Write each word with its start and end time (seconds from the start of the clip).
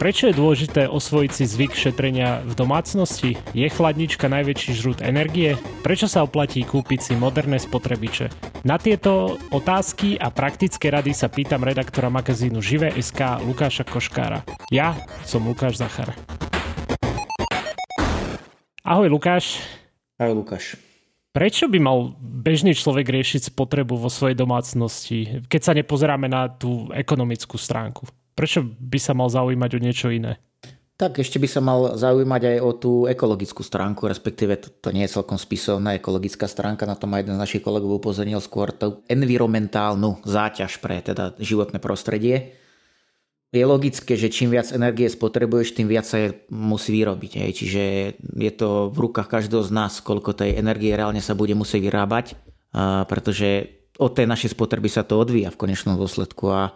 Prečo 0.00 0.32
je 0.32 0.40
dôležité 0.40 0.88
osvojiť 0.88 1.28
si 1.28 1.44
zvyk 1.44 1.76
šetrenia 1.76 2.40
v 2.48 2.56
domácnosti? 2.56 3.36
Je 3.52 3.68
chladnička 3.68 4.32
najväčší 4.32 4.72
žrút 4.72 5.04
energie? 5.04 5.60
Prečo 5.84 6.08
sa 6.08 6.24
oplatí 6.24 6.64
kúpiť 6.64 7.00
si 7.04 7.12
moderné 7.20 7.60
spotrebiče? 7.60 8.32
Na 8.64 8.80
tieto 8.80 9.36
otázky 9.52 10.16
a 10.16 10.32
praktické 10.32 10.88
rady 10.88 11.12
sa 11.12 11.28
pýtam 11.28 11.60
redaktora 11.60 12.08
magazínu 12.08 12.64
Žive.sk 12.64 13.44
Lukáša 13.44 13.84
Koškára. 13.84 14.40
Ja 14.72 14.96
som 15.28 15.44
Lukáš 15.44 15.76
Zachar. 15.76 16.16
Ahoj 18.80 19.12
Lukáš. 19.12 19.60
Ahoj 20.16 20.40
Lukáš. 20.40 20.80
Prečo 21.36 21.68
by 21.68 21.76
mal 21.76 22.16
bežný 22.16 22.72
človek 22.72 23.04
riešiť 23.04 23.52
spotrebu 23.52 24.00
vo 24.00 24.08
svojej 24.08 24.32
domácnosti, 24.32 25.44
keď 25.44 25.60
sa 25.60 25.76
nepozeráme 25.76 26.24
na 26.24 26.48
tú 26.48 26.88
ekonomickú 26.88 27.60
stránku? 27.60 28.08
Prečo 28.40 28.64
by 28.64 28.96
sa 28.96 29.12
mal 29.12 29.28
zaujímať 29.28 29.70
o 29.76 29.84
niečo 29.84 30.08
iné? 30.08 30.40
Tak 30.96 31.20
ešte 31.20 31.36
by 31.36 31.48
sa 31.48 31.60
mal 31.60 31.92
zaujímať 31.92 32.56
aj 32.56 32.56
o 32.64 32.70
tú 32.72 32.92
ekologickú 33.04 33.60
stránku, 33.60 34.08
respektíve 34.08 34.56
to, 34.56 34.68
to 34.80 34.96
nie 34.96 35.04
je 35.04 35.12
celkom 35.12 35.36
spisovná 35.36 36.00
ekologická 36.00 36.48
stránka, 36.48 36.88
na 36.88 36.96
to 36.96 37.04
ma 37.04 37.20
jeden 37.20 37.36
z 37.36 37.42
našich 37.44 37.60
kolegov 37.60 38.00
upozornil 38.00 38.40
skôr 38.40 38.72
tú 38.72 39.04
environmentálnu 39.12 40.24
záťaž 40.24 40.80
pre 40.80 41.04
teda 41.04 41.36
životné 41.36 41.84
prostredie. 41.84 42.56
Je 43.52 43.60
logické, 43.60 44.16
že 44.16 44.32
čím 44.32 44.56
viac 44.56 44.72
energie 44.72 45.12
spotrebuješ, 45.12 45.76
tým 45.76 45.92
viac 45.92 46.08
sa 46.08 46.16
je 46.24 46.40
musí 46.48 46.96
vyrobiť. 46.96 47.44
Hej. 47.44 47.50
Čiže 47.60 47.82
je 48.24 48.52
to 48.56 48.88
v 48.88 49.04
rukách 49.04 49.28
každého 49.28 49.68
z 49.68 49.72
nás, 49.76 50.00
koľko 50.00 50.32
tej 50.32 50.56
energie 50.56 50.96
reálne 50.96 51.20
sa 51.20 51.36
bude 51.36 51.52
musieť 51.52 51.84
vyrábať, 51.84 52.40
pretože 53.04 53.68
od 54.00 54.16
tej 54.16 54.24
našej 54.24 54.56
spotreby 54.56 54.88
sa 54.88 55.04
to 55.04 55.20
odvíja 55.20 55.52
v 55.52 55.60
konečnom 55.60 56.00
dôsledku 56.00 56.48
a 56.48 56.72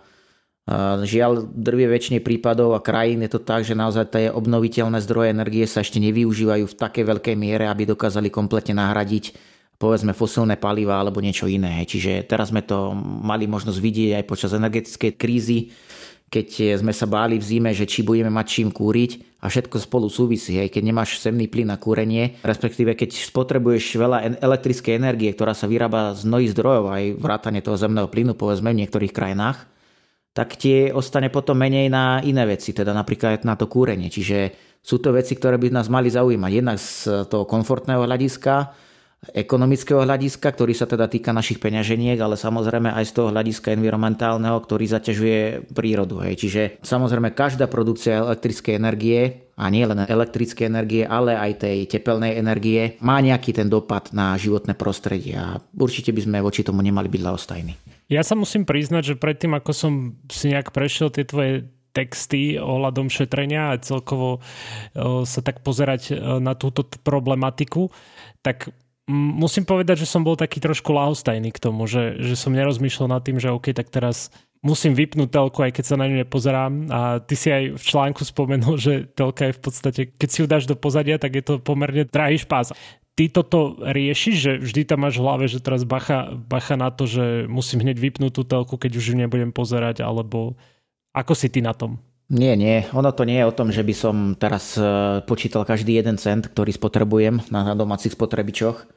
Žiaľ, 1.04 1.52
drvie 1.52 1.92
väčšine 1.92 2.24
prípadov 2.24 2.72
a 2.72 2.80
krajín 2.80 3.20
je 3.20 3.36
to 3.36 3.40
tak, 3.44 3.68
že 3.68 3.76
naozaj 3.76 4.08
tie 4.08 4.32
obnoviteľné 4.32 4.96
zdroje 5.04 5.36
energie 5.36 5.68
sa 5.68 5.84
ešte 5.84 6.00
nevyužívajú 6.00 6.64
v 6.64 6.78
takej 6.80 7.04
veľkej 7.04 7.36
miere, 7.36 7.68
aby 7.68 7.84
dokázali 7.84 8.32
kompletne 8.32 8.80
nahradiť 8.80 9.36
povedzme 9.76 10.16
fosilné 10.16 10.56
paliva 10.56 10.96
alebo 10.96 11.20
niečo 11.20 11.44
iné. 11.44 11.84
Čiže 11.84 12.24
teraz 12.24 12.48
sme 12.48 12.64
to 12.64 12.96
mali 12.96 13.44
možnosť 13.44 13.76
vidieť 13.76 14.10
aj 14.16 14.24
počas 14.24 14.56
energetickej 14.56 15.12
krízy, 15.20 15.68
keď 16.32 16.80
sme 16.80 16.96
sa 16.96 17.04
báli 17.04 17.36
v 17.36 17.44
zime, 17.44 17.70
že 17.76 17.84
či 17.84 18.00
budeme 18.00 18.32
mať 18.32 18.46
čím 18.48 18.72
kúriť 18.72 19.36
a 19.44 19.52
všetko 19.52 19.76
spolu 19.84 20.08
súvisí. 20.08 20.56
Hej. 20.56 20.72
Keď 20.72 20.82
nemáš 20.82 21.20
semný 21.20 21.44
plyn 21.44 21.68
na 21.68 21.76
kúrenie, 21.76 22.40
respektíve 22.40 22.96
keď 22.96 23.12
spotrebuješ 23.12 24.00
veľa 24.00 24.40
elektrickej 24.40 24.96
energie, 24.96 25.28
ktorá 25.28 25.52
sa 25.52 25.68
vyrába 25.68 26.16
z 26.16 26.24
mnohých 26.24 26.56
zdrojov, 26.56 26.84
aj 26.88 27.04
vrátane 27.20 27.60
toho 27.60 27.76
zemného 27.76 28.08
plynu, 28.08 28.32
povedzme 28.32 28.72
v 28.72 28.80
niektorých 28.80 29.12
krajinách, 29.12 29.68
tak 30.34 30.58
tie 30.58 30.90
ostane 30.90 31.30
potom 31.30 31.54
menej 31.54 31.86
na 31.86 32.18
iné 32.26 32.42
veci, 32.42 32.74
teda 32.74 32.90
napríklad 32.90 33.46
na 33.46 33.54
to 33.54 33.70
kúrenie. 33.70 34.10
Čiže 34.10 34.50
sú 34.82 34.98
to 34.98 35.14
veci, 35.14 35.38
ktoré 35.38 35.56
by 35.56 35.70
nás 35.70 35.86
mali 35.86 36.10
zaujímať. 36.10 36.50
Jednak 36.50 36.76
z 36.82 37.24
toho 37.30 37.46
komfortného 37.46 38.02
hľadiska, 38.02 38.74
ekonomického 39.32 40.04
hľadiska, 40.04 40.52
ktorý 40.52 40.76
sa 40.76 40.84
teda 40.84 41.08
týka 41.08 41.32
našich 41.32 41.62
peňaženiek, 41.62 42.20
ale 42.20 42.36
samozrejme 42.36 42.92
aj 42.92 43.04
z 43.08 43.12
toho 43.16 43.32
hľadiska 43.32 43.72
environmentálneho, 43.72 44.58
ktorý 44.60 44.84
zaťažuje 44.90 45.70
prírodu. 45.72 46.20
Hej. 46.26 46.34
Čiže 46.44 46.62
samozrejme 46.84 47.32
každá 47.32 47.70
produkcia 47.70 48.20
elektrickej 48.20 48.74
energie, 48.76 49.20
a 49.54 49.70
nie 49.70 49.86
len 49.86 50.02
elektrické 50.10 50.66
energie, 50.66 51.06
ale 51.06 51.38
aj 51.38 51.62
tej 51.62 51.86
tepelnej 51.86 52.34
energie, 52.34 52.98
má 53.06 53.22
nejaký 53.22 53.54
ten 53.54 53.70
dopad 53.70 54.10
na 54.10 54.34
životné 54.34 54.74
prostredie 54.74 55.38
a 55.38 55.62
určite 55.78 56.10
by 56.10 56.20
sme 56.26 56.42
voči 56.42 56.66
tomu 56.66 56.82
nemali 56.82 57.06
byť 57.06 57.22
ľahostajní. 57.22 57.93
Ja 58.12 58.20
sa 58.20 58.36
musím 58.36 58.68
priznať, 58.68 59.14
že 59.14 59.20
predtým, 59.20 59.56
ako 59.56 59.72
som 59.72 59.92
si 60.28 60.52
nejak 60.52 60.76
prešiel 60.76 61.08
tie 61.08 61.24
tvoje 61.24 61.72
texty 61.94 62.58
ohľadom 62.58 63.06
šetrenia 63.06 63.70
a 63.72 63.80
celkovo 63.80 64.42
sa 65.24 65.40
tak 65.40 65.62
pozerať 65.62 66.12
na 66.42 66.58
túto 66.58 66.82
problematiku, 67.06 67.88
tak 68.42 68.74
musím 69.08 69.62
povedať, 69.62 70.02
že 70.04 70.10
som 70.10 70.26
bol 70.26 70.34
taký 70.34 70.58
trošku 70.58 70.90
lahostajný 70.90 71.54
k 71.54 71.62
tomu, 71.62 71.86
že, 71.86 72.18
že 72.18 72.34
som 72.34 72.52
nerozmýšľal 72.52 73.08
nad 73.14 73.22
tým, 73.22 73.38
že 73.38 73.54
OK, 73.54 73.70
tak 73.70 73.94
teraz 73.94 74.34
musím 74.64 74.96
vypnúť 74.96 75.28
telku, 75.28 75.60
aj 75.60 75.76
keď 75.76 75.84
sa 75.84 75.96
na 76.00 76.08
ňu 76.08 76.24
nepozerám. 76.24 76.72
A 76.88 77.00
ty 77.20 77.36
si 77.36 77.52
aj 77.52 77.76
v 77.76 77.84
článku 77.84 78.24
spomenul, 78.24 78.80
že 78.80 79.04
telka 79.12 79.52
je 79.52 79.56
v 79.56 79.60
podstate, 79.60 80.00
keď 80.16 80.28
si 80.32 80.38
ju 80.40 80.46
dáš 80.48 80.64
do 80.64 80.74
pozadia, 80.74 81.20
tak 81.20 81.36
je 81.36 81.44
to 81.44 81.54
pomerne 81.60 82.08
drahý 82.08 82.40
špás 82.40 82.72
ty 83.14 83.30
toto 83.30 83.78
riešiš, 83.78 84.36
že 84.36 84.52
vždy 84.58 84.82
tam 84.86 85.06
máš 85.06 85.18
v 85.18 85.24
hlave, 85.24 85.44
že 85.46 85.62
teraz 85.62 85.86
bacha, 85.86 86.34
bacha 86.34 86.74
na 86.74 86.90
to, 86.90 87.06
že 87.06 87.46
musím 87.46 87.86
hneď 87.86 87.98
vypnúť 87.98 88.32
tú 88.34 88.42
telku, 88.42 88.74
keď 88.74 88.98
už 88.98 89.04
ju 89.10 89.16
nebudem 89.18 89.54
pozerať, 89.54 90.02
alebo 90.02 90.58
ako 91.14 91.32
si 91.38 91.46
ty 91.50 91.62
na 91.62 91.72
tom? 91.72 92.02
Nie, 92.26 92.58
nie. 92.58 92.82
Ono 92.90 93.14
to 93.14 93.22
nie 93.22 93.38
je 93.38 93.46
o 93.46 93.54
tom, 93.54 93.70
že 93.70 93.84
by 93.86 93.94
som 93.94 94.16
teraz 94.34 94.74
e, 94.74 94.82
počítal 95.28 95.62
každý 95.62 95.94
jeden 95.94 96.18
cent, 96.18 96.50
ktorý 96.50 96.74
spotrebujem 96.74 97.46
na 97.52 97.76
domácich 97.76 98.16
spotrebičoch, 98.16 98.88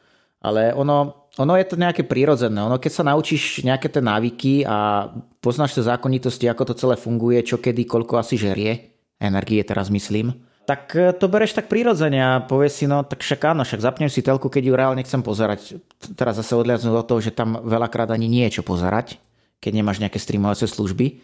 ale 0.42 0.72
ono, 0.74 1.30
ono 1.36 1.54
je 1.60 1.66
to 1.68 1.76
nejaké 1.76 2.08
prírodzené. 2.08 2.58
Ono, 2.64 2.80
keď 2.80 2.92
sa 2.94 3.04
naučíš 3.06 3.68
nejaké 3.68 3.92
tie 3.92 4.02
návyky 4.02 4.54
a 4.64 5.12
poznáš 5.44 5.76
tie 5.78 5.84
zákonitosti, 5.86 6.48
ako 6.48 6.72
to 6.72 6.80
celé 6.80 6.96
funguje, 6.96 7.44
čo 7.44 7.60
kedy, 7.60 7.84
koľko 7.84 8.18
asi 8.18 8.40
žerie, 8.40 8.96
energie 9.20 9.60
teraz 9.62 9.92
myslím, 9.92 10.34
tak 10.68 10.92
e, 11.00 11.16
to 11.16 11.32
bereš 11.32 11.56
tak 11.56 11.72
prirodzene 11.72 12.20
a 12.20 12.44
povieš 12.44 12.84
si, 12.84 12.86
no 12.92 13.08
tak 13.08 13.24
však 13.24 13.56
áno, 13.56 13.64
však 13.64 13.80
zapnem 13.80 14.12
si 14.12 14.20
telku, 14.20 14.52
keď 14.52 14.64
ju 14.68 14.74
reálne 14.76 15.02
chcem 15.08 15.24
pozerať. 15.24 15.80
Teraz 16.20 16.36
zase 16.36 16.60
odliadnúť 16.60 16.92
od 16.92 17.08
toho, 17.08 17.24
že 17.24 17.32
tam 17.32 17.64
veľakrát 17.64 18.12
ani 18.12 18.28
nie 18.28 18.44
je 18.52 18.60
čo 18.60 18.64
pozerať, 18.68 19.16
keď 19.64 19.72
nemáš 19.80 20.04
nejaké 20.04 20.20
streamovacie 20.20 20.68
služby. 20.68 21.24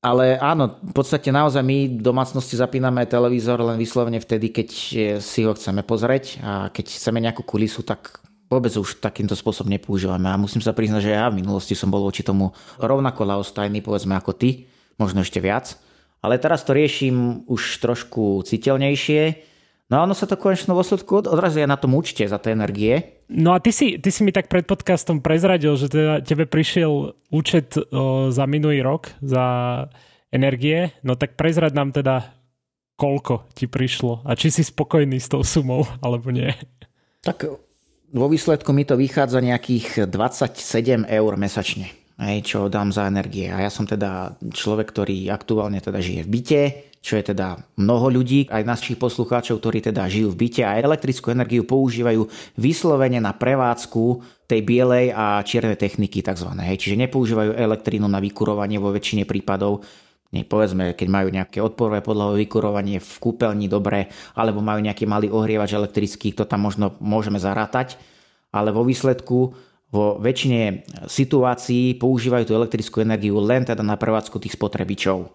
Ale 0.00 0.40
áno, 0.40 0.80
v 0.80 0.94
podstate 0.96 1.28
naozaj 1.28 1.60
my 1.60 2.00
v 2.00 2.00
domácnosti 2.00 2.56
zapíname 2.56 3.04
televízor 3.04 3.60
len 3.60 3.76
vyslovene 3.76 4.22
vtedy, 4.22 4.54
keď 4.54 4.68
e, 4.70 4.94
si 5.18 5.42
ho 5.42 5.52
chceme 5.52 5.82
pozrieť 5.82 6.38
a 6.40 6.52
keď 6.70 6.94
chceme 6.94 7.18
nejakú 7.18 7.42
kulisu, 7.42 7.82
tak 7.82 8.22
vôbec 8.46 8.70
už 8.70 9.02
takýmto 9.02 9.34
spôsobom 9.34 9.74
nepoužívame. 9.74 10.30
A 10.30 10.38
musím 10.38 10.62
sa 10.62 10.70
priznať, 10.70 11.10
že 11.10 11.12
ja 11.18 11.26
v 11.26 11.42
minulosti 11.42 11.74
som 11.74 11.90
bol 11.90 12.06
voči 12.06 12.22
tomu 12.22 12.54
rovnako 12.78 13.26
laostajný, 13.26 13.82
povedzme 13.82 14.14
ako 14.14 14.30
ty, 14.30 14.70
možno 14.94 15.26
ešte 15.26 15.42
viac 15.42 15.74
ale 16.20 16.36
teraz 16.36 16.64
to 16.64 16.76
riešim 16.76 17.48
už 17.48 17.80
trošku 17.80 18.44
citeľnejšie. 18.44 19.50
No 19.90 19.98
a 19.98 20.04
ono 20.06 20.14
sa 20.14 20.28
to 20.28 20.38
konečne 20.38 20.70
dôsledku 20.70 21.26
odrazuje 21.26 21.66
na 21.66 21.74
tom 21.74 21.98
účte 21.98 22.22
za 22.22 22.38
tie 22.38 22.54
energie. 22.54 23.26
No 23.26 23.56
a 23.56 23.58
ty 23.58 23.74
si, 23.74 23.98
ty 23.98 24.14
si 24.14 24.22
mi 24.22 24.30
tak 24.30 24.46
pred 24.46 24.62
podcastom 24.62 25.18
prezradil, 25.18 25.74
že 25.74 25.90
teda 25.90 26.22
tebe 26.22 26.46
prišiel 26.46 27.18
účet 27.34 27.74
o, 27.74 28.30
za 28.30 28.46
minulý 28.46 28.86
rok 28.86 29.10
za 29.18 29.44
energie. 30.30 30.94
No 31.02 31.18
tak 31.18 31.34
prezrad 31.34 31.74
nám 31.74 31.90
teda, 31.90 32.22
koľko 32.94 33.50
ti 33.56 33.66
prišlo 33.66 34.22
a 34.22 34.38
či 34.38 34.54
si 34.54 34.62
spokojný 34.62 35.18
s 35.18 35.26
tou 35.26 35.42
sumou, 35.42 35.82
alebo 36.04 36.30
nie. 36.30 36.54
Tak 37.26 37.50
vo 38.14 38.26
výsledku 38.30 38.70
mi 38.70 38.86
to 38.86 38.94
vychádza 38.94 39.42
nejakých 39.42 40.06
27 40.06 41.10
eur 41.10 41.32
mesačne 41.34 41.99
hej, 42.20 42.44
čo 42.44 42.68
dám 42.68 42.92
za 42.92 43.08
energie. 43.08 43.48
A 43.48 43.64
ja 43.64 43.70
som 43.72 43.88
teda 43.88 44.36
človek, 44.52 44.92
ktorý 44.92 45.32
aktuálne 45.32 45.80
teda 45.80 45.98
žije 45.98 46.28
v 46.28 46.32
byte, 46.36 46.62
čo 47.00 47.16
je 47.16 47.32
teda 47.32 47.56
mnoho 47.80 48.12
ľudí, 48.12 48.44
aj 48.52 48.68
našich 48.68 49.00
poslucháčov, 49.00 49.56
ktorí 49.56 49.80
teda 49.80 50.04
žijú 50.04 50.36
v 50.36 50.44
byte 50.44 50.62
a 50.68 50.76
elektrickú 50.76 51.32
energiu 51.32 51.64
používajú 51.64 52.28
vyslovene 52.60 53.24
na 53.24 53.32
prevádzku 53.32 54.20
tej 54.44 54.60
bielej 54.60 55.16
a 55.16 55.40
čiernej 55.40 55.80
techniky 55.80 56.20
tzv. 56.20 56.52
Čiže 56.60 57.00
nepoužívajú 57.08 57.56
elektrínu 57.56 58.04
na 58.04 58.20
vykurovanie 58.20 58.76
vo 58.76 58.92
väčšine 58.92 59.24
prípadov, 59.24 59.80
nie, 60.30 60.46
povedzme, 60.46 60.94
keď 60.94 61.08
majú 61.10 61.28
nejaké 61.34 61.58
odporové 61.58 62.06
podlahové 62.06 62.46
vykurovanie 62.46 63.02
v 63.02 63.12
kúpeľni 63.18 63.66
dobre, 63.66 64.06
alebo 64.38 64.62
majú 64.62 64.78
nejaký 64.78 65.02
malý 65.02 65.26
ohrievač 65.26 65.74
elektrický, 65.74 66.30
to 66.30 66.46
tam 66.46 66.62
možno 66.62 66.94
môžeme 67.02 67.42
zarátať, 67.42 67.98
ale 68.54 68.70
vo 68.70 68.86
výsledku 68.86 69.58
vo 69.90 70.22
väčšine 70.22 70.86
situácií 71.10 71.98
používajú 71.98 72.46
tú 72.46 72.54
elektrickú 72.54 73.02
energiu 73.02 73.42
len 73.42 73.66
teda 73.66 73.82
na 73.82 73.98
prevádzku 73.98 74.38
tých 74.38 74.54
spotrebičov. 74.54 75.30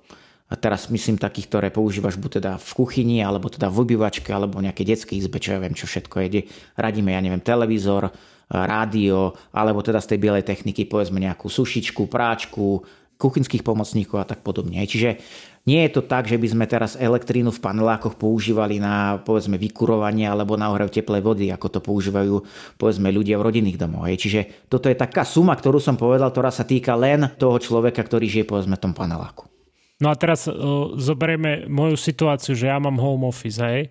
A 0.45 0.53
teraz 0.53 0.87
myslím 0.93 1.17
takých, 1.17 1.49
ktoré 1.49 1.67
používaš 1.73 2.21
buď 2.21 2.31
teda 2.39 2.51
v 2.61 2.71
kuchyni, 2.77 3.17
alebo 3.25 3.49
teda 3.49 3.65
v 3.67 3.81
obývačke, 3.81 4.29
alebo 4.29 4.61
v 4.61 4.69
nejakej 4.69 4.85
detskej 4.93 5.17
izbe, 5.17 5.41
čo 5.41 5.57
ja 5.57 5.59
viem, 5.59 5.73
čo 5.73 5.89
všetko 5.89 6.15
je. 6.21 6.45
Radíme, 6.77 7.17
ja 7.17 7.19
neviem, 7.19 7.41
televízor, 7.41 8.13
rádio, 8.45 9.33
alebo 9.49 9.81
teda 9.81 9.97
z 9.97 10.13
tej 10.13 10.19
bielej 10.21 10.45
techniky, 10.45 10.85
povedzme 10.85 11.17
nejakú 11.17 11.49
sušičku, 11.49 12.05
práčku, 12.05 12.85
kuchynských 13.17 13.65
pomocníkov 13.65 14.21
a 14.21 14.29
tak 14.29 14.45
podobne. 14.45 14.85
Čiže 14.85 15.17
nie 15.65 15.81
je 15.89 15.97
to 15.97 16.01
tak, 16.05 16.29
že 16.29 16.37
by 16.37 16.47
sme 16.47 16.65
teraz 16.69 16.93
elektrínu 16.93 17.49
v 17.49 17.57
panelákoch 17.57 18.21
používali 18.21 18.77
na 18.77 19.17
povedzme 19.25 19.57
vykurovanie 19.57 20.29
alebo 20.29 20.53
na 20.53 20.69
ohrev 20.69 20.93
teplej 20.93 21.25
vody, 21.25 21.49
ako 21.49 21.67
to 21.73 21.79
používajú 21.81 22.45
povedzme 22.77 23.09
ľudia 23.09 23.41
v 23.41 23.45
rodinných 23.49 23.81
domoch. 23.81 24.05
Čiže 24.05 24.69
toto 24.69 24.93
je 24.93 24.95
taká 24.95 25.25
suma, 25.25 25.57
ktorú 25.57 25.81
som 25.81 25.97
povedal, 25.97 26.29
ktorá 26.29 26.53
sa 26.53 26.69
týka 26.69 26.93
len 26.93 27.33
toho 27.41 27.57
človeka, 27.57 28.05
ktorý 28.05 28.29
žije 28.29 28.45
povedzme 28.45 28.77
v 28.77 28.83
tom 28.85 28.93
paneláku. 28.93 29.49
No 29.97 30.11
a 30.11 30.15
teraz 30.19 30.45
uh, 30.45 30.53
zoberieme 31.01 31.65
moju 31.65 31.97
situáciu, 31.97 32.53
že 32.53 32.69
ja 32.69 32.77
mám 32.77 33.01
home 33.01 33.25
office, 33.25 33.57
hej? 33.57 33.89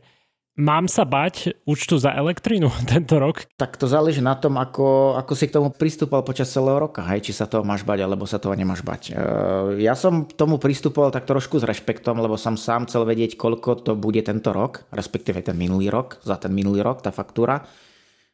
Mám 0.54 0.86
sa 0.86 1.02
bať 1.02 1.50
účtu 1.66 1.98
za 1.98 2.14
elektrínu 2.14 2.70
tento 2.92 3.18
rok? 3.18 3.42
Tak 3.58 3.74
to 3.74 3.90
záleží 3.90 4.22
na 4.22 4.38
tom, 4.38 4.54
ako, 4.54 5.18
ako 5.18 5.32
si 5.34 5.50
k 5.50 5.54
tomu 5.58 5.74
pristúpal 5.74 6.22
počas 6.22 6.46
celého 6.46 6.78
roka. 6.78 7.02
Hej, 7.02 7.26
či 7.26 7.32
sa 7.34 7.50
toho 7.50 7.66
máš 7.66 7.82
bať, 7.82 8.06
alebo 8.06 8.22
sa 8.22 8.38
toho 8.38 8.54
nemáš 8.54 8.86
bať. 8.86 9.10
E, 9.10 9.12
ja 9.82 9.98
som 9.98 10.30
tomu 10.30 10.62
pristupoval 10.62 11.10
tak 11.10 11.26
trošku 11.26 11.58
s 11.58 11.66
rešpektom, 11.66 12.22
lebo 12.22 12.38
som 12.38 12.54
sám 12.54 12.86
chcel 12.86 13.02
vedieť, 13.02 13.34
koľko 13.34 13.82
to 13.82 13.92
bude 13.98 14.22
tento 14.22 14.54
rok, 14.54 14.86
respektíve 14.94 15.42
ten 15.42 15.58
minulý 15.58 15.90
rok, 15.90 16.22
za 16.22 16.38
ten 16.38 16.54
minulý 16.54 16.86
rok, 16.86 17.02
tá 17.02 17.10
faktúra. 17.10 17.66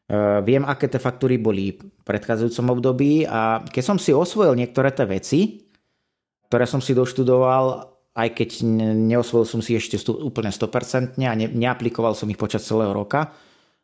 E, 0.05 0.45
viem, 0.45 0.61
aké 0.69 0.93
tie 0.93 1.01
faktúry 1.01 1.41
boli 1.41 1.81
v 1.81 2.05
predchádzajúcom 2.05 2.67
období 2.77 3.25
a 3.25 3.65
keď 3.65 3.81
som 3.81 3.97
si 3.97 4.13
osvojil 4.13 4.61
niektoré 4.61 4.93
tie 4.93 5.09
veci, 5.09 5.41
ktoré 6.53 6.69
som 6.69 6.85
si 6.85 6.93
doštudoval, 6.93 7.97
aj 8.15 8.29
keď 8.35 8.51
neosvojil 9.07 9.47
som 9.47 9.61
si 9.63 9.79
ešte 9.79 9.97
úplne 10.11 10.51
100% 10.51 11.21
a 11.23 11.35
ne, 11.39 11.47
neaplikoval 11.47 12.19
som 12.19 12.27
ich 12.27 12.41
počas 12.41 12.67
celého 12.67 12.91
roka, 12.91 13.31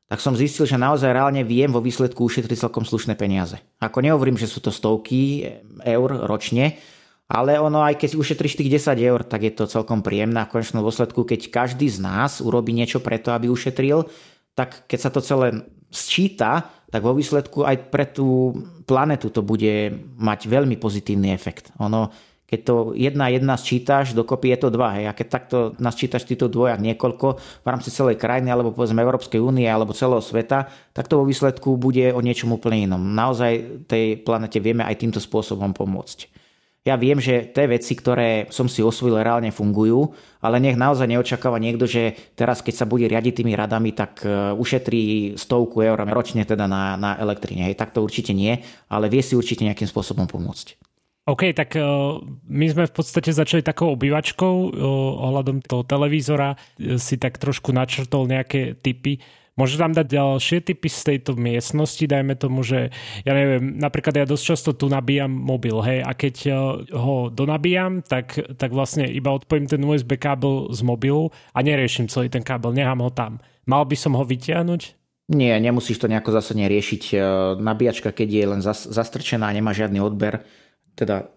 tak 0.07 0.23
som 0.23 0.39
zistil, 0.39 0.71
že 0.71 0.79
naozaj 0.79 1.11
reálne 1.11 1.43
viem 1.43 1.71
vo 1.71 1.83
výsledku 1.83 2.23
ušetriť 2.27 2.63
celkom 2.71 2.87
slušné 2.87 3.19
peniaze. 3.19 3.59
Ako 3.83 3.99
nehovorím, 3.99 4.39
že 4.39 4.47
sú 4.47 4.63
to 4.63 4.71
stovky 4.71 5.43
eur 5.83 6.11
ročne, 6.31 6.79
ale 7.27 7.59
ono 7.59 7.83
aj 7.83 7.99
keď 7.99 8.11
ušetríš 8.15 8.55
tých 8.55 8.87
10 8.87 9.03
eur, 9.03 9.27
tak 9.27 9.43
je 9.43 9.51
to 9.51 9.67
celkom 9.67 10.07
príjemné 10.07 10.47
v 10.47 10.53
konečnom 10.55 10.87
dôsledku, 10.87 11.27
keď 11.27 11.51
každý 11.51 11.91
z 11.91 11.99
nás 11.99 12.39
urobí 12.39 12.71
niečo 12.71 13.03
preto, 13.03 13.35
aby 13.35 13.51
ušetril, 13.51 14.07
tak 14.55 14.87
keď 14.87 14.99
sa 15.03 15.11
to 15.11 15.19
celé 15.19 15.67
sčíta, 15.91 16.71
tak 16.87 17.03
vo 17.03 17.11
výsledku 17.11 17.67
aj 17.67 17.91
pre 17.91 18.07
tú 18.07 18.55
planetu 18.87 19.35
to 19.35 19.43
bude 19.43 19.91
mať 20.23 20.47
veľmi 20.47 20.79
pozitívny 20.79 21.35
efekt. 21.35 21.75
Ono, 21.83 22.15
keď 22.47 22.61
to 22.63 22.75
jedna 22.95 23.27
jedna 23.29 23.59
sčítaš, 23.59 24.15
dokopy 24.15 24.55
je 24.55 24.59
to 24.63 24.69
dva. 24.71 24.95
Hej. 24.95 25.05
A 25.11 25.13
keď 25.19 25.27
takto 25.27 25.59
nasčítaš 25.83 26.31
týchto 26.31 26.47
dvojak 26.47 26.79
niekoľko 26.79 27.27
v 27.39 27.67
rámci 27.67 27.91
celej 27.91 28.23
krajiny 28.23 28.55
alebo 28.55 28.71
povedzme 28.71 29.03
Európskej 29.03 29.43
únie 29.43 29.67
alebo 29.67 29.91
celého 29.95 30.23
sveta, 30.23 30.71
tak 30.95 31.11
to 31.11 31.19
vo 31.19 31.27
výsledku 31.27 31.75
bude 31.75 32.15
o 32.15 32.23
niečom 32.23 32.55
úplne 32.55 32.87
inom. 32.87 33.03
Naozaj 33.03 33.87
tej 33.91 34.23
planete 34.23 34.63
vieme 34.63 34.87
aj 34.87 35.03
týmto 35.03 35.19
spôsobom 35.19 35.75
pomôcť. 35.75 36.47
Ja 36.87 36.95
viem, 36.95 37.19
že 37.19 37.51
tie 37.51 37.67
veci, 37.67 37.99
ktoré 37.99 38.47
som 38.55 38.71
si 38.71 38.79
osvojil, 38.79 39.19
reálne 39.19 39.51
fungujú, 39.51 40.15
ale 40.39 40.63
nech 40.63 40.79
naozaj 40.79 41.11
neočakáva 41.11 41.59
niekto, 41.59 41.83
že 41.83 42.15
teraz, 42.39 42.63
keď 42.63 42.75
sa 42.79 42.87
bude 42.87 43.11
riadiť 43.11 43.43
tými 43.43 43.59
radami, 43.59 43.91
tak 43.91 44.23
e, 44.23 44.55
ušetrí 44.55 45.35
stovku 45.35 45.83
eur 45.83 45.99
ročne 46.07 46.47
teda 46.47 46.71
na, 46.71 46.95
na 46.95 47.19
elektrine. 47.19 47.67
Hej, 47.67 47.75
tak 47.75 47.91
to 47.91 48.07
určite 48.07 48.31
nie, 48.31 48.63
ale 48.87 49.11
vie 49.11 49.19
si 49.19 49.35
určite 49.35 49.67
nejakým 49.67 49.91
spôsobom 49.91 50.31
pomôcť. 50.31 50.79
OK, 51.27 51.51
tak 51.59 51.75
uh, 51.75 52.23
my 52.47 52.67
sme 52.71 52.87
v 52.87 52.95
podstate 52.95 53.35
začali 53.35 53.59
takou 53.59 53.99
obývačkou 53.99 54.55
uh, 54.71 54.71
ohľadom 55.27 55.59
toho 55.59 55.83
televízora. 55.83 56.55
Uh, 56.55 56.95
si 57.03 57.19
tak 57.19 57.43
trošku 57.43 57.75
načrtol 57.75 58.31
nejaké 58.31 58.79
typy. 58.79 59.19
Môžeš 59.59 59.83
nám 59.83 59.97
dať 59.99 60.07
ďalšie 60.07 60.59
typy 60.63 60.87
z 60.87 61.01
tejto 61.03 61.35
miestnosti, 61.35 62.05
dajme 62.05 62.37
tomu, 62.39 62.63
že 62.63 62.95
ja 63.25 63.33
neviem, 63.33 63.75
napríklad 63.81 64.23
ja 64.23 64.29
dosť 64.29 64.45
často 64.53 64.71
tu 64.77 64.87
nabíjam 64.87 65.33
mobil, 65.33 65.81
hej, 65.81 66.05
a 66.05 66.13
keď 66.13 66.53
ho 66.93 67.33
donabíjam, 67.33 68.05
tak, 68.05 68.37
tak 68.61 68.77
vlastne 68.77 69.09
iba 69.09 69.33
odpojím 69.33 69.65
ten 69.65 69.81
USB 69.81 70.21
kábel 70.21 70.69
z 70.77 70.85
mobilu 70.85 71.33
a 71.57 71.65
neriešim 71.65 72.05
celý 72.05 72.29
ten 72.29 72.45
kábel, 72.45 72.77
nechám 72.77 73.01
ho 73.01 73.09
tam. 73.09 73.41
Mal 73.65 73.89
by 73.89 73.97
som 73.97 74.13
ho 74.13 74.29
vytiahnuť? 74.29 74.93
Nie, 75.33 75.57
nemusíš 75.57 76.05
to 76.05 76.07
nejako 76.13 76.37
zásadne 76.37 76.69
riešiť. 76.69 77.17
Nabíjačka, 77.57 78.13
keď 78.13 78.29
je 78.29 78.45
len 78.45 78.61
zastrčená, 78.63 79.51
nemá 79.57 79.73
žiadny 79.73 80.05
odber, 80.05 80.45
teda 80.97 81.31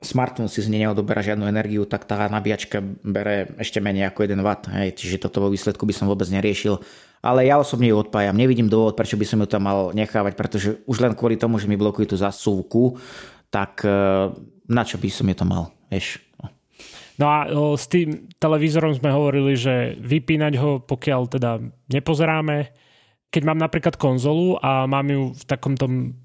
smartphone 0.00 0.48
si 0.48 0.64
z 0.64 0.72
nej 0.72 0.88
neodoberá 0.88 1.20
žiadnu 1.20 1.44
energiu, 1.44 1.84
tak 1.84 2.08
tá 2.08 2.24
nabíjačka 2.32 2.80
bere 3.04 3.52
ešte 3.60 3.84
menej 3.84 4.08
ako 4.08 4.24
1 4.24 4.40
W. 4.40 4.48
Hej, 4.80 4.88
čiže 4.96 5.28
toto 5.28 5.44
vo 5.44 5.52
výsledku 5.52 5.84
by 5.84 5.92
som 5.92 6.08
vôbec 6.08 6.24
neriešil. 6.32 6.80
Ale 7.20 7.44
ja 7.44 7.60
osobne 7.60 7.92
ju 7.92 8.00
odpájam. 8.00 8.32
Nevidím 8.32 8.72
dôvod, 8.72 8.96
prečo 8.96 9.20
by 9.20 9.28
som 9.28 9.44
ju 9.44 9.48
tam 9.52 9.68
mal 9.68 9.92
nechávať, 9.92 10.32
pretože 10.40 10.80
už 10.88 11.04
len 11.04 11.12
kvôli 11.12 11.36
tomu, 11.36 11.60
že 11.60 11.68
mi 11.68 11.76
blokujú 11.76 12.16
tú 12.16 12.16
zasúvku, 12.16 12.96
tak 13.52 13.84
e, 13.84 13.92
na 14.72 14.82
čo 14.88 14.96
by 14.96 15.08
som 15.12 15.28
ju 15.28 15.36
to 15.36 15.44
mal, 15.44 15.68
vieš. 15.92 16.24
No. 17.20 17.28
a 17.28 17.44
s 17.76 17.84
tým 17.92 18.32
televízorom 18.40 18.96
sme 18.96 19.12
hovorili, 19.12 19.52
že 19.52 20.00
vypínať 20.00 20.56
ho, 20.56 20.80
pokiaľ 20.80 21.20
teda 21.28 21.60
nepozeráme, 21.92 22.72
keď 23.30 23.42
mám 23.46 23.58
napríklad 23.62 23.94
konzolu 23.94 24.58
a 24.58 24.90
mám 24.90 25.06
ju 25.06 25.22
v 25.30 25.44
takom 25.46 25.74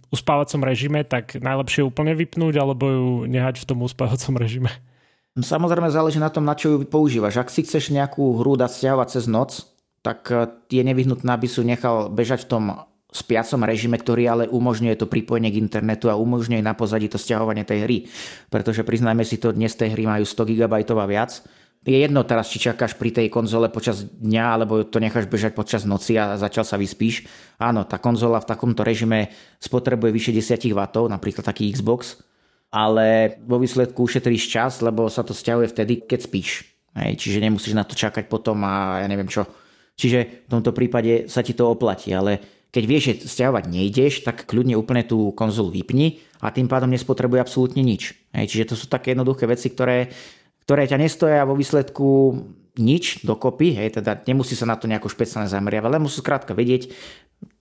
uspávacom 0.10 0.62
režime, 0.66 1.06
tak 1.06 1.38
najlepšie 1.38 1.86
ju 1.86 1.90
úplne 1.94 2.18
vypnúť 2.18 2.54
alebo 2.58 2.84
ju 2.90 3.10
nehať 3.30 3.62
v 3.62 3.68
tom 3.70 3.86
uspávacom 3.86 4.34
režime. 4.42 4.74
Samozrejme 5.36 5.92
záleží 5.92 6.18
na 6.18 6.32
tom, 6.32 6.48
na 6.48 6.56
čo 6.56 6.74
ju 6.74 6.78
používaš. 6.88 7.38
Ak 7.38 7.52
si 7.52 7.62
chceš 7.62 7.92
nejakú 7.92 8.40
hru 8.40 8.56
dať 8.56 8.72
stiahovať 8.72 9.08
cez 9.20 9.26
noc, 9.28 9.68
tak 10.02 10.32
eh, 10.32 10.50
je 10.72 10.82
nevyhnutné, 10.82 11.30
aby 11.30 11.46
si 11.46 11.62
ju 11.62 11.66
nechal 11.68 12.10
bežať 12.10 12.48
v 12.48 12.52
tom 12.52 12.64
spiacom 13.16 13.64
režime, 13.64 13.96
ktorý 13.96 14.24
ale 14.28 14.44
umožňuje 14.52 14.96
to 15.00 15.08
pripojenie 15.08 15.48
k 15.48 15.62
internetu 15.64 16.12
a 16.12 16.20
umožňuje 16.20 16.60
na 16.60 16.76
pozadí 16.76 17.08
to 17.08 17.16
stiahovanie 17.16 17.64
tej 17.64 17.88
hry. 17.88 17.98
Pretože 18.52 18.84
priznajme 18.84 19.24
si 19.24 19.40
to, 19.40 19.56
dnes 19.56 19.72
tej 19.72 19.96
hry 19.96 20.04
majú 20.04 20.28
100 20.28 20.52
GB 20.52 20.74
a 20.84 21.06
viac 21.08 21.32
je 21.86 22.02
jedno 22.02 22.26
teraz, 22.26 22.50
či 22.50 22.58
čakáš 22.58 22.98
pri 22.98 23.14
tej 23.14 23.28
konzole 23.30 23.70
počas 23.70 24.02
dňa, 24.02 24.46
alebo 24.58 24.82
to 24.82 24.98
necháš 24.98 25.30
bežať 25.30 25.54
počas 25.54 25.86
noci 25.86 26.18
a 26.18 26.34
začal 26.34 26.66
sa 26.66 26.82
vyspíš. 26.82 27.30
Áno, 27.62 27.86
tá 27.86 28.02
konzola 28.02 28.42
v 28.42 28.50
takomto 28.50 28.82
režime 28.82 29.30
spotrebuje 29.62 30.10
vyše 30.10 30.32
10 30.34 30.74
W, 30.74 30.82
napríklad 31.06 31.46
taký 31.46 31.70
Xbox, 31.70 32.26
ale 32.74 33.38
vo 33.46 33.62
výsledku 33.62 34.02
ušetríš 34.02 34.50
čas, 34.50 34.82
lebo 34.82 35.06
sa 35.14 35.22
to 35.22 35.38
stiahuje 35.38 35.70
vtedy, 35.70 36.02
keď 36.10 36.20
spíš. 36.26 36.66
Hej, 36.98 37.22
čiže 37.22 37.44
nemusíš 37.44 37.78
na 37.78 37.86
to 37.86 37.94
čakať 37.94 38.26
potom 38.34 38.66
a 38.66 39.06
ja 39.06 39.08
neviem 39.08 39.30
čo. 39.30 39.46
Čiže 39.94 40.50
v 40.50 40.52
tomto 40.52 40.74
prípade 40.74 41.30
sa 41.30 41.46
ti 41.46 41.54
to 41.54 41.70
oplatí, 41.70 42.10
ale 42.12 42.42
keď 42.74 42.84
vieš, 42.84 43.04
že 43.08 43.32
stiahovať 43.32 43.72
nejdeš, 43.72 44.28
tak 44.28 44.44
kľudne 44.50 44.76
úplne 44.76 45.08
tú 45.08 45.32
konzolu 45.32 45.72
vypni 45.72 46.20
a 46.44 46.52
tým 46.52 46.68
pádom 46.68 46.92
nespotrebuje 46.92 47.40
absolútne 47.40 47.80
nič. 47.80 48.18
Hej, 48.36 48.52
čiže 48.52 48.74
to 48.74 48.76
sú 48.76 48.92
také 48.92 49.16
jednoduché 49.16 49.48
veci, 49.48 49.72
ktoré 49.72 50.12
ktoré 50.66 50.90
ťa 50.90 50.98
nestoja 50.98 51.46
vo 51.46 51.54
výsledku 51.54 52.42
nič 52.76 53.24
dokopy, 53.24 53.72
hej, 53.78 54.02
teda 54.02 54.26
nemusí 54.28 54.58
sa 54.58 54.68
na 54.68 54.76
to 54.76 54.90
nejako 54.90 55.08
špeciálne 55.08 55.48
zameriavať, 55.48 55.88
ale 55.88 56.04
musí 56.04 56.20
skrátka 56.20 56.52
vedieť, 56.52 56.92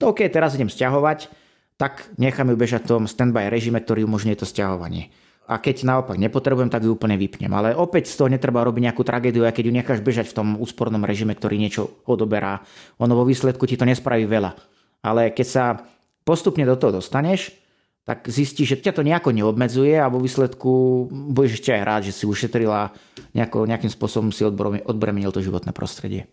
OK, 0.01 0.27
teraz 0.27 0.57
idem 0.57 0.67
stiahovať, 0.67 1.31
tak 1.75 2.07
nechám 2.19 2.51
ju 2.51 2.57
bežať 2.59 2.87
v 2.87 2.91
tom 2.91 3.03
standby 3.07 3.47
režime, 3.51 3.79
ktorý 3.79 4.07
umožňuje 4.07 4.37
to 4.39 4.47
stiahovanie. 4.47 5.11
A 5.45 5.61
keď 5.61 5.85
naopak 5.85 6.17
nepotrebujem, 6.17 6.73
tak 6.73 6.81
ju 6.81 6.97
úplne 6.97 7.21
vypnem. 7.21 7.53
Ale 7.53 7.77
opäť 7.77 8.09
z 8.09 8.17
toho 8.17 8.33
netreba 8.33 8.65
robiť 8.65 8.89
nejakú 8.89 9.05
tragédiu, 9.05 9.45
aj 9.45 9.53
keď 9.53 9.63
ju 9.69 9.73
necháš 9.77 9.99
bežať 10.01 10.33
v 10.33 10.37
tom 10.41 10.47
úspornom 10.57 11.05
režime, 11.05 11.37
ktorý 11.37 11.61
niečo 11.61 12.01
odoberá. 12.09 12.65
Ono 12.97 13.13
vo 13.13 13.29
výsledku 13.29 13.69
ti 13.69 13.77
to 13.77 13.85
nespraví 13.85 14.25
veľa. 14.25 14.57
Ale 15.05 15.29
keď 15.29 15.45
sa 15.45 15.63
postupne 16.25 16.65
do 16.65 16.73
toho 16.73 16.97
dostaneš, 16.97 17.53
tak 18.05 18.29
zistíš, 18.29 18.77
že 18.77 18.81
ťa 18.85 19.01
to 19.01 19.01
nejako 19.01 19.33
neobmedzuje 19.33 19.97
a 19.97 20.13
vo 20.13 20.21
výsledku 20.21 21.09
budeš 21.09 21.57
ešte 21.57 21.73
aj 21.73 21.81
rád, 21.81 22.01
že 22.05 22.13
si 22.13 22.29
ušetrila 22.29 22.93
nejako, 23.33 23.65
nejakým 23.65 23.89
spôsobom 23.89 24.29
si 24.29 24.45
odbremenil 24.45 25.33
to 25.33 25.41
životné 25.41 25.73
prostredie. 25.73 26.29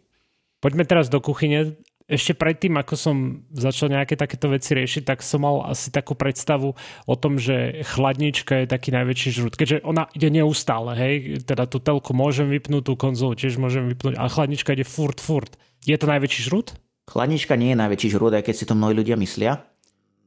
Poďme 0.61 0.85
teraz 0.85 1.09
do 1.09 1.19
kuchyne. 1.19 1.81
Ešte 2.12 2.37
predtým, 2.37 2.76
ako 2.76 2.95
som 2.99 3.17
začal 3.57 3.88
nejaké 3.88 4.21
takéto 4.21 4.52
veci 4.52 4.76
riešiť, 4.76 5.02
tak 5.07 5.25
som 5.25 5.49
mal 5.49 5.64
asi 5.64 5.88
takú 5.88 6.12
predstavu 6.12 6.76
o 7.09 7.14
tom, 7.17 7.41
že 7.41 7.81
chladnička 7.88 8.62
je 8.62 8.67
taký 8.69 8.93
najväčší 8.93 9.29
žrút. 9.33 9.57
Keďže 9.57 9.81
ona 9.81 10.12
ide 10.12 10.29
neustále, 10.29 10.93
hej, 10.93 11.41
teda 11.47 11.64
tú 11.64 11.81
telku 11.81 12.12
môžem 12.12 12.52
vypnúť, 12.52 12.85
tú 12.85 13.00
konzolu 13.00 13.33
tiež 13.33 13.57
môžem 13.57 13.88
vypnúť, 13.88 14.21
a 14.21 14.29
chladnička 14.29 14.76
ide 14.76 14.85
furt, 14.85 15.25
furt. 15.25 15.57
Je 15.88 15.97
to 15.97 16.05
najväčší 16.05 16.52
žrút? 16.52 16.76
Chladnička 17.09 17.57
nie 17.57 17.73
je 17.73 17.81
najväčší 17.81 18.09
žrút, 18.12 18.37
aj 18.37 18.45
keď 18.45 18.55
si 18.61 18.69
to 18.69 18.76
mnohí 18.76 18.93
ľudia 18.93 19.17
myslia. 19.17 19.72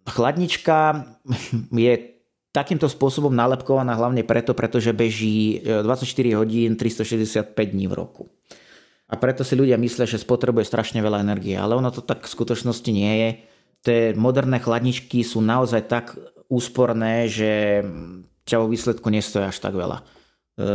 Chladnička 0.05 1.05
je 1.73 2.15
takýmto 2.55 2.87
spôsobom 2.87 3.35
nálepkovaná 3.35 3.99
hlavne 3.99 4.23
preto, 4.23 4.55
pretože 4.55 4.95
beží 4.95 5.59
24 5.59 6.07
e, 6.07 6.33
hodín 6.39 6.79
365 6.79 7.51
dní 7.51 7.91
v 7.91 7.93
roku. 7.99 8.23
A 9.11 9.19
preto 9.19 9.43
si 9.43 9.59
ľudia 9.59 9.75
myslia, 9.75 10.07
že 10.07 10.23
spotrebuje 10.23 10.63
strašne 10.63 11.03
veľa 11.03 11.19
energie, 11.19 11.59
ale 11.59 11.75
ono 11.75 11.91
to 11.91 11.99
tak 11.99 12.23
v 12.23 12.31
skutočnosti 12.31 12.89
nie 12.95 13.13
je. 13.19 13.29
Tie 13.85 13.99
moderné 14.17 14.57
chladničky 14.63 15.21
sú 15.21 15.43
naozaj 15.43 15.91
tak 15.91 16.15
úsporné, 16.47 17.27
že 17.27 17.83
ťa 18.47 18.61
vo 18.63 18.71
výsledku 18.71 19.11
nestojí 19.11 19.51
až 19.51 19.59
tak 19.59 19.75
veľa. 19.75 19.99
E, 19.99 20.03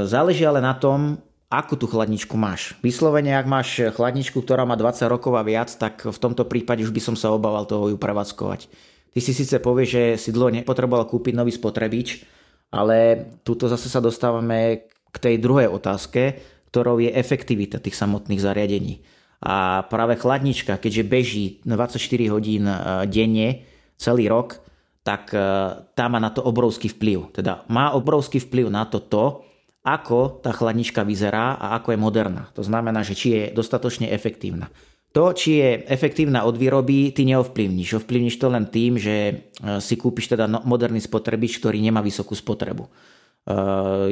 záleží 0.05 0.45
ale 0.45 0.61
na 0.61 0.77
tom, 0.77 1.23
akú 1.49 1.81
tú 1.81 1.89
chladničku 1.89 2.37
máš. 2.37 2.77
Vyslovene, 2.85 3.35
ak 3.39 3.47
máš 3.49 3.89
chladničku, 3.95 4.43
ktorá 4.43 4.69
má 4.69 4.77
20 4.77 5.07
rokov 5.09 5.33
a 5.39 5.43
viac, 5.43 5.73
tak 5.73 6.03
v 6.03 6.19
tomto 6.19 6.45
prípade 6.45 6.85
už 6.85 6.93
by 6.93 7.01
som 7.01 7.17
sa 7.17 7.33
obával 7.33 7.65
toho 7.65 7.89
ju 7.89 7.97
prevádzkovať 7.97 8.90
Ty 9.11 9.19
si 9.19 9.33
síce 9.35 9.59
povieš, 9.59 9.89
že 9.91 10.03
si 10.17 10.31
dlho 10.31 10.55
nepotreboval 10.55 11.07
kúpiť 11.11 11.35
nový 11.35 11.51
spotrebič, 11.51 12.23
ale 12.71 13.27
tuto 13.43 13.67
zase 13.67 13.91
sa 13.91 13.99
dostávame 13.99 14.87
k 15.11 15.17
tej 15.19 15.43
druhej 15.43 15.67
otázke, 15.67 16.39
ktorou 16.71 17.03
je 17.03 17.11
efektivita 17.11 17.83
tých 17.83 17.99
samotných 17.99 18.39
zariadení. 18.39 19.03
A 19.43 19.83
práve 19.91 20.15
chladnička, 20.15 20.79
keďže 20.79 21.03
beží 21.03 21.45
24 21.67 21.99
hodín 22.31 22.69
e, 22.69 22.77
denne 23.11 23.67
celý 23.99 24.31
rok, 24.31 24.63
tak 25.03 25.35
e, 25.35 25.41
tá 25.83 26.05
má 26.07 26.23
na 26.23 26.31
to 26.31 26.45
obrovský 26.45 26.93
vplyv. 26.93 27.35
Teda 27.35 27.67
má 27.67 27.91
obrovský 27.97 28.39
vplyv 28.39 28.71
na 28.71 28.87
to 28.87 29.03
to, 29.03 29.43
ako 29.81 30.45
tá 30.45 30.53
chladnička 30.53 31.03
vyzerá 31.09 31.57
a 31.57 31.81
ako 31.81 31.97
je 31.97 31.99
moderná. 31.99 32.53
To 32.53 32.61
znamená, 32.61 33.01
že 33.01 33.17
či 33.17 33.29
je 33.33 33.43
dostatočne 33.57 34.13
efektívna. 34.13 34.69
To, 35.11 35.35
či 35.35 35.59
je 35.59 35.71
efektívna 35.91 36.47
od 36.47 36.55
výroby, 36.55 37.11
ty 37.11 37.27
neovplyvníš. 37.27 37.99
Ovplyvníš 37.99 38.39
to 38.39 38.47
len 38.47 38.71
tým, 38.71 38.95
že 38.95 39.15
e, 39.27 39.35
si 39.83 39.99
kúpiš 39.99 40.31
teda 40.31 40.47
no, 40.47 40.63
moderný 40.63 41.03
spotrebič, 41.03 41.59
ktorý 41.59 41.83
nemá 41.83 41.99
vysokú 41.99 42.39
spotrebu. 42.39 42.87
E, 42.87 42.91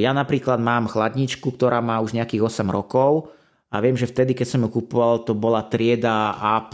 ja 0.02 0.10
napríklad 0.10 0.58
mám 0.58 0.90
chladničku, 0.90 1.54
ktorá 1.54 1.78
má 1.78 2.02
už 2.02 2.18
nejakých 2.18 2.42
8 2.42 2.66
rokov 2.74 3.30
a 3.70 3.78
viem, 3.78 3.94
že 3.94 4.10
vtedy, 4.10 4.34
keď 4.34 4.58
som 4.58 4.60
ju 4.66 4.74
kúpoval, 4.74 5.22
to 5.22 5.38
bola 5.38 5.62
trieda 5.70 6.34
A++, 6.34 6.66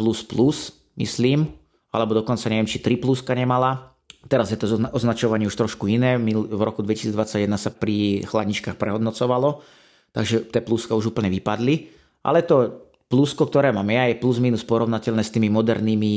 myslím, 0.97 1.45
alebo 1.93 2.17
dokonca 2.17 2.49
neviem, 2.49 2.71
či 2.71 2.81
3 2.81 3.05
pluska 3.05 3.37
nemala. 3.37 3.93
Teraz 4.25 4.49
je 4.49 4.57
to 4.57 4.81
označovanie 4.97 5.45
už 5.45 5.53
trošku 5.53 5.85
iné. 5.85 6.17
V 6.33 6.63
roku 6.65 6.81
2021 6.81 7.45
sa 7.61 7.69
pri 7.69 8.25
chladničkách 8.25 8.81
prehodnocovalo, 8.81 9.61
takže 10.17 10.49
tie 10.49 10.65
pluska 10.65 10.97
už 10.97 11.13
úplne 11.13 11.29
vypadli. 11.29 11.93
Ale 12.25 12.41
to 12.41 12.84
plusko, 13.09 13.47
ktoré 13.49 13.71
mám 13.71 13.89
ja, 13.91 14.09
je 14.11 14.21
plus 14.21 14.41
minus 14.41 14.67
porovnateľné 14.67 15.23
s 15.23 15.33
tými 15.35 15.49
modernými 15.53 16.13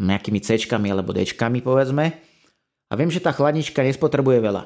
nejakými 0.00 0.40
C 0.40 0.56
alebo 0.68 1.12
D 1.12 1.22
povedzme. 1.60 2.04
A 2.88 2.92
viem, 2.96 3.08
že 3.08 3.24
tá 3.24 3.32
chladnička 3.32 3.80
nespotrebuje 3.84 4.38
veľa. 4.44 4.62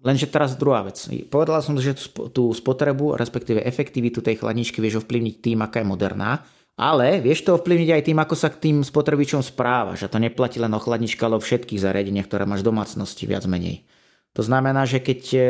Lenže 0.00 0.32
teraz 0.32 0.56
druhá 0.56 0.80
vec. 0.80 0.96
Povedal 1.28 1.60
som, 1.60 1.76
že 1.76 1.92
tú 2.32 2.52
spotrebu, 2.56 3.20
respektíve 3.20 3.60
efektivitu 3.60 4.24
tej 4.24 4.40
chladničky 4.40 4.80
vieš 4.80 5.04
ovplyvniť 5.04 5.34
tým, 5.44 5.58
aká 5.60 5.84
je 5.84 5.88
moderná. 5.88 6.40
Ale 6.80 7.20
vieš 7.20 7.44
to 7.44 7.60
ovplyvniť 7.60 7.90
aj 7.92 8.02
tým, 8.08 8.18
ako 8.24 8.34
sa 8.36 8.48
k 8.48 8.60
tým 8.68 8.76
spotrebičom 8.80 9.44
správaš. 9.44 10.08
A 10.08 10.12
to 10.12 10.16
neplatí 10.16 10.56
len 10.56 10.72
o 10.72 10.80
chladnička, 10.80 11.28
ale 11.28 11.36
o 11.36 11.44
všetkých 11.44 11.84
zariadeniach, 11.84 12.24
ktoré 12.24 12.48
máš 12.48 12.64
v 12.64 12.72
domácnosti 12.72 13.28
viac 13.28 13.44
menej. 13.44 13.84
To 14.38 14.42
znamená, 14.46 14.86
že 14.86 15.02
keď 15.02 15.20
e, 15.34 15.40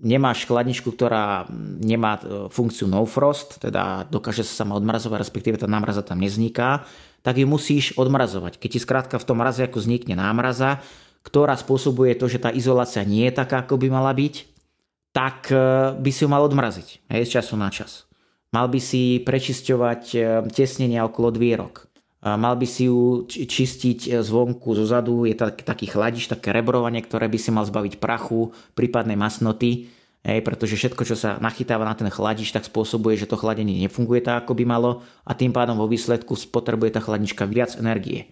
nemáš 0.00 0.48
chladničku, 0.48 0.88
ktorá 0.96 1.44
nemá 1.84 2.16
e, 2.16 2.48
funkciu 2.48 2.88
no 2.88 3.04
frost, 3.04 3.60
teda 3.60 4.08
dokáže 4.08 4.40
sa 4.40 4.64
sama 4.64 4.80
odmrazovať, 4.80 5.20
respektíve 5.20 5.60
tá 5.60 5.68
námraza 5.68 6.00
tam 6.00 6.16
nezniká, 6.24 6.88
tak 7.20 7.36
ju 7.36 7.44
musíš 7.44 7.92
odmrazovať. 8.00 8.56
Keď 8.56 8.70
ti 8.72 8.80
skrátka 8.80 9.20
v 9.20 9.26
tom 9.28 9.44
mraze 9.44 9.60
ako 9.68 9.84
vznikne 9.84 10.16
námraza, 10.16 10.80
ktorá 11.20 11.52
spôsobuje 11.60 12.16
to, 12.16 12.32
že 12.32 12.40
tá 12.40 12.48
izolácia 12.48 13.04
nie 13.04 13.28
je 13.28 13.36
taká, 13.36 13.60
ako 13.60 13.76
by 13.76 13.92
mala 13.92 14.16
byť, 14.16 14.48
tak 15.12 15.52
e, 15.52 15.60
by 16.00 16.10
si 16.10 16.24
ju 16.24 16.28
mal 16.32 16.40
odmraziť 16.48 17.04
hej, 17.12 17.22
z 17.28 17.30
času 17.36 17.60
na 17.60 17.68
čas. 17.68 18.08
Mal 18.50 18.64
by 18.66 18.80
si 18.80 19.20
prečisťovať 19.22 20.02
tesnenia 20.50 21.06
okolo 21.06 21.30
dvierok 21.30 21.89
mal 22.20 22.54
by 22.56 22.66
si 22.68 22.88
ju 22.88 23.24
čistiť 23.28 23.98
e, 24.06 24.08
zvonku, 24.20 24.76
zozadu, 24.76 25.24
je 25.24 25.32
tak, 25.32 25.64
taký 25.64 25.88
chladič, 25.88 26.28
také 26.28 26.52
rebrovanie, 26.52 27.00
ktoré 27.00 27.32
by 27.32 27.38
si 27.40 27.48
mal 27.48 27.64
zbaviť 27.64 27.96
prachu, 27.96 28.52
prípadnej 28.76 29.16
masnoty, 29.16 29.88
hej, 30.20 30.44
pretože 30.44 30.76
všetko, 30.76 31.02
čo 31.08 31.16
sa 31.16 31.40
nachytáva 31.40 31.88
na 31.88 31.96
ten 31.96 32.12
chladič, 32.12 32.52
tak 32.52 32.68
spôsobuje, 32.68 33.16
že 33.16 33.24
to 33.24 33.40
chladenie 33.40 33.80
nefunguje 33.88 34.20
tak, 34.20 34.44
ako 34.44 34.52
by 34.52 34.64
malo 34.68 34.90
a 35.24 35.32
tým 35.32 35.56
pádom 35.56 35.80
vo 35.80 35.88
výsledku 35.88 36.36
spotrebuje 36.36 36.96
tá 36.96 37.00
chladnička 37.00 37.48
viac 37.48 37.72
energie. 37.80 38.28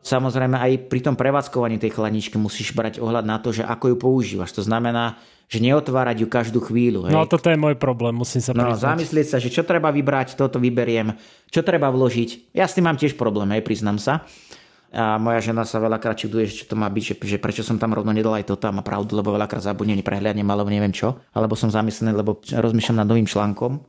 Samozrejme 0.00 0.56
aj 0.56 0.72
pri 0.88 1.00
tom 1.04 1.14
prevádzkovaní 1.14 1.76
tej 1.76 1.92
chladničky 1.92 2.40
musíš 2.40 2.72
brať 2.72 3.04
ohľad 3.04 3.28
na 3.28 3.36
to, 3.36 3.52
že 3.52 3.62
ako 3.62 3.94
ju 3.94 3.96
používaš. 4.00 4.56
To 4.56 4.64
znamená, 4.64 5.20
že 5.50 5.58
neotvárať 5.58 6.22
ju 6.22 6.26
každú 6.30 6.62
chvíľu. 6.62 7.10
Hej. 7.10 7.12
No 7.12 7.26
toto 7.26 7.50
je 7.50 7.58
môj 7.58 7.74
problém, 7.74 8.14
musím 8.14 8.38
sa 8.38 8.54
No 8.54 8.70
zamyslieť 8.78 9.26
sa, 9.34 9.36
že 9.42 9.50
čo 9.50 9.66
treba 9.66 9.90
vybrať, 9.90 10.38
toto 10.38 10.62
vyberiem, 10.62 11.18
čo 11.50 11.66
treba 11.66 11.90
vložiť. 11.90 12.54
Ja 12.54 12.70
s 12.70 12.78
tým 12.78 12.86
mám 12.86 12.94
tiež 12.94 13.18
problém, 13.18 13.50
hej, 13.58 13.66
priznám 13.66 13.98
sa. 13.98 14.22
A 14.90 15.22
moja 15.22 15.38
žena 15.42 15.62
sa 15.62 15.78
veľakrát 15.78 16.18
čuduje, 16.18 16.50
že 16.50 16.62
čo 16.62 16.64
to 16.70 16.74
má 16.74 16.90
byť, 16.90 17.02
že, 17.02 17.14
že 17.18 17.38
prečo 17.38 17.62
som 17.62 17.78
tam 17.78 17.94
rovno 17.94 18.10
nedal 18.10 18.34
aj 18.34 18.46
toto 18.46 18.66
a 18.66 18.74
má 18.74 18.82
pravdu, 18.82 19.14
lebo 19.14 19.34
veľakrát 19.34 19.62
zabudnem, 19.62 19.98
neprehľadnem, 20.02 20.46
alebo 20.46 20.70
neviem 20.70 20.90
čo. 20.90 21.18
Alebo 21.30 21.54
som 21.54 21.70
zamyslený, 21.70 22.10
lebo 22.14 22.42
rozmýšľam 22.42 23.02
nad 23.02 23.06
novým 23.06 23.26
článkom. 23.26 23.86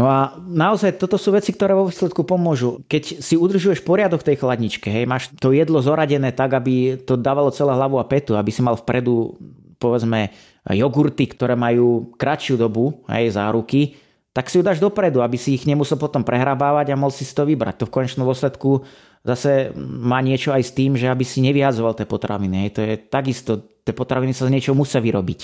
No 0.00 0.04
a 0.08 0.40
naozaj 0.40 0.96
toto 0.96 1.20
sú 1.20 1.36
veci, 1.36 1.52
ktoré 1.52 1.76
vo 1.76 1.92
výsledku 1.92 2.24
pomôžu. 2.24 2.80
Keď 2.88 3.20
si 3.20 3.36
udržuješ 3.36 3.84
poriadok 3.84 4.24
tej 4.24 4.40
chladničke, 4.40 4.88
hej, 4.88 5.04
máš 5.04 5.28
to 5.36 5.52
jedlo 5.52 5.84
zoradené 5.84 6.32
tak, 6.32 6.56
aby 6.56 6.96
to 7.04 7.20
dávalo 7.20 7.52
celé 7.52 7.76
hlavu 7.76 8.00
a 8.00 8.08
petu, 8.08 8.32
aby 8.32 8.48
si 8.48 8.64
mal 8.64 8.80
vpredu 8.80 9.36
povedzme 9.80 10.28
jogurty, 10.68 11.24
ktoré 11.30 11.56
majú 11.56 12.12
kratšiu 12.20 12.60
dobu, 12.60 13.00
hej, 13.08 13.32
záruky, 13.32 13.96
tak 14.30 14.46
si 14.46 14.60
ju 14.60 14.62
dáš 14.62 14.78
dopredu, 14.78 15.24
aby 15.26 15.34
si 15.34 15.58
ich 15.58 15.66
nemusel 15.66 15.98
potom 15.98 16.22
prehrabávať 16.22 16.94
a 16.94 16.98
mohol 17.00 17.10
si 17.10 17.26
to 17.26 17.42
vybrať. 17.42 17.82
To 17.82 17.88
v 17.90 17.94
konečnom 17.98 18.28
dôsledku 18.28 18.86
zase 19.26 19.74
má 19.78 20.22
niečo 20.22 20.54
aj 20.54 20.62
s 20.62 20.72
tým, 20.76 20.94
že 20.94 21.10
aby 21.10 21.26
si 21.26 21.42
nevyhazoval 21.42 21.98
tie 21.98 22.06
potraviny. 22.06 22.70
To 22.70 22.80
je 22.80 22.94
takisto, 23.10 23.58
tie 23.82 23.90
potraviny 23.90 24.30
sa 24.30 24.46
z 24.46 24.54
niečoho 24.54 24.78
musia 24.78 25.02
vyrobiť. 25.02 25.40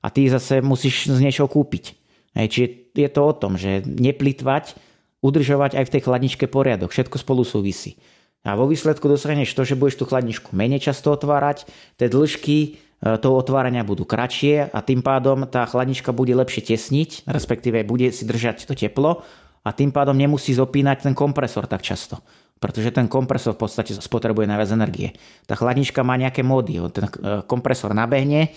A 0.00 0.08
ty 0.08 0.24
zase 0.32 0.64
musíš 0.64 1.12
z 1.12 1.20
niečoho 1.20 1.52
kúpiť. 1.52 2.00
Hej, 2.32 2.46
čiže 2.48 2.66
je 2.96 3.08
to 3.12 3.20
o 3.20 3.32
tom, 3.36 3.60
že 3.60 3.84
neplitvať, 3.84 4.78
udržovať 5.20 5.76
aj 5.76 5.84
v 5.84 5.92
tej 5.92 6.02
chladničke 6.08 6.44
poriadok. 6.48 6.88
Všetko 6.94 7.20
spolu 7.20 7.44
súvisí. 7.44 8.00
A 8.40 8.56
vo 8.56 8.64
výsledku 8.64 9.04
dosiahneš 9.04 9.52
to, 9.52 9.68
že 9.68 9.76
budeš 9.76 10.00
tú 10.00 10.08
chladničku 10.08 10.56
menej 10.56 10.80
často 10.80 11.12
otvárať, 11.12 11.68
tie 12.00 12.08
dĺžky 12.08 12.80
toho 13.00 13.34
otvárania 13.40 13.80
budú 13.80 14.04
kratšie 14.04 14.68
a 14.68 14.78
tým 14.84 15.00
pádom 15.00 15.48
tá 15.48 15.64
chladnička 15.64 16.12
bude 16.12 16.36
lepšie 16.36 16.76
tesniť, 16.76 17.24
respektíve 17.24 17.80
bude 17.88 18.12
si 18.12 18.28
držať 18.28 18.68
to 18.68 18.76
teplo 18.76 19.24
a 19.64 19.72
tým 19.72 19.88
pádom 19.88 20.12
nemusí 20.12 20.52
zopínať 20.52 21.08
ten 21.08 21.14
kompresor 21.16 21.64
tak 21.64 21.80
často. 21.80 22.20
Pretože 22.60 22.92
ten 22.92 23.08
kompresor 23.08 23.56
v 23.56 23.64
podstate 23.64 23.96
spotrebuje 23.96 24.44
najviac 24.44 24.70
energie. 24.76 25.16
Tá 25.48 25.56
chladnička 25.56 26.04
má 26.04 26.20
nejaké 26.20 26.44
módy. 26.44 26.76
Ten 26.92 27.08
e, 27.08 27.40
kompresor 27.48 27.96
nabehne, 27.96 28.40
e, 28.44 28.48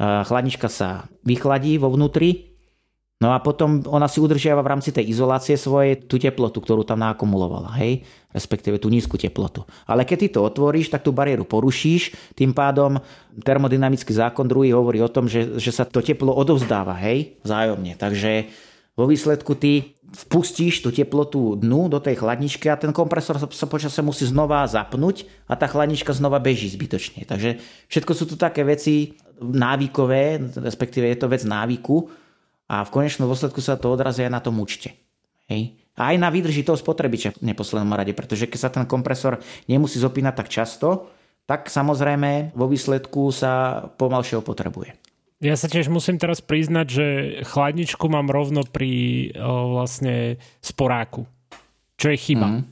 chladnička 0.00 0.72
sa 0.72 1.04
vychladí 1.20 1.76
vo 1.76 1.92
vnútri, 1.92 2.55
No 3.16 3.32
a 3.32 3.40
potom 3.40 3.80
ona 3.88 4.12
si 4.12 4.20
udržiava 4.20 4.60
v 4.60 4.76
rámci 4.76 4.92
tej 4.92 5.08
izolácie 5.08 5.56
svojej 5.56 6.04
tú 6.04 6.20
teplotu, 6.20 6.60
ktorú 6.60 6.84
tam 6.84 7.00
naakumulovala, 7.00 7.72
hej? 7.80 8.04
Respektíve 8.28 8.76
tú 8.76 8.92
nízku 8.92 9.16
teplotu. 9.16 9.64
Ale 9.88 10.04
keď 10.04 10.16
ty 10.20 10.28
to 10.36 10.44
otvoríš, 10.44 10.92
tak 10.92 11.00
tú 11.00 11.16
bariéru 11.16 11.48
porušíš, 11.48 12.12
tým 12.36 12.52
pádom 12.52 13.00
termodynamický 13.40 14.12
zákon 14.12 14.44
druhý 14.44 14.76
hovorí 14.76 15.00
o 15.00 15.08
tom, 15.08 15.32
že, 15.32 15.56
že 15.56 15.72
sa 15.72 15.88
to 15.88 16.04
teplo 16.04 16.28
odovzdáva, 16.36 16.92
hej? 17.08 17.40
Vzájomne. 17.40 17.96
Takže 17.96 18.52
vo 19.00 19.08
výsledku 19.08 19.56
ty 19.56 19.96
vpustíš 20.12 20.84
tú 20.84 20.92
teplotu 20.92 21.56
dnu 21.56 21.88
do 21.88 21.96
tej 21.96 22.20
chladničky 22.20 22.68
a 22.68 22.76
ten 22.76 22.92
kompresor 22.92 23.40
sa 23.40 23.66
počasie 23.66 24.04
musí 24.04 24.28
znova 24.28 24.68
zapnúť 24.68 25.24
a 25.48 25.56
tá 25.56 25.64
chladnička 25.64 26.12
znova 26.12 26.36
beží 26.36 26.68
zbytočne. 26.68 27.24
Takže 27.24 27.64
všetko 27.88 28.12
sú 28.12 28.24
to 28.28 28.36
také 28.36 28.60
veci 28.60 29.16
návykové, 29.40 30.52
respektíve 30.60 31.08
je 31.08 31.16
to 31.16 31.32
vec 31.32 31.42
návyku, 31.48 32.25
a 32.66 32.82
v 32.82 32.92
konečnom 32.92 33.30
dôsledku 33.30 33.62
sa 33.62 33.78
to 33.78 33.90
odrazí 33.90 34.26
aj 34.26 34.32
na 34.32 34.42
tom 34.42 34.58
účte. 34.58 34.94
Hej. 35.46 35.78
A 35.96 36.12
aj 36.12 36.16
na 36.20 36.28
výdrži 36.28 36.66
toho 36.66 36.76
spotrebiča 36.76 37.40
v 37.40 37.54
neposlednom 37.54 37.94
rade, 37.96 38.12
pretože 38.12 38.44
keď 38.50 38.58
sa 38.60 38.70
ten 38.70 38.84
kompresor 38.84 39.40
nemusí 39.64 39.96
zopínať 39.96 40.34
tak 40.34 40.48
často, 40.52 41.08
tak 41.46 41.70
samozrejme 41.70 42.52
vo 42.52 42.66
výsledku 42.66 43.30
sa 43.30 43.86
pomalšie 43.96 44.42
opotrebuje. 44.42 44.98
Ja 45.40 45.54
sa 45.54 45.68
tiež 45.68 45.92
musím 45.92 46.16
teraz 46.16 46.40
priznať, 46.40 46.86
že 46.88 47.06
chladničku 47.44 48.08
mám 48.08 48.32
rovno 48.32 48.64
pri 48.64 49.30
o, 49.36 49.76
vlastne 49.76 50.40
sporáku. 50.64 51.28
Čo 52.00 52.12
je 52.12 52.18
chyba. 52.18 52.46
Mm. 52.48 52.62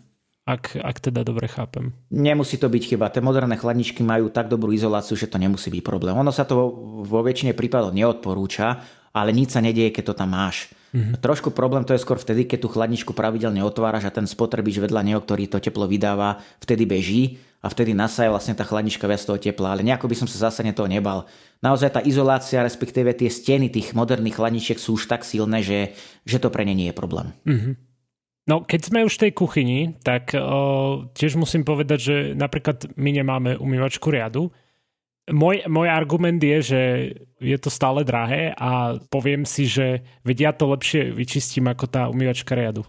Ak, 0.45 0.77
ak 0.77 1.01
teda 1.01 1.25
dobre 1.25 1.49
chápem. 1.49 1.97
Nemusí 2.13 2.61
to 2.61 2.69
byť 2.69 2.83
chyba. 2.85 3.09
Tie 3.09 3.25
moderné 3.25 3.57
chladničky 3.57 4.05
majú 4.05 4.29
tak 4.29 4.53
dobrú 4.53 4.77
izoláciu, 4.77 5.17
že 5.17 5.29
to 5.29 5.41
nemusí 5.41 5.73
byť 5.73 5.81
problém. 5.81 6.13
Ono 6.13 6.29
sa 6.29 6.45
to 6.45 6.69
vo 7.05 7.21
väčšine 7.25 7.57
prípadov 7.57 7.97
neodporúča, 7.97 8.85
ale 9.15 9.31
nič 9.31 9.55
sa 9.55 9.63
nedieje, 9.63 9.95
keď 9.95 10.11
to 10.11 10.15
tam 10.19 10.35
máš. 10.35 10.75
Mm-hmm. 10.95 11.23
Trošku 11.23 11.51
problém 11.51 11.83
to 11.87 11.95
je 11.95 12.03
skôr 12.03 12.19
vtedy, 12.19 12.47
keď 12.47 12.67
tú 12.67 12.69
chladničku 12.71 13.15
pravidelne 13.15 13.63
otváraš 13.63 14.11
a 14.11 14.15
ten 14.15 14.27
spotrebič 14.27 14.79
vedľa 14.79 15.03
neho, 15.07 15.19
ktorý 15.23 15.51
to 15.51 15.59
teplo 15.63 15.87
vydáva, 15.91 16.43
vtedy 16.63 16.87
beží 16.87 17.39
a 17.63 17.71
vtedy 17.71 17.97
nasaje 17.99 18.31
vlastne 18.31 18.55
tá 18.55 18.63
chladnička 18.63 19.07
viac 19.11 19.23
toho 19.23 19.39
tepla, 19.39 19.75
ale 19.75 19.83
nejako 19.83 20.07
by 20.07 20.17
som 20.19 20.29
sa 20.31 20.51
zásadne 20.51 20.71
toho 20.71 20.87
nebal. 20.87 21.27
Naozaj 21.65 21.99
tá 21.99 22.01
izolácia, 22.03 22.63
respektíve 22.63 23.11
tie 23.11 23.27
steny 23.27 23.75
tých 23.75 23.91
moderných 23.97 24.39
chladničiek 24.39 24.79
sú 24.79 24.95
už 24.95 25.11
tak 25.11 25.27
silné, 25.27 25.67
že, 25.67 25.99
že 26.23 26.39
to 26.39 26.53
pre 26.53 26.63
ne 26.63 26.75
nie 26.77 26.91
je 26.91 26.95
problém. 26.95 27.35
Mm-hmm. 27.43 27.75
No, 28.45 28.61
keď 28.61 28.81
sme 28.93 29.09
už 29.09 29.17
v 29.17 29.23
tej 29.25 29.33
kuchyni, 29.33 29.81
tak 30.05 30.37
o, 30.37 31.09
tiež 31.17 31.41
musím 31.41 31.65
povedať, 31.65 31.99
že 31.99 32.17
napríklad 32.37 32.93
my 32.93 33.11
nemáme 33.11 33.51
umývačku 33.57 34.13
riadu, 34.13 34.53
môj, 35.31 35.65
môj 35.69 35.89
argument 35.89 36.41
je, 36.41 36.59
že 36.61 36.83
je 37.41 37.59
to 37.61 37.73
stále 37.73 38.05
drahé 38.05 38.53
a 38.57 39.01
poviem 39.09 39.49
si, 39.49 39.65
že 39.65 40.05
vedia 40.25 40.53
to 40.53 40.69
lepšie 40.69 41.13
vyčistím 41.13 41.69
ako 41.69 41.85
tá 41.89 42.03
umývačka 42.09 42.53
riadu. 42.57 42.85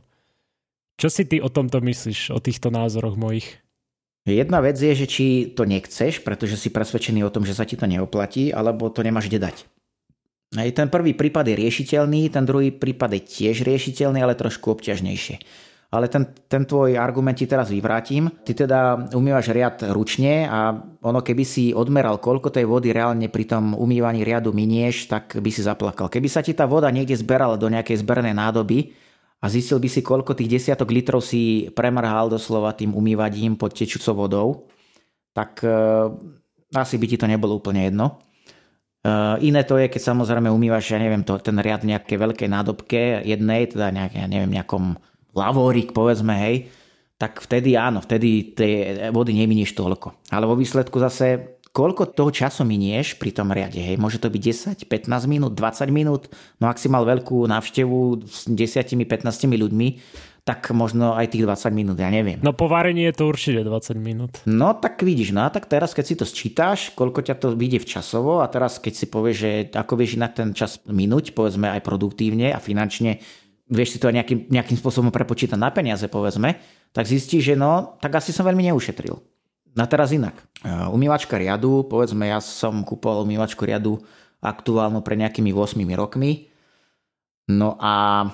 Čo 0.96 1.12
si 1.12 1.28
ty 1.28 1.44
o 1.44 1.52
tomto 1.52 1.84
myslíš, 1.84 2.32
o 2.32 2.40
týchto 2.40 2.72
názoroch 2.72 3.20
mojich? 3.20 3.60
Jedna 4.26 4.64
vec 4.64 4.80
je, 4.80 4.96
že 4.96 5.06
či 5.06 5.26
to 5.54 5.68
nechceš, 5.68 6.24
pretože 6.26 6.58
si 6.58 6.74
presvedčený 6.74 7.28
o 7.28 7.34
tom, 7.34 7.46
že 7.46 7.54
sa 7.54 7.68
ti 7.68 7.78
to 7.78 7.86
neoplatí, 7.86 8.50
alebo 8.50 8.90
to 8.90 9.06
nemáš 9.06 9.30
kde 9.30 9.52
dať. 9.52 9.58
Ten 10.56 10.88
prvý 10.88 11.12
prípad 11.12 11.52
je 11.52 11.60
riešiteľný, 11.60 12.32
ten 12.32 12.48
druhý 12.48 12.72
prípad 12.72 13.20
je 13.20 13.22
tiež 13.22 13.68
riešiteľný, 13.68 14.24
ale 14.24 14.40
trošku 14.40 14.72
obťažnejšie 14.72 15.44
ale 15.94 16.10
ten, 16.10 16.28
ten 16.50 16.66
tvoj 16.66 16.98
argument 16.98 17.38
ti 17.38 17.46
teraz 17.46 17.70
vyvrátim. 17.70 18.28
Ty 18.44 18.66
teda 18.66 18.80
umývaš 19.14 19.54
riad 19.54 19.86
ručne 19.94 20.50
a 20.50 20.76
ono 21.06 21.22
keby 21.22 21.44
si 21.46 21.72
odmeral, 21.72 22.18
koľko 22.20 22.50
tej 22.50 22.66
vody 22.66 22.92
reálne 22.92 23.30
pri 23.30 23.46
tom 23.46 23.78
umývaní 23.78 24.26
riadu 24.26 24.52
minieš, 24.52 25.08
tak 25.08 25.38
by 25.38 25.50
si 25.54 25.62
zaplakal. 25.62 26.10
Keby 26.10 26.28
sa 26.28 26.42
ti 26.42 26.52
tá 26.52 26.66
voda 26.66 26.90
niekde 26.90 27.16
zberala 27.16 27.56
do 27.56 27.70
nejakej 27.70 28.02
zbernej 28.02 28.34
nádoby 28.34 28.92
a 29.40 29.46
zistil 29.48 29.78
by 29.78 29.90
si, 29.92 30.02
koľko 30.02 30.34
tých 30.34 30.58
desiatok 30.58 30.90
litrov 30.90 31.22
si 31.22 31.70
premrhal 31.78 32.34
doslova 32.34 32.74
tým 32.74 32.98
umývaním 32.98 33.56
pod 33.56 33.78
tečúcou 33.78 34.26
vodou, 34.26 34.48
tak 35.38 35.62
uh, 35.62 36.10
asi 36.74 36.96
by 36.98 37.06
ti 37.06 37.18
to 37.20 37.30
nebolo 37.30 37.60
úplne 37.62 37.86
jedno. 37.86 38.20
Uh, 39.06 39.38
iné 39.38 39.62
to 39.62 39.78
je, 39.78 39.86
keď 39.86 40.02
samozrejme 40.02 40.50
umývaš, 40.50 40.98
ja 40.98 40.98
neviem, 40.98 41.22
to, 41.22 41.38
ten 41.38 41.54
riad 41.62 41.86
nejaké 41.86 42.18
veľké 42.18 42.50
nádobke 42.50 43.22
jednej, 43.22 43.70
teda 43.70 43.94
nejaké, 43.94 44.18
ja 44.18 44.26
neviem, 44.26 44.50
nejakom 44.50 44.98
lavórik, 45.36 45.92
povedzme, 45.92 46.34
hej, 46.40 46.56
tak 47.16 47.40
vtedy 47.40 47.80
áno, 47.80 48.04
vtedy 48.04 48.56
tej 48.56 48.72
vody 49.16 49.32
neminieš 49.36 49.76
toľko. 49.76 50.32
Ale 50.36 50.48
vo 50.48 50.56
výsledku 50.56 51.00
zase 51.00 51.56
koľko 51.76 52.16
toho 52.16 52.32
času 52.32 52.64
minieš 52.64 53.20
pri 53.20 53.36
tom 53.36 53.52
riade. 53.52 53.84
Hej? 53.84 54.00
Môže 54.00 54.24
to 54.24 54.32
byť 54.32 54.42
10, 54.80 54.88
15 54.88 55.28
minút, 55.28 55.52
20 55.60 55.92
minút, 55.92 56.32
no 56.64 56.72
ak 56.72 56.80
si 56.80 56.88
mal 56.88 57.04
veľkú 57.04 57.44
návštevu 57.52 58.24
s 58.24 58.48
10, 58.48 58.96
15 58.96 59.04
ľuďmi, 59.60 59.88
tak 60.46 60.70
možno 60.78 61.18
aj 61.18 61.34
tých 61.34 61.42
20 61.44 61.74
minút, 61.74 61.98
ja 61.98 62.08
neviem. 62.08 62.38
No 62.46 62.54
po 62.54 62.70
varení 62.70 63.10
je 63.10 63.18
to 63.18 63.26
určite 63.26 63.66
20 63.66 63.98
minút. 63.98 64.40
No 64.46 64.78
tak 64.78 65.02
vidíš, 65.02 65.34
no 65.34 65.42
a 65.42 65.50
tak 65.50 65.66
teraz 65.66 65.92
keď 65.92 66.06
si 66.06 66.16
to 66.16 66.24
sčítáš, 66.24 66.94
koľko 66.94 67.26
ťa 67.26 67.36
to 67.42 67.48
vyjde 67.58 67.82
v 67.82 67.90
časovo 67.98 68.40
a 68.40 68.48
teraz 68.48 68.78
keď 68.78 68.94
si 68.94 69.06
povieš, 69.10 69.36
že 69.36 69.52
ako 69.74 69.94
vieš 69.98 70.22
inak 70.22 70.38
ten 70.38 70.54
čas 70.54 70.80
minúť, 70.86 71.34
povedzme 71.34 71.74
aj 71.74 71.82
produktívne 71.82 72.54
a 72.54 72.62
finančne, 72.62 73.26
vieš 73.70 73.98
si 73.98 74.00
to 74.02 74.14
nejakým, 74.14 74.50
nejakým 74.50 74.78
spôsobom 74.78 75.10
prepočítať 75.10 75.58
na 75.58 75.74
peniaze, 75.74 76.06
povedzme, 76.06 76.62
tak 76.94 77.10
zistíš, 77.10 77.54
že 77.54 77.56
no, 77.58 77.98
tak 78.00 78.22
asi 78.22 78.30
som 78.30 78.46
veľmi 78.46 78.70
neušetril. 78.72 79.18
Na 79.76 79.84
teraz 79.90 80.16
inak. 80.16 80.40
Umývačka 80.66 81.36
riadu, 81.36 81.84
povedzme, 81.84 82.32
ja 82.32 82.40
som 82.40 82.86
kúpol 82.88 83.28
umývačku 83.28 83.68
riadu 83.68 84.00
aktuálnu 84.40 85.04
pre 85.04 85.20
nejakými 85.20 85.52
8 85.52 85.84
rokmi. 86.00 86.48
No 87.52 87.76
a 87.82 88.26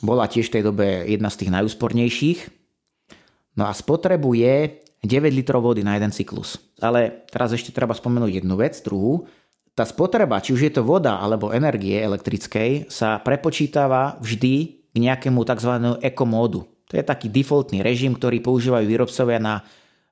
bola 0.00 0.24
tiež 0.24 0.48
v 0.48 0.54
tej 0.56 0.62
dobe 0.64 1.04
jedna 1.04 1.28
z 1.28 1.44
tých 1.44 1.50
najúspornejších. 1.52 2.38
No 3.60 3.68
a 3.68 3.76
spotrebuje 3.76 4.80
9 5.04 5.36
litrov 5.36 5.60
vody 5.60 5.84
na 5.84 6.00
jeden 6.00 6.14
cyklus. 6.16 6.56
Ale 6.80 7.28
teraz 7.28 7.52
ešte 7.52 7.76
treba 7.76 7.92
spomenúť 7.92 8.40
jednu 8.40 8.56
vec, 8.56 8.80
druhú. 8.80 9.28
Tá 9.80 9.88
spotreba, 9.88 10.44
či 10.44 10.52
už 10.52 10.60
je 10.68 10.72
to 10.76 10.84
voda 10.84 11.16
alebo 11.16 11.56
energie 11.56 11.96
elektrickej, 11.96 12.92
sa 12.92 13.16
prepočítava 13.24 14.20
vždy 14.20 14.84
k 14.92 14.96
nejakému 15.00 15.40
tzv. 15.40 15.96
ekomódu. 16.04 16.68
To 16.92 17.00
je 17.00 17.00
taký 17.00 17.32
defaultný 17.32 17.80
režim, 17.80 18.12
ktorý 18.12 18.44
používajú 18.44 18.84
výrobcovia 18.84 19.40
na 19.40 19.64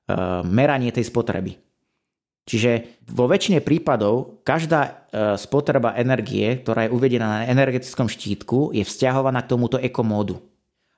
E, 0.09 0.13
meranie 0.41 0.89
tej 0.89 1.05
spotreby. 1.05 1.53
Čiže 2.49 3.05
vo 3.13 3.29
väčšine 3.29 3.61
prípadov 3.61 4.41
každá 4.41 4.81
e, 4.81 4.89
spotreba 5.37 5.93
energie, 6.01 6.65
ktorá 6.65 6.89
je 6.89 6.93
uvedená 6.97 7.27
na 7.29 7.41
energetickom 7.45 8.09
štítku, 8.09 8.73
je 8.73 8.81
vzťahovaná 8.81 9.45
k 9.45 9.51
tomuto 9.53 9.77
ekomódu. 9.77 10.41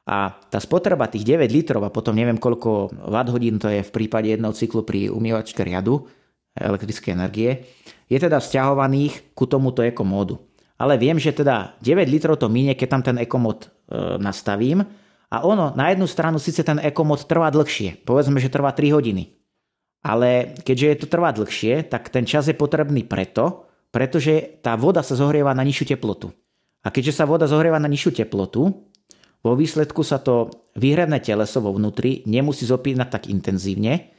A 0.08 0.32
tá 0.48 0.64
spotreba 0.64 1.12
tých 1.12 1.28
9 1.28 1.44
litrov 1.52 1.84
a 1.84 1.92
potom 1.92 2.16
neviem 2.16 2.40
koľko 2.40 2.88
watt 3.12 3.28
hodín 3.36 3.60
to 3.60 3.68
je 3.68 3.84
v 3.84 3.92
prípade 3.92 4.32
jedného 4.32 4.56
cyklu 4.56 4.88
pri 4.88 5.12
umývačke 5.12 5.60
riadu 5.62 6.08
elektrické 6.56 7.12
energie, 7.12 7.68
je 8.12 8.18
teda 8.20 8.44
vzťahovaných 8.44 9.32
ku 9.32 9.48
tomuto 9.48 9.80
ekomódu. 9.80 10.44
Ale 10.76 11.00
viem, 11.00 11.16
že 11.16 11.32
teda 11.32 11.80
9 11.80 12.12
litrov 12.12 12.36
to 12.36 12.52
minie, 12.52 12.76
keď 12.76 12.88
tam 13.00 13.04
ten 13.08 13.18
ekomód 13.24 13.72
e, 13.88 14.20
nastavím 14.20 14.84
a 15.32 15.48
ono, 15.48 15.72
na 15.80 15.88
jednu 15.96 16.04
stranu 16.12 16.36
síce 16.44 16.60
ten 16.60 16.76
ekomod 16.84 17.24
trvá 17.24 17.48
dlhšie, 17.48 18.04
povedzme, 18.04 18.36
že 18.44 18.52
trvá 18.52 18.76
3 18.76 18.92
hodiny. 18.92 19.32
Ale 20.04 20.58
keďže 20.60 20.88
je 20.92 20.98
to 21.00 21.08
trvá 21.08 21.32
dlhšie, 21.32 21.88
tak 21.88 22.12
ten 22.12 22.28
čas 22.28 22.52
je 22.52 22.58
potrebný 22.58 23.08
preto, 23.08 23.70
pretože 23.96 24.60
tá 24.60 24.76
voda 24.76 25.00
sa 25.06 25.16
zohrieva 25.16 25.56
na 25.56 25.64
nižšiu 25.64 25.96
teplotu. 25.96 26.36
A 26.82 26.90
keďže 26.90 27.22
sa 27.22 27.30
voda 27.30 27.46
zohrieva 27.48 27.78
na 27.78 27.88
nižšiu 27.88 28.26
teplotu, 28.26 28.92
vo 29.42 29.54
výsledku 29.58 30.02
sa 30.02 30.18
to 30.18 30.52
výhradné 30.76 31.22
teleso 31.22 31.62
vo 31.62 31.74
vnútri 31.74 32.26
nemusí 32.26 32.66
zopínať 32.66 33.08
tak 33.10 33.24
intenzívne. 33.30 34.14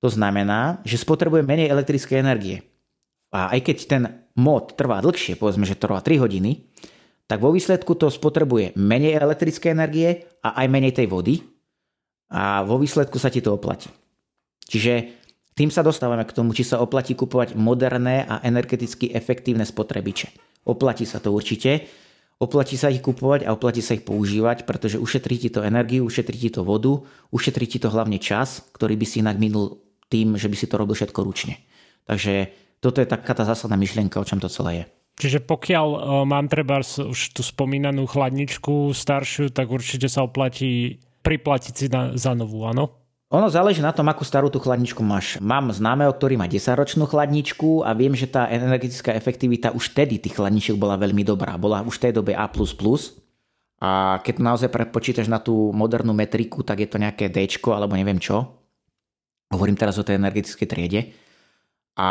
To 0.00 0.08
znamená, 0.10 0.82
že 0.86 1.02
spotrebuje 1.02 1.42
menej 1.42 1.70
elektrickej 1.70 2.16
energie. 2.22 2.62
A 3.36 3.52
aj 3.52 3.60
keď 3.68 3.76
ten 3.84 4.02
mod 4.32 4.72
trvá 4.80 5.04
dlhšie, 5.04 5.36
povedzme, 5.36 5.68
že 5.68 5.76
trvá 5.76 6.00
3 6.00 6.24
hodiny, 6.24 6.72
tak 7.28 7.44
vo 7.44 7.52
výsledku 7.52 7.92
to 7.92 8.08
spotrebuje 8.08 8.72
menej 8.80 9.20
elektrické 9.20 9.76
energie 9.76 10.24
a 10.40 10.56
aj 10.64 10.66
menej 10.72 10.96
tej 10.96 11.12
vody 11.12 11.44
a 12.32 12.64
vo 12.64 12.80
výsledku 12.80 13.20
sa 13.20 13.28
ti 13.28 13.44
to 13.44 13.52
oplatí. 13.52 13.92
Čiže 14.64 15.12
tým 15.52 15.68
sa 15.68 15.84
dostávame 15.84 16.24
k 16.24 16.32
tomu, 16.32 16.56
či 16.56 16.64
sa 16.64 16.80
oplatí 16.80 17.12
kupovať 17.12 17.58
moderné 17.60 18.24
a 18.24 18.40
energeticky 18.40 19.12
efektívne 19.12 19.68
spotrebiče. 19.68 20.32
Oplatí 20.64 21.04
sa 21.04 21.20
to 21.20 21.32
určite, 21.32 21.84
oplatí 22.40 22.80
sa 22.80 22.88
ich 22.88 23.04
kupovať 23.04 23.44
a 23.44 23.52
oplatí 23.52 23.84
sa 23.84 23.96
ich 23.96 24.04
používať, 24.04 24.64
pretože 24.64 24.96
ušetrí 24.96 25.36
ti 25.38 25.48
to 25.52 25.60
energiu, 25.60 26.08
ušetrí 26.08 26.36
ti 26.36 26.50
to 26.52 26.64
vodu, 26.64 27.04
ušetrí 27.32 27.68
ti 27.68 27.78
to 27.82 27.92
hlavne 27.92 28.16
čas, 28.16 28.64
ktorý 28.74 28.96
by 28.96 29.06
si 29.06 29.20
inak 29.20 29.36
minul 29.36 29.82
tým, 30.08 30.40
že 30.40 30.48
by 30.48 30.56
si 30.58 30.66
to 30.70 30.78
robil 30.78 30.94
všetko 30.94 31.20
ručne. 31.24 31.58
Takže 32.06 32.65
toto 32.86 33.02
je 33.02 33.10
taká 33.10 33.34
tá 33.34 33.42
zásadná 33.42 33.74
myšlienka, 33.74 34.22
o 34.22 34.28
čom 34.28 34.38
to 34.38 34.46
celé 34.46 34.70
je. 34.78 34.84
Čiže 35.16 35.42
pokiaľ 35.42 35.86
uh, 35.90 35.98
mám 36.22 36.46
treba 36.46 36.78
už 36.84 37.34
tú 37.34 37.42
spomínanú 37.42 38.06
chladničku 38.06 38.94
staršiu, 38.94 39.50
tak 39.50 39.72
určite 39.72 40.06
sa 40.06 40.22
oplatí 40.22 41.02
priplatiť 41.26 41.74
si 41.74 41.86
na, 41.90 42.14
za 42.14 42.36
novú, 42.38 42.62
áno? 42.62 42.94
Ono 43.34 43.50
záleží 43.50 43.82
na 43.82 43.90
tom, 43.90 44.06
akú 44.06 44.22
starú 44.22 44.46
tú 44.46 44.62
chladničku 44.62 45.02
máš. 45.02 45.42
Mám 45.42 45.74
známeho, 45.74 46.14
ktorý 46.14 46.38
má 46.38 46.46
10-ročnú 46.46 47.10
chladničku 47.10 47.82
a 47.82 47.90
viem, 47.90 48.14
že 48.14 48.30
tá 48.30 48.46
energetická 48.46 49.10
efektivita 49.18 49.74
už 49.74 49.90
vtedy 49.90 50.22
tých 50.22 50.38
chladničiek 50.38 50.78
bola 50.78 50.94
veľmi 50.94 51.26
dobrá. 51.26 51.58
Bola 51.58 51.82
už 51.82 51.98
v 51.98 52.02
tej 52.06 52.12
dobe 52.22 52.38
A++. 52.38 52.46
A 53.82 54.22
keď 54.22 54.34
naozaj 54.38 54.70
prepočítaš 54.70 55.26
na 55.26 55.42
tú 55.42 55.74
modernú 55.74 56.14
metriku, 56.14 56.62
tak 56.62 56.86
je 56.86 56.88
to 56.88 57.02
nejaké 57.02 57.26
D 57.26 57.50
alebo 57.66 57.98
neviem 57.98 58.22
čo. 58.22 58.62
Hovorím 59.50 59.74
teraz 59.74 59.98
o 59.98 60.06
tej 60.06 60.22
energetickej 60.22 60.68
triede. 60.70 61.00
A 61.96 62.08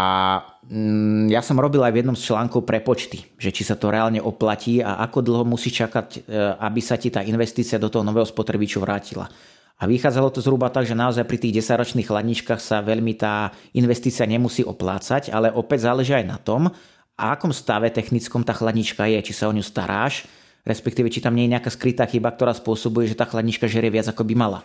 mm, 0.65 1.29
ja 1.29 1.45
som 1.45 1.61
robil 1.61 1.77
aj 1.85 1.93
v 1.93 1.99
jednom 2.01 2.17
z 2.17 2.33
článkov 2.33 2.65
prepočty, 2.65 3.21
že 3.37 3.53
či 3.53 3.61
sa 3.61 3.77
to 3.77 3.93
reálne 3.93 4.17
oplatí 4.17 4.81
a 4.81 4.97
ako 5.05 5.21
dlho 5.21 5.45
musí 5.45 5.69
čakať, 5.69 6.25
e, 6.25 6.41
aby 6.57 6.81
sa 6.81 6.97
ti 6.97 7.13
tá 7.13 7.21
investícia 7.21 7.77
do 7.77 7.93
toho 7.93 8.01
nového 8.01 8.25
spotrebiču 8.25 8.81
vrátila. 8.81 9.29
A 9.77 9.83
vychádzalo 9.85 10.33
to 10.33 10.41
zhruba 10.41 10.73
tak, 10.73 10.89
že 10.89 10.97
naozaj 10.97 11.27
pri 11.29 11.37
tých 11.37 11.61
10-ročných 11.61 12.07
chladničkách 12.07 12.57
sa 12.57 12.81
veľmi 12.81 13.13
tá 13.13 13.53
investícia 13.77 14.25
nemusí 14.25 14.65
oplácať, 14.65 15.29
ale 15.29 15.53
opäť 15.53 15.85
záleží 15.85 16.17
aj 16.17 16.25
na 16.25 16.39
tom, 16.41 16.73
a 17.15 17.31
akom 17.31 17.55
stave 17.55 17.87
technickom 17.95 18.43
tá 18.43 18.51
chladnička 18.51 19.07
je, 19.07 19.31
či 19.31 19.33
sa 19.35 19.47
o 19.47 19.55
ňu 19.55 19.63
staráš, 19.63 20.27
respektíve 20.67 21.07
či 21.07 21.23
tam 21.23 21.31
nie 21.31 21.47
je 21.47 21.53
nejaká 21.55 21.71
skrytá 21.71 22.03
chyba, 22.03 22.35
ktorá 22.35 22.51
spôsobuje, 22.51 23.07
že 23.07 23.15
tá 23.15 23.23
chladnička 23.23 23.71
žerie 23.71 23.87
viac 23.87 24.11
ako 24.11 24.27
by 24.27 24.35
mala. 24.35 24.59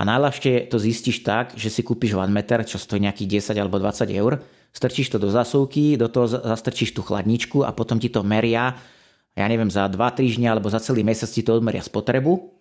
A 0.00 0.08
najľahšie 0.08 0.72
to 0.72 0.80
zistíš 0.80 1.20
tak, 1.20 1.52
že 1.60 1.68
si 1.68 1.84
kúpiš 1.84 2.16
one 2.16 2.32
meter, 2.32 2.64
čo 2.64 2.80
stojí 2.80 3.04
nejakých 3.04 3.52
10 3.52 3.60
alebo 3.60 3.76
20 3.76 4.08
eur, 4.08 4.40
strčíš 4.72 5.12
to 5.12 5.20
do 5.20 5.28
zasúky, 5.28 6.00
do 6.00 6.08
toho 6.08 6.24
zastrčíš 6.24 6.96
tú 6.96 7.04
chladničku 7.04 7.68
a 7.68 7.76
potom 7.76 8.00
ti 8.00 8.08
to 8.08 8.24
meria, 8.24 8.80
ja 9.36 9.44
neviem, 9.44 9.68
za 9.68 9.84
2 9.92 10.00
týždne 10.16 10.48
alebo 10.48 10.72
za 10.72 10.80
celý 10.80 11.04
mesiac 11.04 11.28
ti 11.28 11.44
to 11.44 11.60
odmeria 11.60 11.84
spotrebu. 11.84 12.56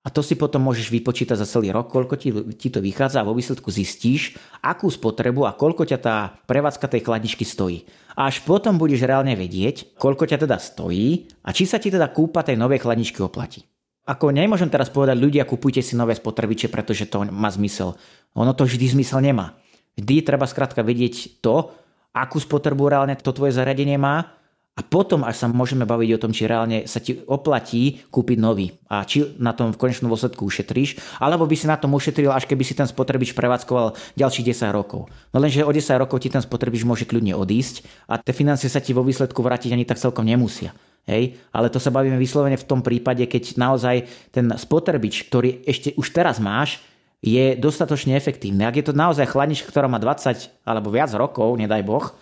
A 0.00 0.08
to 0.08 0.24
si 0.24 0.32
potom 0.32 0.64
môžeš 0.64 0.88
vypočítať 0.88 1.36
za 1.36 1.44
celý 1.44 1.76
rok, 1.76 1.92
koľko 1.92 2.16
ti, 2.16 2.32
ti 2.56 2.72
to 2.72 2.80
vychádza 2.80 3.20
a 3.20 3.28
vo 3.28 3.36
výsledku 3.36 3.68
zistíš, 3.68 4.40
akú 4.64 4.88
spotrebu 4.88 5.44
a 5.44 5.52
koľko 5.52 5.84
ťa 5.84 5.98
tá 6.00 6.32
prevádzka 6.48 6.88
tej 6.88 7.04
chladničky 7.04 7.44
stojí. 7.44 7.84
A 8.16 8.32
až 8.32 8.40
potom 8.40 8.80
budeš 8.80 9.04
reálne 9.04 9.36
vedieť, 9.36 10.00
koľko 10.00 10.24
ťa 10.24 10.48
teda 10.48 10.56
stojí 10.56 11.28
a 11.44 11.52
či 11.52 11.68
sa 11.68 11.76
ti 11.76 11.92
teda 11.92 12.08
kúpa 12.08 12.40
tej 12.40 12.56
novej 12.56 12.80
chladničky 12.80 13.20
oplatí. 13.20 13.69
Ako 14.08 14.32
nemôžem 14.32 14.72
teraz 14.72 14.88
povedať, 14.88 15.20
ľudia, 15.20 15.44
kupujte 15.44 15.84
si 15.84 15.92
nové 15.94 16.16
spotrebiče, 16.16 16.72
pretože 16.72 17.06
to 17.06 17.28
má 17.28 17.52
zmysel. 17.52 17.94
Ono 18.34 18.52
to 18.56 18.64
vždy 18.64 18.96
zmysel 18.96 19.20
nemá. 19.20 19.60
Vždy 20.00 20.24
treba 20.24 20.48
skrátka 20.48 20.80
vedieť 20.80 21.42
to, 21.44 21.70
akú 22.16 22.40
spotrebu 22.40 22.90
reálne 22.90 23.14
to 23.20 23.30
tvoje 23.30 23.54
zariadenie 23.54 24.00
má 24.00 24.39
a 24.80 24.82
potom 24.82 25.28
až 25.28 25.44
sa 25.44 25.46
môžeme 25.52 25.84
baviť 25.84 26.16
o 26.16 26.22
tom, 26.24 26.32
či 26.32 26.48
reálne 26.48 26.88
sa 26.88 27.04
ti 27.04 27.20
oplatí 27.28 28.00
kúpiť 28.08 28.38
nový 28.40 28.72
a 28.88 29.04
či 29.04 29.36
na 29.36 29.52
tom 29.52 29.76
v 29.76 29.80
konečnom 29.80 30.08
dôsledku 30.08 30.48
ušetríš, 30.48 31.20
alebo 31.20 31.44
by 31.44 31.52
si 31.52 31.68
na 31.68 31.76
tom 31.76 31.92
ušetril, 31.92 32.32
až 32.32 32.48
keby 32.48 32.64
si 32.64 32.72
ten 32.72 32.88
spotrebič 32.88 33.36
prevádzkoval 33.36 34.16
ďalších 34.16 34.56
10 34.56 34.72
rokov. 34.72 35.12
No 35.36 35.44
lenže 35.44 35.68
o 35.68 35.68
10 35.68 36.00
rokov 36.00 36.24
ti 36.24 36.32
ten 36.32 36.40
spotrebič 36.40 36.88
môže 36.88 37.04
kľudne 37.04 37.36
odísť 37.36 37.84
a 38.08 38.16
tie 38.16 38.32
financie 38.32 38.72
sa 38.72 38.80
ti 38.80 38.96
vo 38.96 39.04
výsledku 39.04 39.44
vrátiť 39.44 39.76
ani 39.76 39.84
tak 39.84 40.00
celkom 40.00 40.24
nemusia. 40.24 40.72
Hej? 41.04 41.36
Ale 41.52 41.68
to 41.68 41.76
sa 41.76 41.92
bavíme 41.92 42.16
vyslovene 42.16 42.56
v 42.56 42.64
tom 42.64 42.80
prípade, 42.80 43.28
keď 43.28 43.60
naozaj 43.60 44.08
ten 44.32 44.48
spotrebič, 44.48 45.28
ktorý 45.28 45.60
ešte 45.68 45.92
už 46.00 46.08
teraz 46.08 46.40
máš, 46.40 46.80
je 47.20 47.52
dostatočne 47.52 48.16
efektívny. 48.16 48.64
Ak 48.64 48.80
je 48.80 48.84
to 48.88 48.96
naozaj 48.96 49.28
chladnička, 49.28 49.68
ktorá 49.68 49.92
má 49.92 50.00
20 50.00 50.64
alebo 50.64 50.88
viac 50.88 51.12
rokov, 51.12 51.52
nedaj 51.60 51.84
Boh, 51.84 52.16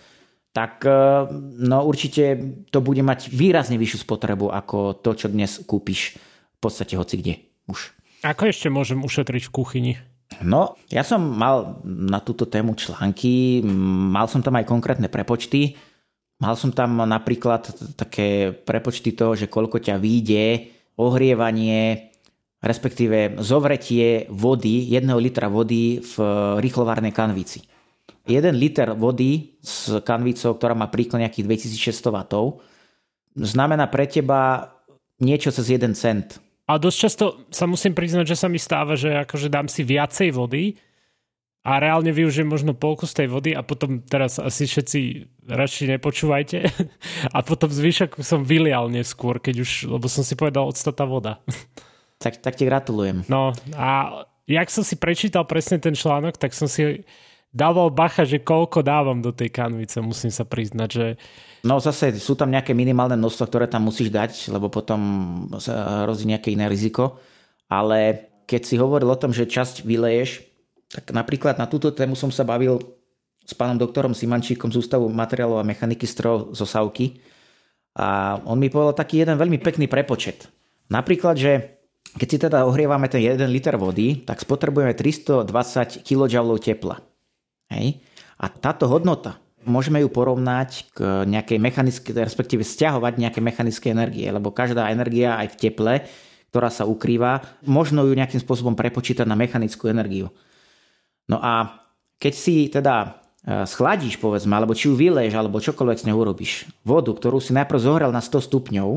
tak 0.53 0.81
e, 0.85 0.93
no 1.61 1.85
určite 1.85 2.37
to 2.73 2.79
bude 2.81 3.01
mať 3.05 3.29
výrazne 3.29 3.77
vyššiu 3.77 3.99
spotrebu 4.03 4.49
ako 4.49 4.97
to, 4.99 5.11
čo 5.13 5.27
dnes 5.29 5.61
kúpiš 5.63 6.17
v 6.19 6.59
podstate 6.59 6.97
hoci 6.97 7.15
kde 7.21 7.33
už. 7.69 7.93
Ako 8.25 8.51
ešte 8.51 8.67
môžem 8.67 8.99
ušetriť 9.05 9.47
v 9.47 9.53
kuchyni? 9.53 9.93
No, 10.45 10.77
ja 10.93 11.01
som 11.01 11.25
mal 11.25 11.81
na 11.83 12.21
túto 12.21 12.45
tému 12.45 12.77
články, 12.77 13.65
mal 14.13 14.29
som 14.29 14.45
tam 14.45 14.61
aj 14.61 14.69
konkrétne 14.69 15.09
prepočty. 15.09 15.73
Mal 16.39 16.55
som 16.55 16.71
tam 16.71 17.01
napríklad 17.03 17.67
také 17.99 18.53
prepočty 18.53 19.11
toho, 19.11 19.35
že 19.35 19.51
koľko 19.51 19.81
ťa 19.83 19.99
vyjde 19.99 20.71
ohrievanie, 20.95 22.13
respektíve 22.63 23.41
zovretie 23.43 24.29
vody, 24.31 24.87
jedného 24.87 25.19
litra 25.19 25.51
vody 25.51 25.99
v 25.99 26.13
rýchlovárnej 26.63 27.11
kanvici. 27.11 27.65
1 28.29 28.53
liter 28.53 28.93
vody 28.93 29.57
s 29.59 29.97
kanvicou, 30.05 30.53
ktorá 30.53 30.77
má 30.77 30.85
príklad 30.87 31.25
nejakých 31.25 31.65
2600 31.73 32.29
W, 32.29 32.61
znamená 33.33 33.89
pre 33.89 34.05
teba 34.05 34.71
niečo 35.17 35.49
cez 35.49 35.73
1 35.73 35.97
cent. 35.97 36.37
A 36.69 36.77
dosť 36.77 36.97
často 37.01 37.25
sa 37.49 37.65
musím 37.65 37.97
priznať, 37.97 38.29
že 38.29 38.37
sa 38.37 38.45
mi 38.45 38.61
stáva, 38.61 38.93
že 38.93 39.25
akože 39.25 39.49
dám 39.49 39.65
si 39.65 39.81
viacej 39.81 40.29
vody 40.37 40.77
a 41.65 41.81
reálne 41.81 42.13
využijem 42.13 42.45
možno 42.45 42.77
polku 42.77 43.09
z 43.09 43.25
tej 43.25 43.27
vody 43.33 43.51
a 43.57 43.65
potom 43.65 44.05
teraz 44.05 44.37
asi 44.37 44.69
všetci 44.69 44.99
radšej 45.49 45.97
nepočúvajte 45.97 46.59
a 47.35 47.39
potom 47.41 47.73
zvyšok 47.73 48.21
som 48.21 48.45
vylial 48.45 48.87
neskôr, 48.87 49.41
keď 49.41 49.65
už, 49.65 49.71
lebo 49.89 50.05
som 50.05 50.21
si 50.21 50.37
povedal 50.37 50.69
odstata 50.69 51.09
voda. 51.09 51.41
Tak, 52.21 52.43
tak 52.43 52.53
ti 52.59 52.69
gratulujem. 52.69 53.25
No 53.31 53.55
a 53.73 54.23
jak 54.45 54.69
som 54.69 54.85
si 54.85 54.93
prečítal 54.93 55.49
presne 55.49 55.81
ten 55.81 55.97
článok, 55.97 56.37
tak 56.37 56.53
som 56.53 56.69
si 56.69 57.01
dával 57.49 57.89
bacha, 57.89 58.25
že 58.25 58.41
koľko 58.41 58.85
dávam 58.85 59.19
do 59.21 59.33
tej 59.33 59.49
kanvice, 59.49 60.01
musím 60.01 60.29
sa 60.29 60.45
priznať, 60.45 60.89
že 60.89 61.07
No 61.59 61.75
zase 61.83 62.15
sú 62.15 62.39
tam 62.39 62.47
nejaké 62.55 62.71
minimálne 62.71 63.19
množstvo, 63.19 63.43
ktoré 63.51 63.67
tam 63.67 63.91
musíš 63.91 64.15
dať, 64.15 64.47
lebo 64.55 64.71
potom 64.71 64.99
sa 65.59 66.07
hrozí 66.07 66.23
nejaké 66.23 66.55
iné 66.55 66.71
riziko. 66.71 67.19
Ale 67.67 68.31
keď 68.47 68.61
si 68.63 68.75
hovoril 68.79 69.11
o 69.11 69.19
tom, 69.19 69.35
že 69.35 69.43
časť 69.43 69.83
vyleješ, 69.83 70.47
tak 70.89 71.11
napríklad 71.11 71.59
na 71.59 71.67
túto 71.67 71.91
tému 71.91 72.15
som 72.15 72.31
sa 72.31 72.47
bavil 72.47 72.79
s 73.43 73.51
pánom 73.53 73.75
doktorom 73.75 74.15
Simančíkom 74.15 74.71
z 74.71 74.79
Ústavu 74.79 75.11
materiálov 75.11 75.59
a 75.59 75.67
mechaniky 75.67 76.07
strojov 76.07 76.55
zo 76.55 76.63
Savky. 76.63 77.19
A 77.99 78.39
on 78.47 78.55
mi 78.55 78.71
povedal 78.71 78.95
taký 78.95 79.19
jeden 79.19 79.35
veľmi 79.35 79.59
pekný 79.59 79.91
prepočet. 79.91 80.47
Napríklad, 80.87 81.35
že 81.35 81.81
keď 82.15 82.27
si 82.29 82.37
teda 82.39 82.65
ohrievame 82.65 83.11
ten 83.11 83.21
1 83.21 83.37
liter 83.51 83.75
vody, 83.75 84.23
tak 84.23 84.39
spotrebujeme 84.41 84.95
320 84.95 86.07
kJ 86.07 86.35
tepla. 86.63 87.08
Hej? 87.69 88.01
A 88.41 88.49
táto 88.49 88.89
hodnota, 88.89 89.37
môžeme 89.67 90.01
ju 90.01 90.09
porovnať 90.09 90.89
k 90.95 91.27
nejakej 91.27 91.59
mechanickej, 91.59 92.11
respektíve 92.15 92.63
stiahovať 92.63 93.19
nejaké 93.19 93.39
mechanické 93.43 93.91
energie, 93.91 94.25
lebo 94.25 94.49
každá 94.55 94.89
energia 94.89 95.37
aj 95.37 95.55
v 95.55 95.59
teple, 95.59 95.93
ktorá 96.49 96.73
sa 96.73 96.89
ukrýva, 96.89 97.45
možno 97.67 98.07
ju 98.09 98.17
nejakým 98.17 98.41
spôsobom 98.41 98.73
prepočítať 98.73 99.27
na 99.29 99.37
mechanickú 99.37 99.85
energiu. 99.85 100.33
No 101.29 101.37
a 101.37 101.85
keď 102.17 102.33
si 102.33 102.73
teda 102.73 103.21
e, 103.45 103.69
schladíš, 103.69 104.17
povedzme, 104.17 104.57
alebo 104.57 104.73
či 104.73 104.89
ju 104.89 104.97
vyleješ, 104.97 105.37
alebo 105.37 105.61
čokoľvek 105.61 105.97
s 106.01 106.07
ňou 106.09 106.17
urobíš, 106.17 106.65
vodu, 106.81 107.13
ktorú 107.13 107.37
si 107.37 107.53
najprv 107.53 107.79
zohrel 107.79 108.09
na 108.09 108.19
100 108.19 108.49
stupňov, 108.49 108.89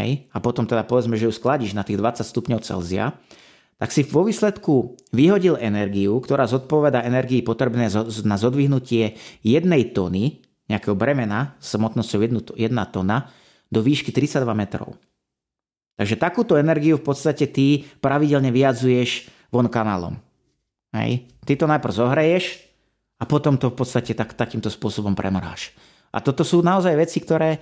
hej, 0.00 0.26
a 0.32 0.36
potom 0.40 0.64
teda 0.64 0.88
povedzme, 0.88 1.20
že 1.20 1.28
ju 1.28 1.32
skladíš 1.36 1.76
na 1.76 1.84
tých 1.84 2.00
20 2.00 2.24
stupňov 2.24 2.64
Celzia, 2.64 3.12
tak 3.78 3.90
si 3.90 4.06
vo 4.06 4.22
výsledku 4.24 4.94
vyhodil 5.10 5.58
energiu, 5.58 6.22
ktorá 6.22 6.46
zodpoveda 6.46 7.02
energii 7.02 7.42
potrebné 7.42 7.90
na 8.22 8.36
zodvihnutie 8.38 9.18
jednej 9.42 9.82
tony, 9.90 10.40
nejakého 10.70 10.96
bremena 10.96 11.58
s 11.60 11.76
hmotnosťou 11.76 12.54
1 12.56 12.94
tona, 12.94 13.28
do 13.68 13.82
výšky 13.82 14.14
32 14.14 14.46
metrov. 14.54 14.94
Takže 15.94 16.18
takúto 16.18 16.58
energiu 16.58 16.98
v 16.98 17.06
podstate 17.06 17.46
ty 17.46 17.86
pravidelne 18.02 18.50
vyjadzuješ 18.50 19.30
von 19.54 19.70
kanálom. 19.70 20.18
Hej. 20.94 21.30
Ty 21.46 21.52
to 21.58 21.66
najprv 21.70 21.94
zohreješ 21.94 22.44
a 23.18 23.24
potom 23.26 23.58
to 23.58 23.70
v 23.70 23.76
podstate 23.78 24.14
tak, 24.14 24.34
takýmto 24.34 24.70
spôsobom 24.70 25.14
premráš. 25.14 25.74
A 26.14 26.22
toto 26.22 26.46
sú 26.46 26.62
naozaj 26.62 26.94
veci, 26.98 27.18
ktoré 27.22 27.58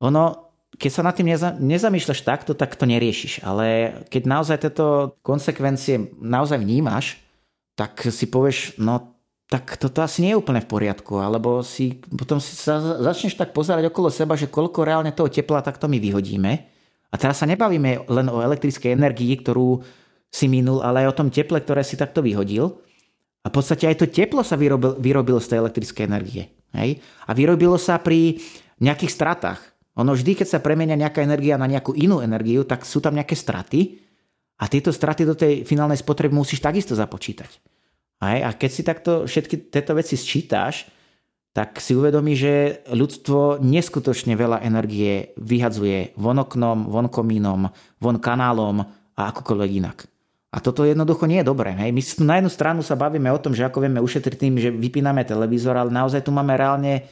ono 0.00 0.49
keď 0.78 0.90
sa 0.90 1.02
nad 1.02 1.14
tým 1.16 1.34
neza, 1.34 1.56
nezamýšľaš 1.58 2.20
takto, 2.22 2.52
tak 2.54 2.78
to 2.78 2.86
neriešiš. 2.86 3.42
Ale 3.42 3.98
keď 4.06 4.22
naozaj 4.28 4.56
tieto 4.62 5.16
konsekvencie 5.26 6.14
naozaj 6.22 6.62
vnímaš, 6.62 7.18
tak 7.74 7.98
si 8.12 8.28
povieš, 8.30 8.78
no 8.78 9.16
tak 9.50 9.74
toto 9.82 9.98
asi 9.98 10.22
nie 10.22 10.30
je 10.30 10.38
úplne 10.38 10.62
v 10.62 10.70
poriadku, 10.70 11.18
alebo 11.18 11.66
si 11.66 11.98
potom 12.14 12.38
si 12.38 12.54
sa 12.54 12.78
začneš 12.78 13.34
tak 13.34 13.50
pozerať 13.50 13.90
okolo 13.90 14.06
seba, 14.06 14.38
že 14.38 14.46
koľko 14.46 14.86
reálne 14.86 15.10
toho 15.10 15.26
tepla 15.26 15.58
takto 15.58 15.90
my 15.90 15.98
vyhodíme. 15.98 16.52
A 17.10 17.14
teraz 17.18 17.42
sa 17.42 17.50
nebavíme 17.50 18.06
len 18.06 18.26
o 18.30 18.38
elektrickej 18.38 18.94
energii, 18.94 19.34
ktorú 19.42 19.82
si 20.30 20.46
minul, 20.46 20.78
ale 20.86 21.02
aj 21.02 21.10
o 21.10 21.18
tom 21.18 21.28
teple, 21.34 21.58
ktoré 21.58 21.82
si 21.82 21.98
takto 21.98 22.22
vyhodil. 22.22 22.78
A 23.42 23.50
v 23.50 23.54
podstate 23.58 23.90
aj 23.90 23.98
to 23.98 24.06
teplo 24.06 24.46
sa 24.46 24.54
vyrobil, 24.54 24.94
vyrobilo 25.02 25.42
z 25.42 25.50
tej 25.50 25.58
elektrickej 25.66 26.06
energie. 26.06 26.54
Hej? 26.70 27.02
A 27.26 27.34
vyrobilo 27.34 27.74
sa 27.74 27.98
pri 27.98 28.38
nejakých 28.78 29.10
stratách. 29.10 29.60
Ono 30.00 30.16
vždy, 30.16 30.32
keď 30.40 30.48
sa 30.56 30.64
premenia 30.64 30.96
nejaká 30.96 31.20
energia 31.20 31.60
na 31.60 31.68
nejakú 31.68 31.92
inú 31.92 32.24
energiu, 32.24 32.64
tak 32.64 32.88
sú 32.88 33.04
tam 33.04 33.12
nejaké 33.12 33.36
straty 33.36 34.00
a 34.56 34.64
tieto 34.64 34.88
straty 34.88 35.28
do 35.28 35.36
tej 35.36 35.68
finálnej 35.68 36.00
spotreby 36.00 36.32
musíš 36.32 36.64
takisto 36.64 36.96
započítať. 36.96 37.60
A 38.20 38.52
keď 38.52 38.70
si 38.72 38.82
takto 38.84 39.24
všetky 39.24 39.72
tieto 39.72 39.96
veci 39.96 40.16
sčítáš, 40.16 40.88
tak 41.50 41.82
si 41.82 41.98
uvedomí, 41.98 42.36
že 42.36 42.84
ľudstvo 42.92 43.58
neskutočne 43.58 44.38
veľa 44.38 44.62
energie 44.62 45.34
vyhadzuje 45.40 46.14
von 46.14 46.38
oknom, 46.38 46.86
von 46.86 47.08
komínom, 47.10 47.66
von 47.98 48.16
kanálom 48.22 48.86
a 49.18 49.20
akokoľvek 49.34 49.70
inak. 49.82 50.06
A 50.50 50.58
toto 50.58 50.82
jednoducho 50.82 51.30
nie 51.30 51.42
je 51.42 51.50
dobré. 51.50 51.74
Hej. 51.74 51.90
My 51.94 52.02
na 52.26 52.34
jednu 52.42 52.50
stranu 52.50 52.80
sa 52.82 52.98
bavíme 52.98 53.30
o 53.30 53.38
tom, 53.38 53.54
že 53.54 53.66
ako 53.66 53.86
vieme 53.86 54.02
ušetriť 54.02 54.36
tým, 54.38 54.54
že 54.58 54.70
vypíname 54.74 55.22
televízor, 55.22 55.78
ale 55.78 55.94
naozaj 55.94 56.26
tu 56.26 56.34
máme 56.34 56.54
reálne 56.58 57.06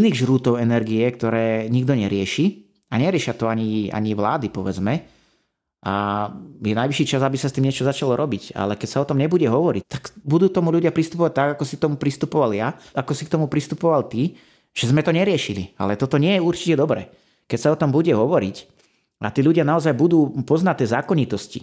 iných 0.00 0.16
žrútov 0.18 0.58
energie, 0.58 1.04
ktoré 1.06 1.66
nikto 1.70 1.94
nerieši 1.94 2.66
a 2.90 2.98
neriešia 2.98 3.34
to 3.34 3.50
ani, 3.50 3.90
ani 3.90 4.14
vlády, 4.14 4.50
povedzme. 4.50 5.06
A 5.84 5.94
je 6.64 6.72
najvyšší 6.72 7.04
čas, 7.04 7.20
aby 7.20 7.36
sa 7.36 7.52
s 7.52 7.54
tým 7.56 7.68
niečo 7.68 7.84
začalo 7.84 8.16
robiť. 8.16 8.56
Ale 8.56 8.72
keď 8.80 8.88
sa 8.88 9.02
o 9.04 9.08
tom 9.08 9.20
nebude 9.20 9.44
hovoriť, 9.44 9.84
tak 9.84 10.16
budú 10.24 10.48
tomu 10.48 10.72
ľudia 10.72 10.88
pristupovať 10.88 11.32
tak, 11.36 11.48
ako 11.60 11.64
si 11.68 11.76
tomu 11.76 12.00
pristupoval 12.00 12.56
ja, 12.56 12.72
ako 12.96 13.12
si 13.12 13.28
k 13.28 13.32
tomu 13.36 13.46
pristupoval 13.52 14.08
ty, 14.08 14.40
že 14.72 14.88
sme 14.88 15.04
to 15.04 15.12
neriešili. 15.12 15.76
Ale 15.76 16.00
toto 16.00 16.16
nie 16.16 16.40
je 16.40 16.44
určite 16.44 16.80
dobre. 16.80 17.12
Keď 17.44 17.58
sa 17.60 17.68
o 17.68 17.76
tom 17.76 17.92
bude 17.92 18.08
hovoriť 18.16 18.56
a 19.20 19.28
tí 19.28 19.44
ľudia 19.44 19.68
naozaj 19.68 19.92
budú 19.92 20.32
poznať 20.48 20.84
tie 20.84 20.88
zákonitosti, 20.96 21.60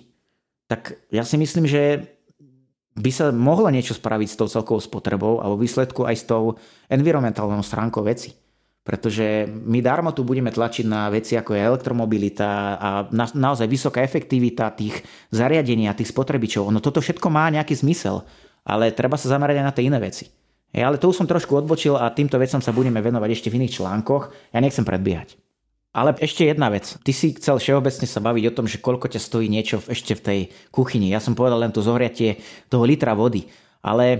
tak 0.69 1.01
ja 1.09 1.25
si 1.25 1.35
myslím, 1.41 1.65
že 1.65 2.05
by 2.91 3.11
sa 3.11 3.31
mohlo 3.31 3.71
niečo 3.71 3.95
spraviť 3.95 4.27
s 4.27 4.39
tou 4.39 4.47
celkovou 4.51 4.83
spotrebou 4.83 5.39
a 5.39 5.47
vo 5.47 5.55
výsledku 5.55 6.03
aj 6.03 6.15
s 6.15 6.27
tou 6.27 6.59
environmentálnou 6.91 7.63
stránkou 7.63 8.03
veci. 8.03 8.35
Pretože 8.81 9.45
my 9.45 9.77
darmo 9.79 10.09
tu 10.09 10.25
budeme 10.25 10.49
tlačiť 10.49 10.89
na 10.89 11.07
veci 11.13 11.37
ako 11.37 11.53
je 11.53 11.61
elektromobilita 11.61 12.49
a 12.81 12.89
na, 13.13 13.29
naozaj 13.29 13.69
vysoká 13.69 14.01
efektivita 14.01 14.73
tých 14.73 15.05
zariadení 15.29 15.85
a 15.85 15.93
tých 15.93 16.09
spotrebičov. 16.09 16.65
Ono 16.67 16.81
toto 16.81 16.97
všetko 16.97 17.29
má 17.29 17.47
nejaký 17.53 17.77
zmysel, 17.77 18.25
ale 18.65 18.89
treba 18.89 19.21
sa 19.21 19.29
zamerať 19.29 19.61
aj 19.61 19.65
na 19.69 19.73
tie 19.73 19.85
iné 19.85 19.99
veci. 20.01 20.25
Ja, 20.71 20.87
ale 20.87 20.97
to 20.97 21.11
už 21.11 21.19
som 21.21 21.27
trošku 21.29 21.51
odbočil 21.51 21.99
a 21.99 22.09
týmto 22.15 22.39
vecom 22.39 22.63
sa 22.63 22.71
budeme 22.71 23.03
venovať 23.03 23.29
ešte 23.35 23.51
v 23.51 23.61
iných 23.61 23.75
článkoch. 23.79 24.55
Ja 24.55 24.59
nechcem 24.63 24.87
predbiehať. 24.87 25.35
Ale 25.91 26.15
ešte 26.23 26.47
jedna 26.47 26.71
vec. 26.71 26.87
Ty 27.03 27.11
si 27.11 27.35
chcel 27.35 27.59
všeobecne 27.59 28.07
sa 28.07 28.23
baviť 28.23 28.43
o 28.47 28.55
tom, 28.55 28.65
že 28.67 28.79
koľko 28.79 29.11
ťa 29.11 29.19
stojí 29.19 29.51
niečo 29.51 29.83
ešte 29.83 30.15
v 30.15 30.23
tej 30.23 30.39
kuchyni. 30.71 31.11
Ja 31.11 31.19
som 31.19 31.35
povedal 31.35 31.59
len 31.59 31.75
to 31.75 31.83
zohriatie 31.83 32.39
toho 32.71 32.87
litra 32.87 33.11
vody. 33.11 33.51
Ale 33.83 34.05
e, 34.15 34.19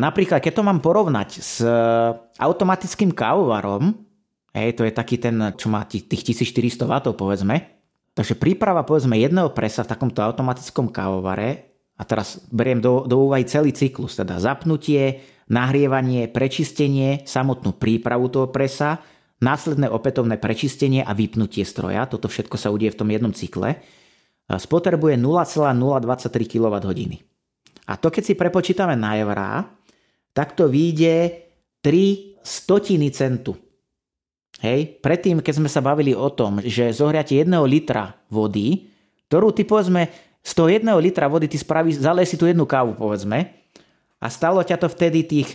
napríklad, 0.00 0.40
keď 0.40 0.52
to 0.56 0.64
mám 0.64 0.80
porovnať 0.80 1.30
s 1.36 1.60
e, 1.60 1.68
automatickým 2.40 3.12
kávovarom, 3.12 3.92
hej, 4.56 4.72
to 4.72 4.88
je 4.88 4.92
taký 4.96 5.20
ten, 5.20 5.52
čo 5.52 5.68
má 5.68 5.84
tých 5.84 6.08
1400 6.08 6.88
W, 6.88 7.12
povedzme. 7.12 7.56
Takže 8.16 8.40
príprava, 8.40 8.80
povedzme, 8.80 9.20
jedného 9.20 9.52
presa 9.52 9.84
v 9.84 9.92
takomto 9.92 10.24
automatickom 10.24 10.88
kávovare, 10.88 11.70
a 12.00 12.02
teraz 12.08 12.40
beriem 12.48 12.80
do, 12.80 13.04
do 13.04 13.28
úvahy 13.28 13.44
celý 13.44 13.76
cyklus, 13.76 14.16
teda 14.16 14.40
zapnutie, 14.40 15.20
nahrievanie, 15.52 16.32
prečistenie, 16.32 17.28
samotnú 17.28 17.76
prípravu 17.76 18.32
toho 18.32 18.48
presa, 18.48 19.04
následné 19.40 19.88
opätovné 19.88 20.36
prečistenie 20.36 21.00
a 21.00 21.16
vypnutie 21.16 21.64
stroja, 21.64 22.04
toto 22.04 22.28
všetko 22.28 22.56
sa 22.60 22.68
udie 22.68 22.92
v 22.92 22.98
tom 23.00 23.08
jednom 23.08 23.32
cykle, 23.32 23.80
spotrebuje 24.46 25.16
0,023 25.16 26.52
kWh. 26.52 26.90
A 27.88 27.92
to 27.98 28.08
keď 28.12 28.22
si 28.22 28.34
prepočítame 28.36 28.94
na 28.94 29.16
eurá, 29.18 29.66
tak 30.30 30.54
to 30.54 30.70
vyjde 30.70 31.42
3 31.82 32.38
stotiny 32.44 33.10
centu. 33.10 33.56
Hej, 34.60 35.00
predtým, 35.00 35.40
keď 35.40 35.54
sme 35.56 35.72
sa 35.72 35.80
bavili 35.80 36.12
o 36.12 36.28
tom, 36.28 36.60
že 36.60 36.92
zohriate 36.92 37.32
1 37.32 37.48
litra 37.64 38.12
vody, 38.28 38.92
ktorú 39.32 39.56
ty 39.56 39.64
povedzme 39.64 40.12
z 40.44 40.52
toho 40.52 40.68
1 40.68 40.84
litra 41.00 41.32
vody 41.32 41.48
ty 41.48 41.56
spravíš, 41.56 42.04
zalej 42.04 42.28
si 42.28 42.36
tú 42.36 42.44
jednu 42.44 42.68
kávu 42.68 42.92
povedzme 42.92 43.56
a 44.20 44.26
stalo 44.28 44.60
ťa 44.60 44.76
to 44.76 44.88
vtedy 44.92 45.24
tých 45.24 45.48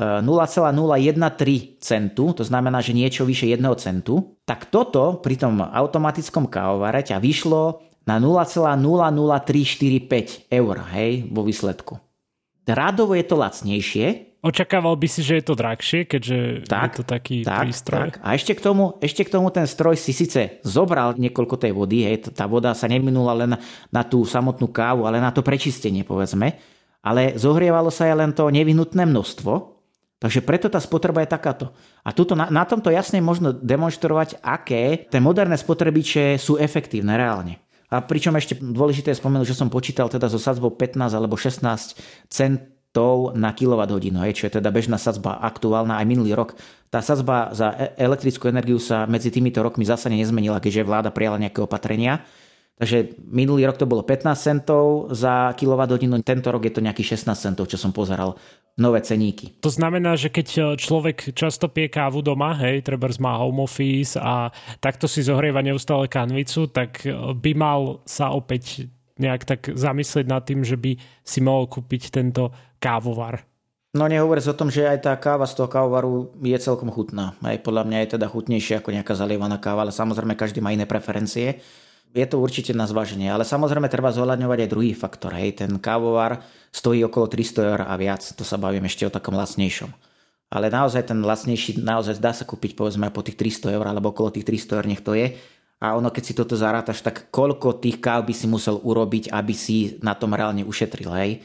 0,013 0.00 1.84
centu, 1.84 2.32
to 2.32 2.40
znamená, 2.40 2.80
že 2.80 2.96
niečo 2.96 3.28
vyše 3.28 3.52
1 3.52 3.60
centu, 3.76 4.40
tak 4.48 4.72
toto 4.72 5.20
pri 5.20 5.36
tom 5.36 5.60
automatickom 5.60 6.48
kávovare 6.48 7.04
ťa 7.04 7.20
vyšlo 7.20 7.84
na 8.08 8.16
0,00345 8.16 10.48
eur, 10.48 10.76
hej, 10.96 11.28
vo 11.28 11.44
výsledku. 11.44 12.00
Rádovo 12.64 13.12
je 13.12 13.24
to 13.28 13.36
lacnejšie, 13.36 14.40
očakával 14.40 14.96
by 14.96 15.04
si, 15.04 15.20
že 15.20 15.36
je 15.40 15.44
to 15.44 15.52
drahšie, 15.52 16.08
keďže 16.08 16.64
tak, 16.64 16.96
je 16.96 16.96
to 16.96 17.04
taký 17.04 17.44
tak, 17.44 17.68
prístroj. 17.68 18.08
Tak. 18.08 18.24
A 18.24 18.32
ešte 18.32 18.56
k, 18.56 18.60
tomu, 18.64 18.96
ešte 19.04 19.28
k 19.28 19.32
tomu 19.36 19.52
ten 19.52 19.68
stroj 19.68 20.00
si 20.00 20.16
síce 20.16 20.64
zobral 20.64 21.12
niekoľko 21.20 21.60
tej 21.60 21.76
vody, 21.76 22.08
hej, 22.08 22.32
tá 22.32 22.48
voda 22.48 22.72
sa 22.72 22.88
neminula 22.88 23.36
len 23.36 23.52
na 23.92 24.02
tú 24.06 24.24
samotnú 24.24 24.72
kávu, 24.72 25.04
ale 25.04 25.20
na 25.20 25.28
to 25.28 25.44
prečistenie, 25.44 26.08
povedzme. 26.08 26.56
Ale 27.00 27.32
zohrievalo 27.36 27.88
sa 27.88 28.12
aj 28.12 28.16
len 28.16 28.32
to 28.32 28.48
nevyhnutné 28.48 29.08
množstvo, 29.08 29.79
takže 30.20 30.44
preto 30.44 30.68
tá 30.68 30.78
spotreba 30.78 31.24
je 31.24 31.32
takáto. 31.32 31.72
A 32.04 32.12
tuto, 32.12 32.36
na, 32.36 32.52
na 32.52 32.68
tomto 32.68 32.92
jasne 32.92 33.18
možno 33.24 33.56
demonstrovať, 33.56 34.38
aké 34.44 35.08
tie 35.08 35.18
moderné 35.18 35.56
spotrebiče 35.56 36.36
sú 36.36 36.60
efektívne 36.60 37.16
reálne. 37.16 37.58
A 37.90 37.98
pričom 37.98 38.38
ešte 38.38 38.54
dôležité 38.54 39.10
je 39.10 39.18
spomenúť, 39.18 39.50
že 39.50 39.58
som 39.58 39.66
počítal 39.66 40.06
teda 40.06 40.30
so 40.30 40.38
sadzbou 40.38 40.70
15 40.70 41.10
alebo 41.10 41.34
16 41.34 41.98
centov 42.30 43.34
na 43.34 43.50
kWh, 43.50 44.30
čo 44.30 44.46
je 44.46 44.62
teda 44.62 44.70
bežná 44.70 44.94
sadzba 44.94 45.42
aktuálna 45.42 45.98
aj 45.98 46.06
minulý 46.06 46.38
rok. 46.38 46.54
Tá 46.86 47.02
sadzba 47.02 47.50
za 47.50 47.74
e- 47.74 47.98
elektrickú 47.98 48.46
energiu 48.46 48.78
sa 48.78 49.10
medzi 49.10 49.34
týmito 49.34 49.58
rokmi 49.58 49.82
zase 49.82 50.06
nezmenila, 50.06 50.62
keďže 50.62 50.86
vláda 50.86 51.10
prijala 51.10 51.42
nejaké 51.42 51.58
opatrenia. 51.66 52.22
Takže 52.80 53.20
minulý 53.28 53.68
rok 53.68 53.76
to 53.76 53.84
bolo 53.84 54.00
15 54.00 54.32
centov 54.40 55.12
za 55.12 55.52
kWh, 55.52 56.00
tento 56.24 56.48
rok 56.48 56.64
je 56.64 56.72
to 56.72 56.80
nejakých 56.80 57.20
16 57.20 57.36
centov, 57.36 57.68
čo 57.68 57.76
som 57.76 57.92
pozeral 57.92 58.40
nové 58.80 59.04
ceníky. 59.04 59.52
To 59.60 59.68
znamená, 59.68 60.16
že 60.16 60.32
keď 60.32 60.48
e, 60.48 60.60
človek 60.80 61.36
často 61.36 61.68
pije 61.68 61.92
kávu 61.92 62.24
doma, 62.24 62.56
hej, 62.56 62.80
treba 62.80 63.12
má 63.20 63.36
home 63.36 63.68
office 63.68 64.16
a 64.16 64.48
takto 64.80 65.04
si 65.04 65.20
zohrieva 65.20 65.60
neustále 65.60 66.08
kanvicu, 66.08 66.72
tak 66.72 67.04
e, 67.04 67.12
by 67.36 67.52
mal 67.52 68.00
sa 68.08 68.32
opäť 68.32 68.88
nejak 69.20 69.44
tak 69.44 69.60
zamyslieť 69.76 70.24
nad 70.24 70.40
tým, 70.48 70.64
že 70.64 70.80
by 70.80 70.96
si 71.20 71.44
mohol 71.44 71.68
kúpiť 71.68 72.08
tento 72.08 72.48
kávovar. 72.80 73.44
No 73.92 74.08
nehovoriac 74.08 74.48
o 74.48 74.56
tom, 74.56 74.72
že 74.72 74.88
aj 74.88 75.04
tá 75.04 75.12
káva 75.20 75.44
z 75.44 75.60
toho 75.60 75.68
kávovaru 75.68 76.32
je 76.40 76.56
celkom 76.56 76.88
chutná. 76.88 77.36
Aj 77.44 77.60
podľa 77.60 77.84
mňa 77.84 77.98
je 78.06 78.12
teda 78.16 78.32
chutnejšia 78.32 78.80
ako 78.80 78.96
nejaká 78.96 79.12
zalievaná 79.12 79.60
káva, 79.60 79.84
ale 79.84 79.92
samozrejme 79.92 80.32
každý 80.32 80.64
má 80.64 80.72
iné 80.72 80.88
preferencie 80.88 81.60
je 82.10 82.26
to 82.26 82.42
určite 82.42 82.74
na 82.74 82.90
zváženie, 82.90 83.30
ale 83.30 83.46
samozrejme 83.46 83.86
treba 83.86 84.10
zohľadňovať 84.10 84.58
aj 84.66 84.70
druhý 84.70 84.92
faktor. 84.94 85.30
Hej. 85.38 85.62
Ten 85.62 85.78
kávovar 85.78 86.42
stojí 86.74 87.06
okolo 87.06 87.30
300 87.30 87.70
eur 87.70 87.80
a 87.86 87.94
viac, 87.94 88.22
to 88.22 88.42
sa 88.42 88.58
bavím 88.58 88.86
ešte 88.86 89.06
o 89.06 89.14
takom 89.14 89.38
lacnejšom. 89.38 89.90
Ale 90.50 90.66
naozaj 90.66 91.14
ten 91.14 91.22
lacnejší, 91.22 91.78
naozaj 91.78 92.18
dá 92.18 92.34
sa 92.34 92.42
kúpiť 92.42 92.74
povedzme 92.74 93.06
po 93.14 93.22
tých 93.22 93.38
300 93.38 93.70
eur 93.78 93.86
alebo 93.86 94.10
okolo 94.10 94.34
tých 94.34 94.42
300 94.42 94.82
eur, 94.82 94.86
nech 94.90 95.02
to 95.06 95.14
je. 95.14 95.38
A 95.80 95.96
ono, 95.96 96.10
keď 96.10 96.22
si 96.26 96.34
toto 96.36 96.58
zarátaš, 96.58 97.00
tak 97.00 97.30
koľko 97.32 97.78
tých 97.78 98.02
káv 98.02 98.26
by 98.26 98.34
si 98.36 98.50
musel 98.50 98.82
urobiť, 98.82 99.32
aby 99.32 99.54
si 99.54 99.96
na 100.04 100.12
tom 100.12 100.34
reálne 100.34 100.66
ušetril, 100.66 101.08
hej. 101.16 101.40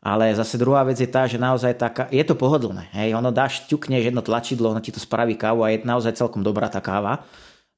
Ale 0.00 0.32
zase 0.32 0.56
druhá 0.56 0.84
vec 0.84 1.00
je 1.00 1.08
tá, 1.08 1.28
že 1.28 1.36
naozaj 1.36 1.76
taká, 1.76 2.04
je 2.08 2.24
to 2.24 2.32
pohodlné, 2.32 2.88
hej. 2.96 3.12
Ono 3.12 3.28
dáš, 3.28 3.68
ťukneš 3.68 4.08
jedno 4.08 4.24
tlačidlo, 4.24 4.72
ono 4.72 4.80
ti 4.80 4.88
to 4.88 5.02
spraví 5.02 5.36
kávu 5.36 5.66
a 5.66 5.74
je 5.74 5.84
naozaj 5.84 6.16
celkom 6.16 6.40
dobrá 6.40 6.72
tá 6.72 6.80
káva. 6.80 7.26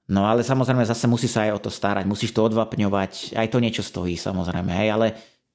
No 0.07 0.23
ale 0.23 0.47
samozrejme 0.47 0.87
zase 0.87 1.11
musí 1.11 1.27
sa 1.27 1.51
aj 1.51 1.59
o 1.59 1.62
to 1.66 1.71
starať, 1.71 2.07
musíš 2.07 2.31
to 2.31 2.47
odvapňovať, 2.47 3.35
aj 3.35 3.47
to 3.51 3.59
niečo 3.59 3.83
stojí 3.83 4.14
samozrejme, 4.14 4.71
hej, 4.71 4.88
ale 4.95 5.07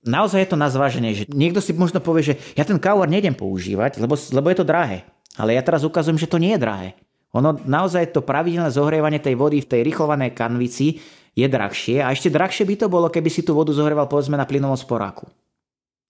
naozaj 0.03 0.43
je 0.43 0.49
to 0.51 0.57
na 0.59 0.67
zváženie, 0.67 1.15
že 1.15 1.23
niekto 1.31 1.63
si 1.63 1.71
možno 1.71 2.03
povie, 2.03 2.35
že 2.35 2.35
ja 2.59 2.67
ten 2.67 2.75
kávor 2.75 3.07
nejdem 3.07 3.31
používať, 3.31 4.03
lebo, 4.03 4.19
lebo 4.19 4.47
je 4.51 4.57
to 4.59 4.67
drahé. 4.67 5.07
Ale 5.39 5.55
ja 5.55 5.63
teraz 5.63 5.87
ukazujem, 5.87 6.19
že 6.19 6.27
to 6.27 6.35
nie 6.35 6.51
je 6.59 6.59
drahé. 6.59 6.89
Ono 7.31 7.55
naozaj 7.63 8.11
to 8.11 8.19
pravidelné 8.19 8.67
zohrievanie 8.67 9.23
tej 9.23 9.39
vody 9.39 9.63
v 9.63 9.71
tej 9.71 9.81
rýchlovanej 9.87 10.35
kanvici 10.35 10.99
je 11.31 11.47
drahšie 11.47 12.03
a 12.03 12.11
ešte 12.11 12.27
drahšie 12.27 12.67
by 12.67 12.75
to 12.75 12.87
bolo, 12.91 13.07
keby 13.07 13.31
si 13.31 13.39
tú 13.39 13.55
vodu 13.55 13.71
zohrieval 13.71 14.11
povedzme 14.11 14.35
na 14.35 14.43
plynovom 14.43 14.75
sporáku. 14.75 15.31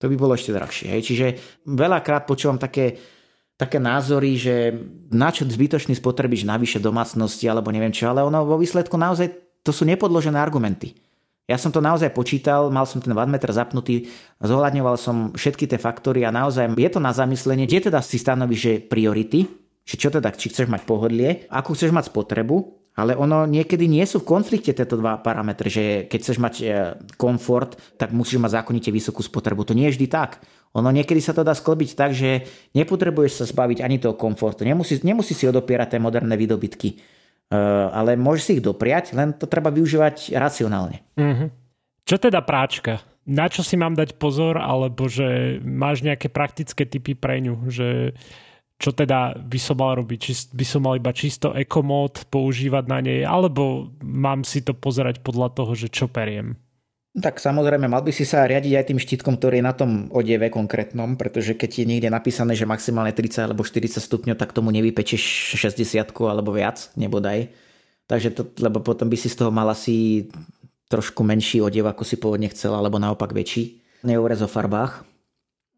To 0.02 0.10
by 0.10 0.18
bolo 0.18 0.34
ešte 0.34 0.50
drahšie. 0.50 0.98
Hej. 0.98 1.02
Čiže 1.06 1.26
veľakrát 1.70 2.26
počúvam 2.26 2.58
také 2.58 2.98
také 3.62 3.78
názory, 3.78 4.34
že 4.34 4.74
na 5.14 5.30
čo 5.30 5.46
zbytočný 5.46 5.94
spotrebič 5.94 6.42
navyše 6.42 6.82
domácnosti 6.82 7.46
alebo 7.46 7.70
neviem 7.70 7.94
čo, 7.94 8.10
ale 8.10 8.26
ono 8.26 8.42
vo 8.42 8.58
výsledku 8.58 8.98
naozaj 8.98 9.30
to 9.62 9.70
sú 9.70 9.86
nepodložené 9.86 10.34
argumenty. 10.34 10.98
Ja 11.46 11.58
som 11.58 11.70
to 11.70 11.78
naozaj 11.78 12.10
počítal, 12.10 12.70
mal 12.74 12.86
som 12.86 12.98
ten 12.98 13.14
wattmeter 13.14 13.50
zapnutý, 13.54 14.10
zohľadňoval 14.42 14.96
som 14.98 15.16
všetky 15.34 15.70
tie 15.70 15.78
faktory 15.78 16.26
a 16.26 16.34
naozaj 16.34 16.74
je 16.74 16.90
to 16.90 16.98
na 17.02 17.14
zamyslenie, 17.14 17.70
kde 17.70 17.90
teda 17.90 18.02
si 18.02 18.18
stanovíš, 18.18 18.60
že 18.62 18.82
priority, 18.82 19.46
že 19.82 19.94
čo 19.98 20.10
teda, 20.10 20.34
či 20.34 20.50
chceš 20.50 20.70
mať 20.70 20.82
pohodlie, 20.86 21.46
akú 21.50 21.74
chceš 21.74 21.90
mať 21.94 22.10
spotrebu, 22.10 22.82
ale 22.92 23.16
ono 23.16 23.48
niekedy 23.48 23.88
nie 23.88 24.04
sú 24.04 24.20
v 24.20 24.28
konflikte 24.36 24.76
tieto 24.76 25.00
dva 25.00 25.16
parametre, 25.16 25.72
že 25.72 25.84
keď 26.12 26.18
chceš 26.20 26.38
mať 26.38 26.54
e, 26.60 26.64
komfort, 27.16 27.80
tak 27.96 28.12
musíš 28.12 28.36
mať 28.36 28.60
zákonite 28.60 28.92
vysokú 28.92 29.24
spotrebu. 29.24 29.64
To 29.64 29.72
nie 29.72 29.88
je 29.88 29.96
vždy 29.96 30.06
tak. 30.12 30.44
Ono 30.72 30.88
niekedy 30.88 31.20
sa 31.20 31.36
to 31.36 31.44
dá 31.44 31.52
sklbiť 31.52 31.90
tak, 31.92 32.16
že 32.16 32.48
nepotrebuješ 32.72 33.32
sa 33.38 33.44
zbaviť 33.44 33.84
ani 33.84 34.00
toho 34.00 34.16
komfortu. 34.16 34.64
Nemusí, 34.64 34.96
nemusí 35.04 35.36
si 35.36 35.44
odopierať 35.44 35.96
tie 35.96 36.00
moderné 36.00 36.32
výdobytky. 36.40 36.96
Uh, 37.52 37.92
ale 37.92 38.16
môžeš 38.16 38.42
si 38.42 38.52
ich 38.56 38.64
dopriať, 38.64 39.12
len 39.12 39.36
to 39.36 39.44
treba 39.44 39.68
využívať 39.68 40.32
racionálne. 40.32 41.04
Mm-hmm. 41.20 41.48
Čo 42.08 42.16
teda 42.16 42.40
práčka? 42.40 43.04
Na 43.28 43.52
čo 43.52 43.60
si 43.60 43.76
mám 43.76 43.92
dať 43.92 44.16
pozor, 44.16 44.56
alebo 44.56 45.06
že 45.06 45.60
máš 45.60 46.00
nejaké 46.00 46.32
praktické 46.32 46.88
typy 46.88 47.12
pre 47.12 47.44
ňu? 47.44 47.68
Že 47.68 48.16
čo 48.80 48.90
teda 48.90 49.36
by 49.36 49.58
som 49.60 49.78
mal 49.78 50.00
robiť? 50.00 50.18
Či 50.18 50.32
by 50.56 50.64
som 50.66 50.80
mal 50.82 50.98
iba 50.98 51.12
čisto 51.14 51.54
ekomód 51.54 52.26
používať 52.32 52.84
na 52.88 52.98
nej, 52.98 53.20
alebo 53.22 53.92
mám 54.00 54.42
si 54.42 54.64
to 54.64 54.74
pozerať 54.74 55.22
podľa 55.22 55.54
toho, 55.54 55.76
že 55.76 55.92
čo 55.92 56.10
periem? 56.10 56.58
Tak 57.12 57.44
samozrejme, 57.44 57.92
mal 57.92 58.00
by 58.00 58.08
si 58.08 58.24
sa 58.24 58.48
riadiť 58.48 58.72
aj 58.72 58.88
tým 58.88 58.96
štítkom, 58.96 59.36
ktorý 59.36 59.60
je 59.60 59.68
na 59.68 59.76
tom 59.76 60.08
odeve 60.16 60.48
konkrétnom, 60.48 61.20
pretože 61.20 61.52
keď 61.52 61.84
je 61.84 61.88
niekde 61.88 62.08
napísané, 62.08 62.56
že 62.56 62.64
maximálne 62.64 63.12
30 63.12 63.52
alebo 63.52 63.60
40 63.68 64.00
stupňov, 64.00 64.40
tak 64.40 64.56
tomu 64.56 64.72
nevypečeš 64.72 65.20
60 65.60 66.08
alebo 66.24 66.56
viac, 66.56 66.88
nebodaj. 66.96 67.52
Takže 68.08 68.32
to, 68.32 68.48
lebo 68.64 68.80
potom 68.80 69.12
by 69.12 69.16
si 69.20 69.28
z 69.28 69.44
toho 69.44 69.52
mal 69.52 69.68
asi 69.68 70.28
trošku 70.88 71.20
menší 71.20 71.60
odev, 71.60 71.92
ako 71.92 72.00
si 72.00 72.16
pôvodne 72.16 72.48
chcel, 72.48 72.72
alebo 72.72 72.96
naopak 72.96 73.36
väčší. 73.36 73.84
Nehovoriac 74.08 74.44
o 74.44 74.48
farbách. 74.48 75.04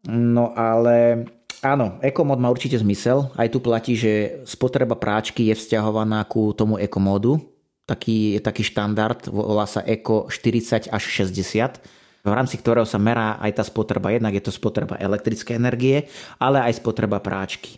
No 0.07 0.55
ale 0.55 1.27
áno, 1.59 1.99
ekomód 1.99 2.39
má 2.39 2.47
určite 2.47 2.79
zmysel. 2.79 3.27
Aj 3.35 3.51
tu 3.51 3.59
platí, 3.59 3.99
že 3.99 4.39
spotreba 4.47 4.95
práčky 4.95 5.51
je 5.51 5.55
vzťahovaná 5.59 6.23
ku 6.31 6.55
tomu 6.55 6.79
ekomódu, 6.79 7.43
taký, 7.85 8.37
je 8.37 8.41
taký 8.41 8.65
štandard, 8.65 9.29
volá 9.29 9.69
sa 9.69 9.85
ECO 9.85 10.27
40 10.29 10.89
až 10.89 11.03
60 11.05 12.05
v 12.25 12.33
rámci 12.33 12.57
ktorého 12.57 12.89
sa 12.89 12.97
merá 12.97 13.37
aj 13.37 13.61
tá 13.61 13.63
spotreba. 13.63 14.09
Jednak 14.09 14.33
je 14.33 14.43
to 14.49 14.49
spotreba 14.49 14.97
elektrickej 14.97 15.61
energie, 15.61 16.09
ale 16.41 16.57
aj 16.65 16.81
spotreba 16.81 17.21
práčky. 17.21 17.77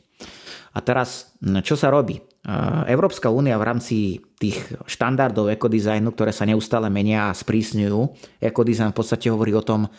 A 0.72 0.80
teraz, 0.80 1.36
čo 1.68 1.76
sa 1.76 1.92
robí? 1.92 2.24
Európska 2.88 3.28
únia 3.28 3.60
v 3.60 3.68
rámci 3.68 3.96
tých 4.40 4.72
štandardov 4.88 5.52
ekodizajnu, 5.60 6.16
ktoré 6.16 6.32
sa 6.32 6.48
neustále 6.48 6.88
menia 6.88 7.28
a 7.28 7.36
sprísňujú, 7.36 8.00
ekodizajn 8.40 8.96
v 8.96 8.98
podstate 8.98 9.28
hovorí 9.28 9.52
o 9.52 9.66
tom, 9.66 9.92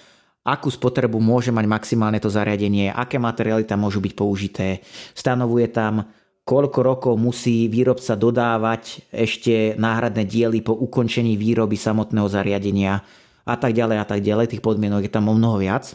akú 0.48 0.72
spotrebu 0.72 1.20
môže 1.20 1.52
mať 1.52 1.66
maximálne 1.68 2.16
to 2.16 2.32
zariadenie, 2.32 2.88
aké 2.88 3.20
materiály 3.20 3.68
tam 3.68 3.84
môžu 3.84 4.00
byť 4.00 4.12
použité. 4.16 4.80
Stanovuje 5.12 5.68
tam 5.68 6.08
koľko 6.48 6.80
rokov 6.80 7.14
musí 7.20 7.68
výrobca 7.68 8.16
dodávať 8.16 9.04
ešte 9.12 9.76
náhradné 9.76 10.24
diely 10.24 10.64
po 10.64 10.72
ukončení 10.72 11.36
výroby 11.36 11.76
samotného 11.76 12.24
zariadenia 12.24 13.04
a 13.44 13.54
tak 13.60 13.76
ďalej 13.76 13.96
a 14.00 14.06
tak 14.08 14.24
ďalej. 14.24 14.56
Tých 14.56 14.64
podmienok 14.64 15.04
je 15.04 15.12
tam 15.12 15.28
o 15.28 15.36
mnoho 15.36 15.60
viac. 15.60 15.92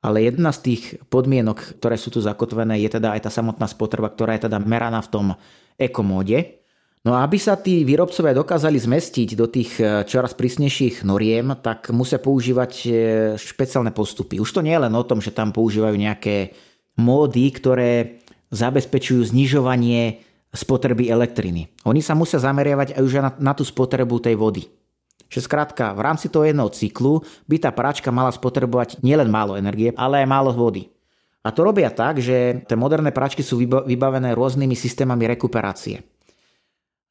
Ale 0.00 0.24
jedna 0.24 0.50
z 0.50 0.72
tých 0.72 0.82
podmienok, 1.12 1.78
ktoré 1.78 2.00
sú 2.00 2.08
tu 2.08 2.24
zakotvené, 2.24 2.80
je 2.80 2.90
teda 2.90 3.12
aj 3.12 3.28
tá 3.28 3.30
samotná 3.30 3.68
spotreba, 3.68 4.08
ktorá 4.08 4.34
je 4.34 4.48
teda 4.48 4.58
meraná 4.64 4.98
v 5.04 5.12
tom 5.12 5.26
ekomóde. 5.76 6.64
No 7.04 7.14
a 7.14 7.22
aby 7.22 7.38
sa 7.38 7.60
tí 7.60 7.84
výrobcovia 7.84 8.34
dokázali 8.34 8.78
zmestiť 8.80 9.28
do 9.36 9.46
tých 9.46 9.76
eh, 9.78 10.02
čoraz 10.08 10.32
prísnejších 10.32 11.04
noriem, 11.04 11.52
tak 11.60 11.92
musia 11.92 12.16
používať 12.16 12.72
eh, 12.86 12.92
špeciálne 13.36 13.92
postupy. 13.92 14.40
Už 14.40 14.50
to 14.56 14.64
nie 14.64 14.72
je 14.74 14.82
len 14.88 14.94
o 14.96 15.04
tom, 15.06 15.20
že 15.20 15.36
tam 15.36 15.52
používajú 15.52 15.94
nejaké 15.94 16.56
módy, 16.98 17.44
ktoré 17.54 18.21
zabezpečujú 18.52 19.24
znižovanie 19.32 20.20
spotreby 20.52 21.08
elektriny. 21.08 21.72
Oni 21.88 22.04
sa 22.04 22.12
musia 22.12 22.36
zameriavať 22.36 22.94
aj 22.94 23.02
už 23.02 23.12
na, 23.18 23.32
na 23.40 23.52
tú 23.56 23.64
spotrebu 23.64 24.20
tej 24.20 24.36
vody. 24.36 24.68
Že 25.32 25.48
skrátka, 25.48 25.96
v 25.96 26.04
rámci 26.04 26.28
toho 26.28 26.44
jedného 26.44 26.68
cyklu 26.68 27.24
by 27.48 27.56
tá 27.56 27.72
práčka 27.72 28.12
mala 28.12 28.28
spotrebovať 28.28 29.00
nielen 29.00 29.32
málo 29.32 29.56
energie, 29.56 29.96
ale 29.96 30.20
aj 30.20 30.28
málo 30.28 30.52
vody. 30.52 30.92
A 31.42 31.50
to 31.50 31.64
robia 31.64 31.88
tak, 31.90 32.20
že 32.20 32.62
tie 32.68 32.76
moderné 32.78 33.10
práčky 33.10 33.40
sú 33.40 33.58
vybavené 33.58 34.36
rôznymi 34.36 34.76
systémami 34.76 35.26
rekuperácie. 35.26 36.04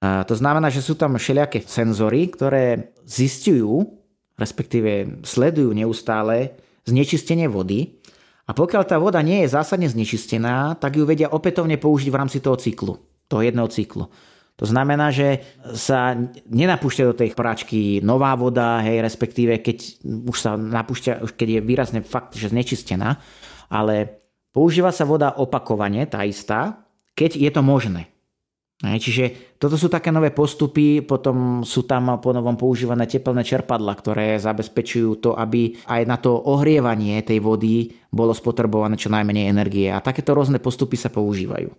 A 0.01 0.23
to 0.23 0.37
znamená, 0.37 0.69
že 0.69 0.85
sú 0.85 0.93
tam 0.93 1.17
všelijaké 1.17 1.65
senzory, 1.65 2.29
ktoré 2.29 2.95
zistujú, 3.03 4.01
respektíve 4.37 5.21
sledujú 5.25 5.73
neustále 5.73 6.57
znečistenie 6.85 7.45
vody 7.45 8.00
a 8.51 8.53
pokiaľ 8.53 8.83
tá 8.83 8.99
voda 8.99 9.23
nie 9.23 9.47
je 9.47 9.55
zásadne 9.55 9.87
znečistená, 9.87 10.75
tak 10.75 10.99
ju 10.99 11.07
vedia 11.07 11.31
opätovne 11.31 11.79
použiť 11.79 12.11
v 12.11 12.19
rámci 12.19 12.43
toho 12.43 12.59
cyklu, 12.59 12.99
toho 13.31 13.41
jedného 13.41 13.71
cyklu. 13.71 14.11
To 14.59 14.65
znamená, 14.67 15.09
že 15.09 15.41
sa 15.73 16.13
nenapúšťa 16.51 17.03
do 17.07 17.15
tej 17.15 17.31
práčky 17.31 18.03
nová 18.03 18.35
voda, 18.35 18.83
hej, 18.83 18.99
respektíve 18.99 19.63
keď 19.63 20.03
už 20.03 20.37
sa 20.37 20.59
napúšťa, 20.59 21.23
už 21.23 21.31
keď 21.39 21.47
je 21.47 21.61
výrazne 21.63 22.01
fakt, 22.03 22.35
že 22.35 22.51
znečistená, 22.51 23.17
ale 23.71 24.21
Používa 24.51 24.91
sa 24.91 25.07
voda 25.07 25.31
opakovane, 25.31 26.03
tá 26.11 26.27
istá, 26.27 26.83
keď 27.15 27.39
je 27.39 27.49
to 27.55 27.63
možné. 27.63 28.10
Čiže 28.81 29.57
toto 29.61 29.77
sú 29.77 29.93
také 29.93 30.09
nové 30.09 30.33
postupy, 30.33 31.05
potom 31.05 31.61
sú 31.61 31.85
tam 31.85 32.17
po 32.17 32.33
novom 32.33 32.57
používané 32.57 33.05
teplné 33.05 33.45
čerpadla, 33.45 33.93
ktoré 33.93 34.41
zabezpečujú 34.41 35.21
to, 35.21 35.29
aby 35.37 35.77
aj 35.85 36.01
na 36.09 36.17
to 36.17 36.33
ohrievanie 36.33 37.21
tej 37.21 37.45
vody 37.45 37.93
bolo 38.09 38.33
spotrebované 38.33 38.97
čo 38.97 39.13
najmenej 39.13 39.53
energie. 39.53 39.85
A 39.93 40.01
takéto 40.01 40.33
rôzne 40.33 40.57
postupy 40.57 40.97
sa 40.97 41.13
používajú. 41.13 41.69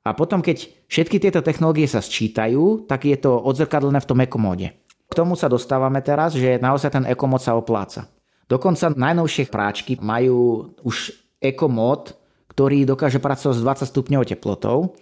A 0.00 0.16
potom, 0.16 0.40
keď 0.40 0.72
všetky 0.88 1.20
tieto 1.20 1.44
technológie 1.44 1.84
sa 1.84 2.00
sčítajú, 2.00 2.88
tak 2.88 3.04
je 3.04 3.20
to 3.20 3.36
odzrkadlené 3.36 4.00
v 4.00 4.08
tom 4.08 4.24
ekomóde. 4.24 4.72
K 4.80 5.12
tomu 5.12 5.36
sa 5.36 5.44
dostávame 5.44 6.00
teraz, 6.00 6.32
že 6.32 6.56
naozaj 6.56 6.88
ten 6.96 7.04
ekomód 7.04 7.44
sa 7.44 7.52
opláca. 7.52 8.08
Dokonca 8.48 8.96
najnovšie 8.96 9.52
práčky 9.52 10.00
majú 10.00 10.72
už 10.88 11.12
ekomód, 11.36 12.16
ktorý 12.56 12.88
dokáže 12.88 13.20
pracovať 13.20 13.60
s 13.60 13.64
20 13.84 13.92
stupňov 13.92 14.22
teplotou 14.24 14.96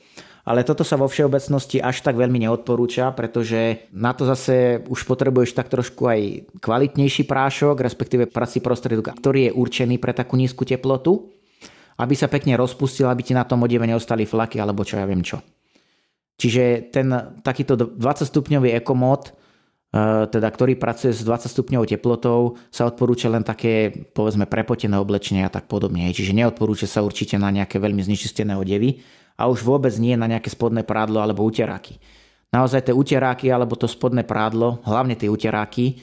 ale 0.49 0.65
toto 0.65 0.81
sa 0.81 0.97
vo 0.97 1.13
všeobecnosti 1.13 1.77
až 1.77 2.01
tak 2.01 2.17
veľmi 2.17 2.49
neodporúča, 2.49 3.13
pretože 3.13 3.85
na 3.93 4.17
to 4.17 4.25
zase 4.25 4.81
už 4.89 5.05
potrebuješ 5.05 5.53
tak 5.53 5.69
trošku 5.69 6.09
aj 6.09 6.21
kvalitnejší 6.65 7.29
prášok, 7.29 7.77
respektíve 7.85 8.33
prací 8.33 8.65
prostriedok, 8.65 9.13
ktorý 9.13 9.53
je 9.53 9.53
určený 9.53 10.01
pre 10.01 10.17
takú 10.17 10.41
nízku 10.41 10.65
teplotu, 10.65 11.29
aby 12.01 12.17
sa 12.17 12.33
pekne 12.33 12.57
rozpustil, 12.57 13.13
aby 13.13 13.21
ti 13.21 13.37
na 13.37 13.45
tom 13.45 13.61
odeve 13.61 13.85
neostali 13.85 14.25
flaky 14.25 14.57
alebo 14.57 14.89
čo 14.89 14.97
ja 14.97 15.05
viem 15.05 15.21
čo. 15.21 15.45
Čiže 16.41 16.97
ten 16.97 17.13
takýto 17.45 17.77
20 17.77 18.01
stupňový 18.25 18.73
ekomód, 18.73 19.29
e, 19.29 19.33
teda 20.33 20.49
ktorý 20.49 20.81
pracuje 20.81 21.13
s 21.13 21.29
20 21.29 21.51
stupňovou 21.51 21.85
teplotou, 21.85 22.57
sa 22.73 22.89
odporúča 22.89 23.29
len 23.29 23.45
také, 23.45 23.93
povedzme, 24.17 24.49
prepotené 24.49 24.97
oblečenie 24.97 25.45
a 25.45 25.53
tak 25.53 25.69
podobne. 25.69 26.09
Čiže 26.09 26.33
neodporúča 26.33 26.89
sa 26.89 27.05
určite 27.05 27.37
na 27.37 27.53
nejaké 27.53 27.77
veľmi 27.77 28.01
znečistené 28.01 28.57
odevy 28.57 29.03
a 29.39 29.47
už 29.47 29.63
vôbec 29.63 29.95
nie 30.03 30.19
na 30.19 30.27
nejaké 30.27 30.51
spodné 30.51 30.83
prádlo 30.83 31.23
alebo 31.23 31.47
uteráky. 31.47 32.03
Naozaj 32.51 32.91
tie 32.91 32.95
uteráky 32.97 33.47
alebo 33.55 33.79
to 33.79 33.87
spodné 33.87 34.27
prádlo, 34.27 34.83
hlavne 34.83 35.15
tie 35.15 35.31
uteráky, 35.31 36.03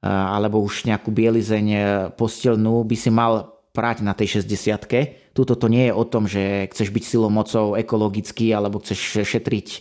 alebo 0.00 0.64
už 0.64 0.88
nejakú 0.88 1.12
bielizeň 1.12 1.66
e, 1.68 1.78
postelnú 2.16 2.80
by 2.88 2.96
si 2.96 3.12
mal 3.12 3.60
prať 3.76 4.00
na 4.00 4.16
tej 4.16 4.40
60 4.40 5.36
Tuto 5.36 5.54
to 5.54 5.66
nie 5.68 5.86
je 5.86 5.94
o 5.94 6.04
tom, 6.08 6.24
že 6.24 6.72
chceš 6.72 6.88
byť 6.90 7.04
silou 7.04 7.28
mocou 7.28 7.76
ekologicky 7.76 8.50
alebo 8.50 8.80
chceš 8.80 9.28
šetriť 9.28 9.68
e, 9.68 9.78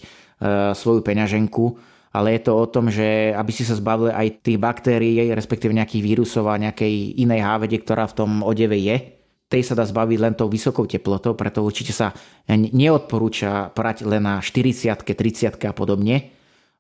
svoju 0.75 1.01
peňaženku, 1.07 1.65
ale 2.11 2.35
je 2.35 2.41
to 2.43 2.51
o 2.51 2.65
tom, 2.67 2.91
že 2.91 3.31
aby 3.31 3.51
si 3.55 3.63
sa 3.63 3.79
zbavil 3.79 4.11
aj 4.11 4.43
tých 4.43 4.59
baktérií, 4.59 5.31
respektíve 5.31 5.71
nejakých 5.71 6.03
vírusov 6.03 6.51
a 6.51 6.59
nejakej 6.59 7.15
inej 7.15 7.39
hávede, 7.39 7.79
ktorá 7.79 8.03
v 8.11 8.17
tom 8.19 8.31
odeve 8.43 8.75
je, 8.75 9.18
tej 9.49 9.65
sa 9.65 9.73
dá 9.73 9.81
zbaviť 9.81 10.17
len 10.21 10.33
tou 10.37 10.45
vysokou 10.45 10.85
teplotou, 10.85 11.33
preto 11.33 11.65
určite 11.65 11.89
sa 11.89 12.13
neodporúča 12.47 13.73
prať 13.73 14.05
len 14.05 14.21
na 14.21 14.37
40 14.37 14.93
30 14.93 15.57
a 15.65 15.73
podobne, 15.73 16.29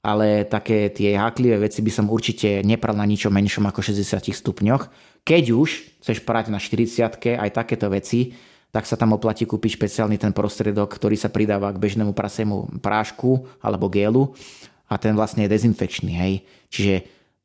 ale 0.05 0.45
také 0.45 0.93
tie 0.93 1.17
háklivé 1.17 1.59
veci 1.59 1.81
by 1.81 1.91
som 1.91 2.07
určite 2.07 2.61
nepral 2.63 2.95
na 2.95 3.09
ničom 3.09 3.33
menšom 3.33 3.67
ako 3.67 3.81
60 3.83 4.31
stupňoch. 4.31 4.87
Keď 5.25 5.43
už 5.51 5.69
chceš 5.99 6.23
prať 6.23 6.53
na 6.53 6.61
40 6.61 7.19
aj 7.19 7.49
takéto 7.51 7.89
veci, 7.89 8.37
tak 8.69 8.85
sa 8.85 8.93
tam 8.95 9.17
oplatí 9.17 9.49
kúpiť 9.49 9.75
špeciálny 9.81 10.21
ten 10.21 10.29
prostriedok, 10.29 10.93
ktorý 10.93 11.17
sa 11.17 11.33
pridáva 11.33 11.73
k 11.73 11.81
bežnému 11.81 12.13
prasému 12.13 12.79
prášku 12.85 13.49
alebo 13.65 13.89
gélu 13.89 14.37
a 14.85 15.01
ten 15.01 15.17
vlastne 15.17 15.49
je 15.49 15.53
dezinfekčný. 15.57 16.13
Hej. 16.13 16.33
Čiže 16.69 16.93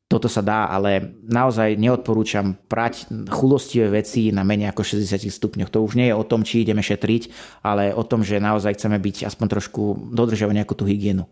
toto 0.05 0.29
sa 0.29 0.45
dá, 0.45 0.69
ale 0.69 1.17
naozaj 1.25 1.81
neodporúčam 1.81 2.53
prať 2.69 3.09
chulostivé 3.25 3.89
veci 3.89 4.29
na 4.29 4.45
menej 4.45 4.69
ako 4.69 4.85
60 4.85 5.25
stupňoch. 5.33 5.73
To 5.73 5.81
už 5.81 5.97
nie 5.97 6.13
je 6.13 6.15
o 6.15 6.21
tom, 6.21 6.45
či 6.45 6.61
ideme 6.61 6.85
šetriť, 6.85 7.33
ale 7.65 7.89
o 7.89 8.05
tom, 8.05 8.21
že 8.21 8.37
naozaj 8.37 8.77
chceme 8.77 9.01
byť 9.01 9.25
aspoň 9.25 9.47
trošku 9.57 10.13
dodržiavať 10.13 10.55
nejakú 10.61 10.77
tú 10.77 10.85
hygienu. 10.85 11.25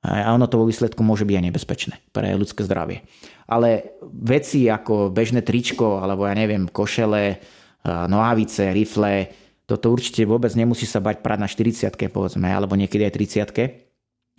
A 0.00 0.32
ono 0.32 0.48
to 0.48 0.56
vo 0.56 0.68
výsledku 0.68 1.04
môže 1.04 1.28
byť 1.28 1.36
aj 1.36 1.46
nebezpečné 1.50 1.94
pre 2.16 2.32
ľudské 2.32 2.64
zdravie. 2.64 3.04
Ale 3.52 3.98
veci 4.06 4.64
ako 4.64 5.12
bežné 5.12 5.44
tričko, 5.44 6.00
alebo 6.00 6.24
ja 6.24 6.32
neviem, 6.32 6.72
košele, 6.72 7.42
nohavice, 7.84 8.72
rifle, 8.72 9.28
toto 9.66 9.90
určite 9.90 10.22
vôbec 10.24 10.54
nemusí 10.54 10.86
sa 10.86 11.02
bať 11.02 11.20
prať 11.20 11.38
na 11.42 11.48
40 11.50 11.90
povedzme, 12.08 12.48
alebo 12.48 12.78
niekedy 12.78 13.02
aj 13.02 13.12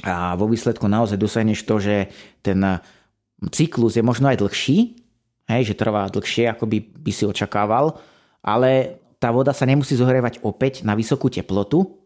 30 0.01 0.07
A 0.07 0.33
vo 0.39 0.47
výsledku 0.47 0.87
naozaj 0.87 1.19
dosiahneš 1.19 1.67
to, 1.67 1.83
že 1.83 1.95
ten 2.41 2.63
cyklus 3.53 3.97
je 3.97 4.03
možno 4.03 4.29
aj 4.29 4.41
dlhší, 4.41 4.97
hej, 5.47 5.61
že 5.63 5.79
trvá 5.79 6.09
dlhšie, 6.09 6.49
ako 6.49 6.65
by, 6.65 6.77
by 6.81 7.11
si 7.13 7.23
očakával, 7.23 7.97
ale 8.41 9.01
tá 9.17 9.33
voda 9.33 9.53
sa 9.53 9.65
nemusí 9.65 9.97
zohrievať 9.97 10.41
opäť 10.45 10.85
na 10.85 10.93
vysokú 10.93 11.29
teplotu 11.29 11.97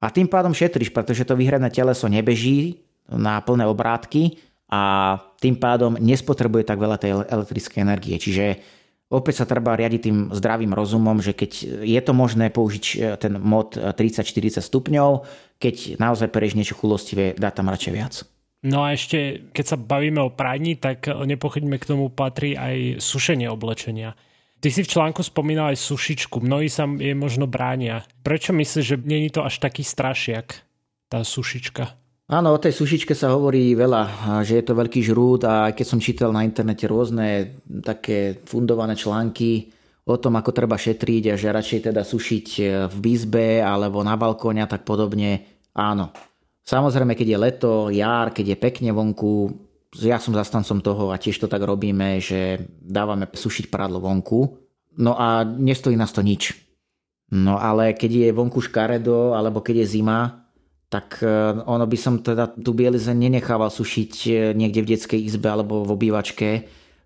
a 0.00 0.08
tým 0.08 0.30
pádom 0.30 0.54
šetríš, 0.54 0.94
pretože 0.94 1.26
to 1.26 1.36
vyhrané 1.36 1.68
teleso 1.68 2.06
nebeží 2.08 2.84
na 3.08 3.40
plné 3.40 3.64
obrátky 3.66 4.38
a 4.68 5.16
tým 5.40 5.56
pádom 5.56 5.96
nespotrebuje 5.96 6.68
tak 6.68 6.78
veľa 6.78 6.96
tej 7.00 7.24
elektrickej 7.24 7.80
energie. 7.80 8.16
Čiže 8.20 8.44
opäť 9.08 9.42
sa 9.42 9.48
treba 9.48 9.72
riadiť 9.72 10.00
tým 10.04 10.18
zdravým 10.36 10.76
rozumom, 10.76 11.18
že 11.24 11.32
keď 11.32 11.82
je 11.88 12.00
to 12.04 12.12
možné 12.12 12.52
použiť 12.52 12.84
e, 12.84 12.96
ten 13.16 13.40
mod 13.40 13.80
30-40 13.80 14.60
stupňov, 14.60 15.24
keď 15.56 15.96
naozaj 15.96 16.28
perieš 16.28 16.54
niečo 16.60 16.76
chulostivé, 16.76 17.32
dá 17.32 17.48
tam 17.48 17.72
radšej 17.72 17.92
viac. 17.96 18.14
No 18.66 18.82
a 18.82 18.98
ešte, 18.98 19.50
keď 19.54 19.64
sa 19.64 19.76
bavíme 19.78 20.18
o 20.18 20.34
prádni, 20.34 20.74
tak 20.74 21.06
nepochybne 21.06 21.78
k 21.78 21.88
tomu 21.94 22.10
patrí 22.10 22.58
aj 22.58 22.98
sušenie 22.98 23.46
oblečenia. 23.46 24.18
Ty 24.58 24.68
si 24.74 24.82
v 24.82 24.90
článku 24.90 25.22
spomínal 25.22 25.70
aj 25.70 25.78
sušičku. 25.78 26.42
Mnohí 26.42 26.66
sa 26.66 26.82
je 26.90 27.14
možno 27.14 27.46
bránia. 27.46 28.02
Prečo 28.26 28.50
myslíš, 28.50 28.82
že 28.82 28.96
není 28.98 29.30
to 29.30 29.46
až 29.46 29.62
taký 29.62 29.86
strašiak, 29.86 30.66
tá 31.06 31.22
sušička? 31.22 31.94
Áno, 32.28 32.52
o 32.52 32.58
tej 32.58 32.74
sušičke 32.74 33.14
sa 33.14 33.30
hovorí 33.32 33.78
veľa, 33.78 34.02
že 34.42 34.58
je 34.58 34.64
to 34.66 34.74
veľký 34.74 35.00
žrút 35.06 35.46
a 35.46 35.70
keď 35.70 35.86
som 35.86 36.02
čítal 36.02 36.34
na 36.34 36.42
internete 36.42 36.90
rôzne 36.90 37.56
také 37.80 38.42
fundované 38.44 38.98
články 38.98 39.70
o 40.04 40.18
tom, 40.18 40.36
ako 40.36 40.50
treba 40.52 40.74
šetriť 40.74 41.32
a 41.32 41.38
že 41.38 41.54
radšej 41.54 41.80
teda 41.88 42.02
sušiť 42.04 42.46
v 42.90 42.96
bizbe 42.98 43.62
alebo 43.62 44.04
na 44.04 44.18
balkóne 44.18 44.60
a 44.60 44.68
tak 44.68 44.84
podobne, 44.84 45.46
áno, 45.72 46.12
Samozrejme, 46.68 47.16
keď 47.16 47.28
je 47.32 47.38
leto, 47.40 47.72
jar, 47.88 48.28
keď 48.28 48.52
je 48.52 48.58
pekne 48.60 48.90
vonku, 48.92 49.56
ja 50.04 50.20
som 50.20 50.36
zastancom 50.36 50.84
toho 50.84 51.08
a 51.08 51.16
tiež 51.16 51.40
to 51.40 51.48
tak 51.48 51.64
robíme, 51.64 52.20
že 52.20 52.60
dávame 52.84 53.24
sušiť 53.24 53.72
prádlo 53.72 54.04
vonku. 54.04 54.60
No 55.00 55.16
a 55.16 55.48
nestojí 55.48 55.96
nás 55.96 56.12
to 56.12 56.20
nič. 56.20 56.52
No 57.32 57.56
ale 57.56 57.96
keď 57.96 58.28
je 58.28 58.36
vonku 58.36 58.60
škaredo, 58.60 59.32
alebo 59.32 59.64
keď 59.64 59.84
je 59.84 59.96
zima, 59.96 60.44
tak 60.92 61.24
e, 61.24 61.28
ono 61.64 61.84
by 61.88 61.96
som 62.00 62.20
teda 62.20 62.52
tú 62.56 62.76
bielizeň 62.76 63.16
nenechával 63.16 63.72
sušiť 63.72 64.12
e, 64.28 64.32
niekde 64.52 64.84
v 64.84 64.90
detskej 64.96 65.20
izbe 65.24 65.48
alebo 65.48 65.84
v 65.84 65.92
obývačke 65.92 66.48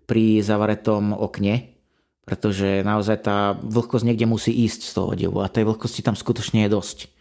pri 0.07 0.39
zavaretom 0.43 1.11
okne, 1.15 1.75
pretože 2.23 2.83
naozaj 2.83 3.17
tá 3.23 3.55
vlhkosť 3.59 4.07
niekde 4.07 4.27
musí 4.27 4.51
ísť 4.51 4.79
z 4.87 4.91
toho 4.91 5.07
odevu 5.11 5.37
a 5.43 5.51
tej 5.51 5.67
vlhkosti 5.67 6.03
tam 6.03 6.15
skutočne 6.15 6.67
je 6.67 6.69
dosť. 6.71 7.12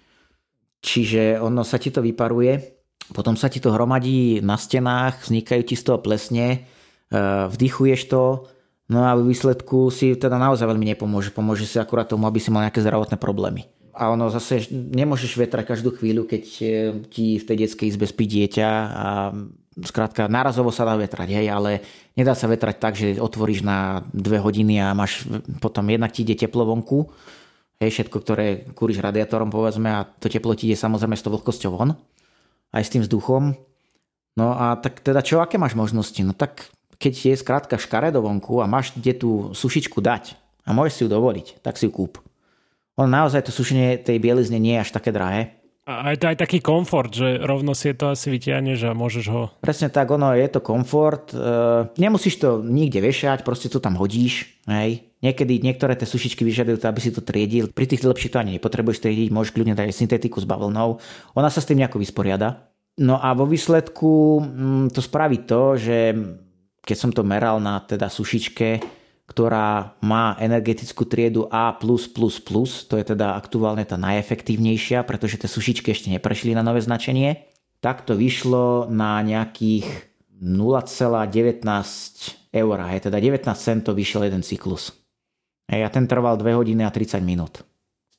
Čiže 0.83 1.39
ono 1.39 1.63
sa 1.63 1.79
ti 1.79 1.95
to 1.95 2.03
vyparuje, 2.03 2.83
potom 3.15 3.39
sa 3.39 3.47
ti 3.47 3.63
to 3.63 3.71
hromadí 3.71 4.43
na 4.43 4.59
stenách, 4.59 5.23
vznikajú 5.23 5.63
ti 5.63 5.79
z 5.79 5.83
toho 5.87 5.99
plesne, 6.03 6.47
e, 6.51 6.59
vdychuješ 7.47 8.11
to, 8.11 8.51
no 8.91 8.99
a 9.07 9.15
v 9.15 9.31
výsledku 9.31 9.95
si 9.95 10.19
teda 10.19 10.43
naozaj 10.43 10.67
veľmi 10.67 10.91
nepomôže. 10.95 11.31
Pomôže 11.31 11.71
si 11.71 11.79
akurát 11.79 12.11
tomu, 12.11 12.27
aby 12.27 12.43
si 12.43 12.51
mal 12.51 12.67
nejaké 12.67 12.83
zdravotné 12.83 13.15
problémy. 13.15 13.71
A 13.95 14.11
ono 14.11 14.33
zase 14.33 14.67
nemôžeš 14.73 15.37
vetrať 15.37 15.69
každú 15.69 15.95
chvíľu, 15.95 16.27
keď 16.27 16.45
e, 16.59 16.65
ti 17.07 17.39
v 17.39 17.45
tej 17.47 17.57
detskej 17.63 17.87
izbe 17.95 18.07
spí 18.11 18.27
dieťa 18.27 18.69
a 18.91 19.07
skrátka 19.81 20.29
nárazovo 20.29 20.69
sa 20.69 20.85
dá 20.85 20.99
vetrať, 21.01 21.29
hej, 21.33 21.47
ale 21.49 21.81
nedá 22.13 22.37
sa 22.37 22.45
vetrať 22.45 22.77
tak, 22.77 22.93
že 22.93 23.17
otvoríš 23.17 23.65
na 23.65 24.05
dve 24.13 24.37
hodiny 24.37 24.77
a 24.83 24.93
máš 24.93 25.25
potom 25.65 25.89
jednak 25.89 26.13
ti 26.13 26.29
ide 26.29 26.37
teplo 26.37 26.69
vonku, 26.69 27.09
hej, 27.83 27.91
všetko, 27.91 28.17
ktoré 28.23 28.47
kúriš 28.79 29.03
radiátorom, 29.03 29.51
povedzme, 29.51 29.91
a 29.91 30.07
to 30.07 30.31
teplo 30.31 30.55
ti 30.55 30.71
ide 30.71 30.79
samozrejme 30.79 31.19
s 31.19 31.25
tou 31.27 31.35
vlhkosťou 31.35 31.75
von, 31.75 31.99
aj 32.71 32.83
s 32.87 32.93
tým 32.95 33.03
vzduchom. 33.03 33.59
No 34.39 34.47
a 34.55 34.79
tak 34.79 35.03
teda 35.03 35.21
čo, 35.21 35.43
aké 35.43 35.59
máš 35.59 35.75
možnosti? 35.75 36.23
No 36.23 36.33
tak 36.33 36.71
keď 36.97 37.35
je 37.35 37.35
skrátka 37.35 37.77
škaredo 37.77 38.23
vonku 38.23 38.63
a 38.63 38.71
máš 38.71 38.95
kde 38.95 39.13
tú 39.19 39.31
sušičku 39.53 39.99
dať 39.99 40.39
a 40.63 40.71
môžeš 40.71 40.95
si 40.95 41.03
ju 41.03 41.09
dovoliť, 41.11 41.47
tak 41.61 41.75
si 41.75 41.91
ju 41.91 41.93
kúp. 41.93 42.23
On 42.95 43.11
naozaj 43.11 43.49
to 43.49 43.53
sušenie 43.53 43.99
tej 43.99 44.23
bielizne 44.23 44.63
nie 44.63 44.79
je 44.79 44.85
až 44.87 44.91
také 44.95 45.11
drahé. 45.11 45.62
A 45.83 46.15
je 46.15 46.19
to 46.23 46.31
aj 46.31 46.39
taký 46.39 46.63
komfort, 46.63 47.11
že 47.11 47.43
rovno 47.43 47.75
si 47.75 47.91
to 47.91 48.15
asi 48.15 48.31
vytiahneš 48.31 48.87
a 48.87 48.95
môžeš 48.95 49.27
ho... 49.35 49.51
Presne 49.59 49.91
tak, 49.91 50.15
ono 50.15 50.31
je 50.31 50.47
to 50.47 50.63
komfort. 50.63 51.35
E, 51.35 51.39
nemusíš 51.99 52.39
to 52.39 52.63
nikde 52.63 53.03
vešať, 53.03 53.43
proste 53.43 53.67
to 53.67 53.83
tam 53.83 53.99
hodíš. 53.99 54.47
Hej. 54.71 55.11
Niekedy 55.27 55.59
niektoré 55.59 55.99
tie 55.99 56.07
sušičky 56.07 56.47
vyžadujú 56.47 56.79
to, 56.79 56.87
aby 56.87 57.01
si 57.03 57.11
to 57.11 57.19
triedil. 57.19 57.67
Pri 57.67 57.91
tých 57.91 58.07
lepších 58.07 58.31
to 58.31 58.39
ani 58.39 58.63
nepotrebuješ 58.63 59.03
triediť, 59.03 59.35
môžeš 59.35 59.51
kľudne 59.51 59.75
dať 59.75 59.91
syntetiku 59.91 60.39
s 60.39 60.47
bavlnou. 60.47 61.03
Ona 61.35 61.51
sa 61.51 61.59
s 61.59 61.67
tým 61.67 61.83
nejako 61.83 61.99
vysporiada. 61.99 62.71
No 63.03 63.19
a 63.19 63.35
vo 63.35 63.51
výsledku 63.51 64.39
mm, 64.39 64.87
to 64.95 65.03
spraví 65.03 65.43
to, 65.51 65.75
že 65.75 66.15
keď 66.79 66.97
som 66.99 67.11
to 67.11 67.27
meral 67.27 67.59
na 67.59 67.83
teda 67.83 68.07
sušičke, 68.07 69.02
ktorá 69.33 69.97
má 70.05 70.37
energetickú 70.37 71.09
triedu 71.09 71.49
A+++, 71.49 71.73
to 71.81 72.95
je 73.01 73.05
teda 73.17 73.33
aktuálne 73.41 73.89
tá 73.89 73.97
najefektívnejšia, 73.97 75.09
pretože 75.09 75.41
tie 75.41 75.49
sušičky 75.49 75.89
ešte 75.89 76.13
neprešli 76.13 76.53
na 76.53 76.61
nové 76.61 76.85
značenie, 76.85 77.49
tak 77.81 78.05
to 78.05 78.13
vyšlo 78.13 78.93
na 78.93 79.25
nejakých 79.25 79.89
0,19 80.37 81.65
eur, 82.53 82.77
je 82.93 83.01
teda 83.09 83.17
19 83.17 83.49
centov 83.57 83.97
vyšiel 83.97 84.29
jeden 84.29 84.45
cyklus. 84.45 84.93
A 85.73 85.89
ten 85.89 86.05
trval 86.05 86.37
2 86.37 86.53
hodiny 86.53 86.85
a 86.85 86.93
30 86.93 87.25
minút. 87.25 87.65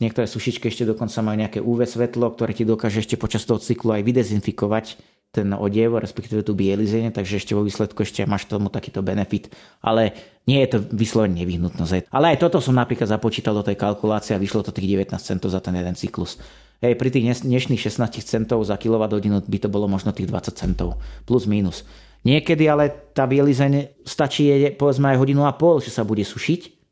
Niektoré 0.02 0.26
sušičky 0.26 0.74
ešte 0.74 0.90
dokonca 0.90 1.22
majú 1.22 1.38
nejaké 1.38 1.60
UV 1.62 1.86
svetlo, 1.86 2.34
ktoré 2.34 2.58
ti 2.58 2.66
dokáže 2.66 3.06
ešte 3.06 3.22
počas 3.22 3.46
toho 3.46 3.62
cyklu 3.62 3.94
aj 3.94 4.02
vydezinfikovať 4.02 4.86
ten 5.34 5.50
odev, 5.58 5.98
respektíve 5.98 6.46
tú 6.46 6.54
bielizeň, 6.54 7.10
takže 7.10 7.42
ešte 7.42 7.58
vo 7.58 7.66
výsledku 7.66 8.06
ešte 8.06 8.22
máš 8.30 8.46
tomu 8.46 8.70
takýto 8.70 9.02
benefit. 9.02 9.50
Ale 9.82 10.14
nie 10.46 10.62
je 10.62 10.78
to 10.78 10.86
vyslovene 10.94 11.42
nevyhnutnosť. 11.42 12.14
Ale 12.14 12.38
aj 12.38 12.46
toto 12.46 12.62
som 12.62 12.78
napríklad 12.78 13.10
započítal 13.10 13.58
do 13.58 13.66
tej 13.66 13.74
kalkulácie 13.74 14.38
a 14.38 14.40
vyšlo 14.40 14.62
to 14.62 14.70
tých 14.70 15.10
19 15.10 15.18
centov 15.18 15.50
za 15.50 15.58
ten 15.58 15.74
jeden 15.74 15.98
cyklus. 15.98 16.38
Hej, 16.86 17.02
pri 17.02 17.10
tých 17.10 17.42
dnešných 17.42 17.82
16 17.82 18.14
centov 18.22 18.62
za 18.62 18.78
kWh 18.78 19.42
by 19.50 19.58
to 19.58 19.74
bolo 19.74 19.90
možno 19.90 20.14
tých 20.14 20.30
20 20.30 20.54
centov, 20.54 21.02
plus 21.26 21.50
minus. 21.50 21.82
Niekedy 22.22 22.70
ale 22.70 22.94
tá 23.18 23.26
bielizeň 23.26 24.06
stačí 24.06 24.54
povedzme 24.78 25.12
aj 25.12 25.18
hodinu 25.18 25.50
a 25.50 25.58
pol, 25.58 25.82
že 25.82 25.90
sa 25.90 26.06
bude 26.06 26.22
sušiť 26.22 26.83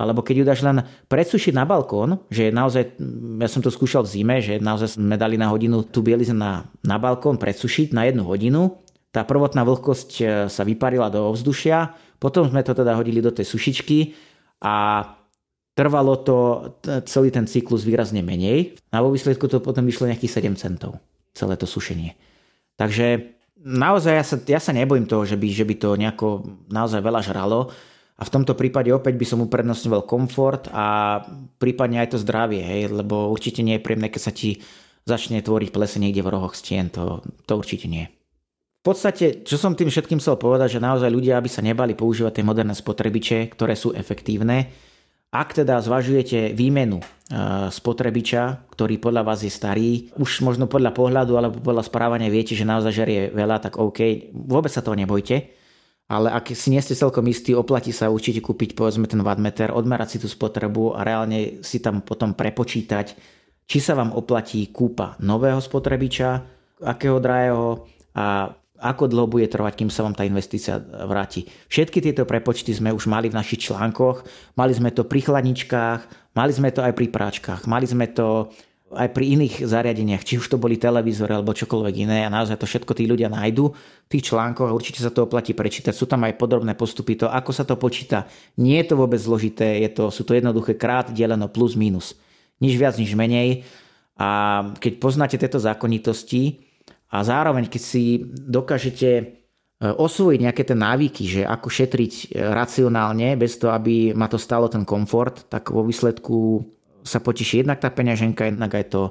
alebo 0.00 0.24
keď 0.24 0.34
ju 0.40 0.44
dáš 0.48 0.60
len 0.64 0.80
predsušiť 1.12 1.52
na 1.52 1.68
balkón, 1.68 2.24
že 2.32 2.48
naozaj, 2.48 2.96
ja 3.36 3.48
som 3.52 3.60
to 3.60 3.68
skúšal 3.68 4.08
v 4.08 4.12
zime, 4.16 4.36
že 4.40 4.56
naozaj 4.56 4.96
sme 4.96 5.20
dali 5.20 5.36
na 5.36 5.52
hodinu 5.52 5.84
tú 5.84 6.00
bielizeň 6.00 6.32
na, 6.40 6.64
na 6.80 6.96
balkón 6.96 7.36
predsušiť 7.36 7.92
na 7.92 8.08
jednu 8.08 8.24
hodinu, 8.24 8.80
tá 9.12 9.28
prvotná 9.28 9.60
vlhkosť 9.68 10.10
e, 10.16 10.24
sa 10.48 10.62
vyparila 10.64 11.12
do 11.12 11.28
ovzdušia, 11.28 11.92
potom 12.16 12.48
sme 12.48 12.64
to 12.64 12.72
teda 12.72 12.96
hodili 12.96 13.20
do 13.20 13.28
tej 13.28 13.44
sušičky 13.44 14.16
a 14.64 15.04
trvalo 15.76 16.16
to 16.20 16.36
celý 17.04 17.28
ten 17.28 17.44
cyklus 17.44 17.84
výrazne 17.84 18.24
menej 18.24 18.80
a 18.92 19.04
vo 19.04 19.12
výsledku 19.12 19.48
to 19.48 19.60
potom 19.60 19.84
vyšlo 19.84 20.08
nejakých 20.08 20.48
7 20.48 20.56
centov, 20.56 20.96
celé 21.36 21.60
to 21.60 21.68
sušenie. 21.68 22.16
Takže 22.76 23.36
naozaj 23.60 24.12
ja 24.16 24.24
sa, 24.24 24.36
ja 24.40 24.60
sa 24.60 24.72
nebojím 24.72 25.04
toho, 25.04 25.28
že 25.28 25.36
by, 25.36 25.48
že 25.52 25.64
by 25.68 25.74
to 25.76 25.88
nejako 25.96 26.26
naozaj 26.72 27.00
veľa 27.00 27.20
žralo. 27.20 27.68
A 28.20 28.22
v 28.28 28.32
tomto 28.36 28.52
prípade 28.52 28.92
opäť 28.92 29.16
by 29.16 29.24
som 29.24 29.40
uprednostňoval 29.40 30.04
komfort 30.04 30.68
a 30.68 31.18
prípadne 31.56 32.04
aj 32.04 32.12
to 32.12 32.18
zdravie, 32.20 32.60
hej, 32.60 32.92
lebo 32.92 33.32
určite 33.32 33.64
nie 33.64 33.80
je 33.80 33.84
príjemné, 33.84 34.12
keď 34.12 34.22
sa 34.22 34.32
ti 34.36 34.60
začne 35.08 35.40
tvoriť 35.40 35.72
plese 35.72 35.96
niekde 35.96 36.20
v 36.20 36.28
rohoch 36.28 36.52
stien, 36.52 36.92
to, 36.92 37.24
to 37.48 37.52
určite 37.56 37.88
nie. 37.88 38.12
V 38.80 38.92
podstate, 38.92 39.40
čo 39.40 39.56
som 39.56 39.72
tým 39.72 39.88
všetkým 39.88 40.20
chcel 40.20 40.36
povedať, 40.36 40.76
že 40.76 40.84
naozaj 40.84 41.08
ľudia, 41.08 41.40
aby 41.40 41.48
sa 41.48 41.64
nebali 41.64 41.96
používať 41.96 42.40
tie 42.40 42.44
moderné 42.44 42.76
spotrebiče, 42.76 43.56
ktoré 43.56 43.72
sú 43.72 43.96
efektívne, 43.96 44.68
ak 45.30 45.62
teda 45.62 45.80
zvažujete 45.80 46.52
výmenu 46.52 46.98
e, 47.00 47.06
spotrebiča, 47.70 48.66
ktorý 48.68 48.98
podľa 48.98 49.22
vás 49.22 49.46
je 49.46 49.52
starý, 49.52 50.10
už 50.18 50.42
možno 50.42 50.66
podľa 50.66 50.90
pohľadu 50.90 51.32
alebo 51.38 51.56
podľa 51.62 51.86
správania 51.86 52.28
viete, 52.28 52.52
že 52.52 52.66
naozaj 52.68 52.92
žerie 52.92 53.20
veľa, 53.30 53.62
tak 53.62 53.78
OK, 53.78 54.32
vôbec 54.34 54.74
sa 54.74 54.82
toho 54.82 54.98
nebojte 54.98 55.59
ale 56.10 56.34
ak 56.34 56.50
si 56.58 56.74
nie 56.74 56.82
ste 56.82 56.98
celkom 56.98 57.22
istí, 57.30 57.54
oplatí 57.54 57.94
sa 57.94 58.10
určite 58.10 58.42
kúpiť 58.42 58.74
povedzme 58.74 59.06
ten 59.06 59.22
wattmeter, 59.22 59.70
odmerať 59.70 60.18
si 60.18 60.18
tú 60.18 60.26
spotrebu 60.26 60.98
a 60.98 61.06
reálne 61.06 61.62
si 61.62 61.78
tam 61.78 62.02
potom 62.02 62.34
prepočítať, 62.34 63.14
či 63.70 63.78
sa 63.78 63.94
vám 63.94 64.10
oplatí 64.10 64.66
kúpa 64.74 65.14
nového 65.22 65.62
spotrebiča, 65.62 66.42
akého 66.82 67.22
drahého 67.22 67.86
a 68.18 68.50
ako 68.80 69.12
dlho 69.12 69.28
bude 69.28 69.46
trvať, 69.46 69.84
kým 69.84 69.90
sa 69.92 70.02
vám 70.02 70.16
tá 70.16 70.24
investícia 70.24 70.80
vráti. 70.82 71.46
Všetky 71.68 72.00
tieto 72.00 72.24
prepočty 72.24 72.72
sme 72.72 72.90
už 72.90 73.06
mali 73.06 73.28
v 73.28 73.36
našich 73.36 73.70
článkoch, 73.70 74.24
mali 74.56 74.72
sme 74.72 74.90
to 74.90 75.04
pri 75.04 75.20
chladničkách, 75.20 76.32
mali 76.34 76.50
sme 76.50 76.72
to 76.72 76.80
aj 76.80 76.96
pri 76.96 77.06
práčkach, 77.12 77.68
mali 77.68 77.84
sme 77.86 78.08
to 78.10 78.50
aj 78.90 79.08
pri 79.14 79.38
iných 79.38 79.62
zariadeniach, 79.62 80.26
či 80.26 80.42
už 80.42 80.50
to 80.50 80.58
boli 80.58 80.74
televízory 80.74 81.30
alebo 81.30 81.54
čokoľvek 81.54 81.94
iné 82.10 82.26
a 82.26 82.32
naozaj 82.32 82.58
to 82.58 82.66
všetko 82.66 82.92
tí 82.98 83.06
ľudia 83.06 83.30
nájdu 83.30 83.70
v 83.70 84.10
tých 84.10 84.34
článkoch 84.34 84.66
a 84.66 84.74
určite 84.74 84.98
sa 84.98 85.14
to 85.14 85.30
oplatí 85.30 85.54
prečítať. 85.54 85.94
Sú 85.94 86.10
tam 86.10 86.26
aj 86.26 86.34
podrobné 86.34 86.74
postupy, 86.74 87.14
to 87.14 87.30
ako 87.30 87.54
sa 87.54 87.62
to 87.62 87.78
počíta. 87.78 88.26
Nie 88.58 88.82
je 88.82 88.90
to 88.90 88.98
vôbec 88.98 89.22
zložité, 89.22 89.78
je 89.86 89.90
to, 89.94 90.10
sú 90.10 90.26
to 90.26 90.34
jednoduché 90.34 90.74
krát 90.74 91.14
deleno 91.14 91.46
plus 91.46 91.78
minus. 91.78 92.18
Nič 92.58 92.74
viac, 92.74 92.98
nič 92.98 93.14
menej. 93.14 93.62
A 94.18 94.28
keď 94.82 94.92
poznáte 94.98 95.38
tieto 95.38 95.62
zákonitosti 95.62 96.66
a 97.14 97.22
zároveň 97.22 97.70
keď 97.70 97.82
si 97.82 98.26
dokážete 98.26 99.10
e, 99.16 99.22
osvojiť 99.86 100.38
nejaké 100.44 100.62
tie 100.66 100.76
návyky, 100.76 101.22
že 101.24 101.42
ako 101.46 101.68
šetriť 101.70 102.12
e, 102.12 102.24
racionálne, 102.42 103.38
bez 103.38 103.54
toho, 103.56 103.70
aby 103.70 104.12
ma 104.18 104.26
to 104.26 104.36
stalo 104.36 104.66
ten 104.66 104.82
komfort, 104.82 105.46
tak 105.46 105.70
vo 105.70 105.86
výsledku 105.86 106.66
sa 107.04 107.18
poteší 107.20 107.64
jednak 107.64 107.80
tá 107.80 107.88
peňaženka, 107.88 108.48
jednak 108.48 108.72
aj 108.74 108.84
to 108.92 109.02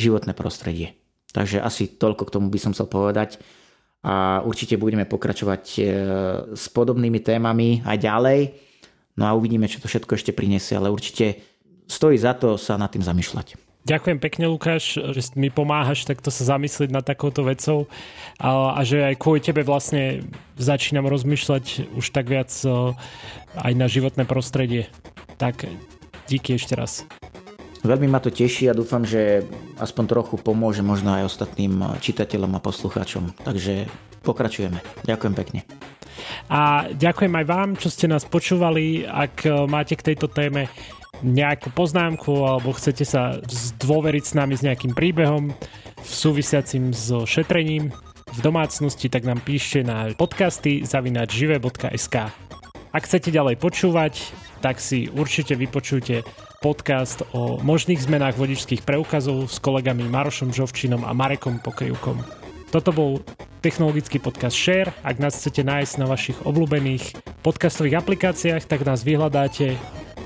životné 0.00 0.32
prostredie. 0.32 0.96
Takže 1.30 1.62
asi 1.62 1.86
toľko 1.86 2.26
k 2.26 2.34
tomu 2.34 2.46
by 2.50 2.58
som 2.58 2.72
chcel 2.74 2.90
povedať 2.90 3.38
a 4.00 4.40
určite 4.40 4.80
budeme 4.80 5.04
pokračovať 5.04 5.64
e, 5.76 5.80
s 6.56 6.72
podobnými 6.72 7.20
témami 7.20 7.84
aj 7.84 7.96
ďalej. 8.00 8.40
No 9.20 9.28
a 9.28 9.36
uvidíme, 9.36 9.68
čo 9.68 9.84
to 9.84 9.92
všetko 9.92 10.16
ešte 10.16 10.32
prinesie, 10.32 10.80
ale 10.80 10.88
určite 10.88 11.44
stojí 11.84 12.16
za 12.16 12.32
to 12.32 12.56
sa 12.56 12.80
nad 12.80 12.88
tým 12.88 13.04
zamýšľať. 13.04 13.60
Ďakujem 13.80 14.18
pekne, 14.20 14.44
Lukáš, 14.48 14.96
že 14.96 15.32
mi 15.40 15.48
pomáhaš 15.48 16.04
takto 16.04 16.28
sa 16.28 16.56
zamyslieť 16.56 16.92
nad 16.92 17.04
takouto 17.04 17.44
vecou 17.48 17.88
a, 18.36 18.76
a 18.76 18.80
že 18.84 19.00
aj 19.00 19.20
kvôli 19.20 19.40
tebe 19.40 19.64
vlastne 19.64 20.24
začínam 20.60 21.08
rozmýšľať 21.08 21.92
už 21.96 22.06
tak 22.12 22.28
viac 22.28 22.52
e, 22.64 22.96
aj 23.56 23.72
na 23.76 23.84
životné 23.84 24.24
prostredie. 24.24 24.88
Tak 25.36 25.68
díky 26.28 26.56
ešte 26.56 26.72
raz. 26.72 27.04
Veľmi 27.80 28.12
ma 28.12 28.20
to 28.20 28.28
teší 28.28 28.68
a 28.68 28.76
dúfam, 28.76 29.08
že 29.08 29.48
aspoň 29.80 30.04
trochu 30.04 30.34
pomôže 30.36 30.84
možno 30.84 31.16
aj 31.16 31.32
ostatným 31.32 31.80
čitateľom 32.00 32.52
a 32.56 32.60
poslucháčom. 32.60 33.32
Takže 33.40 33.88
pokračujeme. 34.20 34.84
Ďakujem 35.08 35.34
pekne. 35.34 35.60
A 36.52 36.92
ďakujem 36.92 37.32
aj 37.40 37.46
vám, 37.48 37.68
čo 37.80 37.88
ste 37.88 38.04
nás 38.04 38.28
počúvali. 38.28 39.08
Ak 39.08 39.48
máte 39.64 39.96
k 39.96 40.12
tejto 40.12 40.28
téme 40.28 40.68
nejakú 41.24 41.72
poznámku 41.72 42.32
alebo 42.44 42.72
chcete 42.76 43.04
sa 43.04 43.40
zdôveriť 43.44 44.24
s 44.24 44.36
nami 44.36 44.54
s 44.56 44.64
nejakým 44.64 44.92
príbehom 44.92 45.52
súvisiacim 46.04 46.92
so 46.92 47.28
šetrením 47.28 47.92
v 48.30 48.38
domácnosti, 48.40 49.08
tak 49.08 49.24
nám 49.24 49.40
píšte 49.40 49.84
na 49.84 50.12
podcasty 50.16 50.84
zavinačžive.sk 50.84 52.16
Ak 52.92 53.02
chcete 53.04 53.32
ďalej 53.32 53.56
počúvať, 53.60 54.32
tak 54.64 54.80
si 54.80 55.08
určite 55.12 55.56
vypočujte 55.56 56.24
podcast 56.60 57.24
o 57.32 57.56
možných 57.64 58.04
zmenách 58.04 58.36
vodičských 58.36 58.84
preukazov 58.84 59.48
s 59.48 59.56
kolegami 59.64 60.04
Marošom 60.04 60.52
Žovčinom 60.52 61.08
a 61.08 61.16
Marekom 61.16 61.56
Pokejúkom. 61.64 62.20
Toto 62.68 62.92
bol 62.92 63.24
technologický 63.64 64.20
podcast 64.20 64.52
Share. 64.60 64.92
Ak 65.00 65.16
nás 65.16 65.40
chcete 65.40 65.64
nájsť 65.64 65.94
na 65.96 66.04
vašich 66.04 66.36
obľúbených 66.44 67.16
podcastových 67.40 68.04
aplikáciách, 68.04 68.68
tak 68.68 68.84
nás 68.84 69.00
vyhľadáte, 69.00 69.72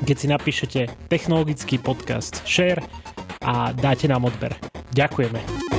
keď 0.03 0.16
si 0.18 0.26
napíšete 0.26 0.80
technologický 1.07 1.78
podcast 1.78 2.43
Share 2.43 2.82
a 3.47 3.70
dáte 3.70 4.11
nám 4.11 4.26
odber. 4.26 4.59
Ďakujeme. 4.91 5.74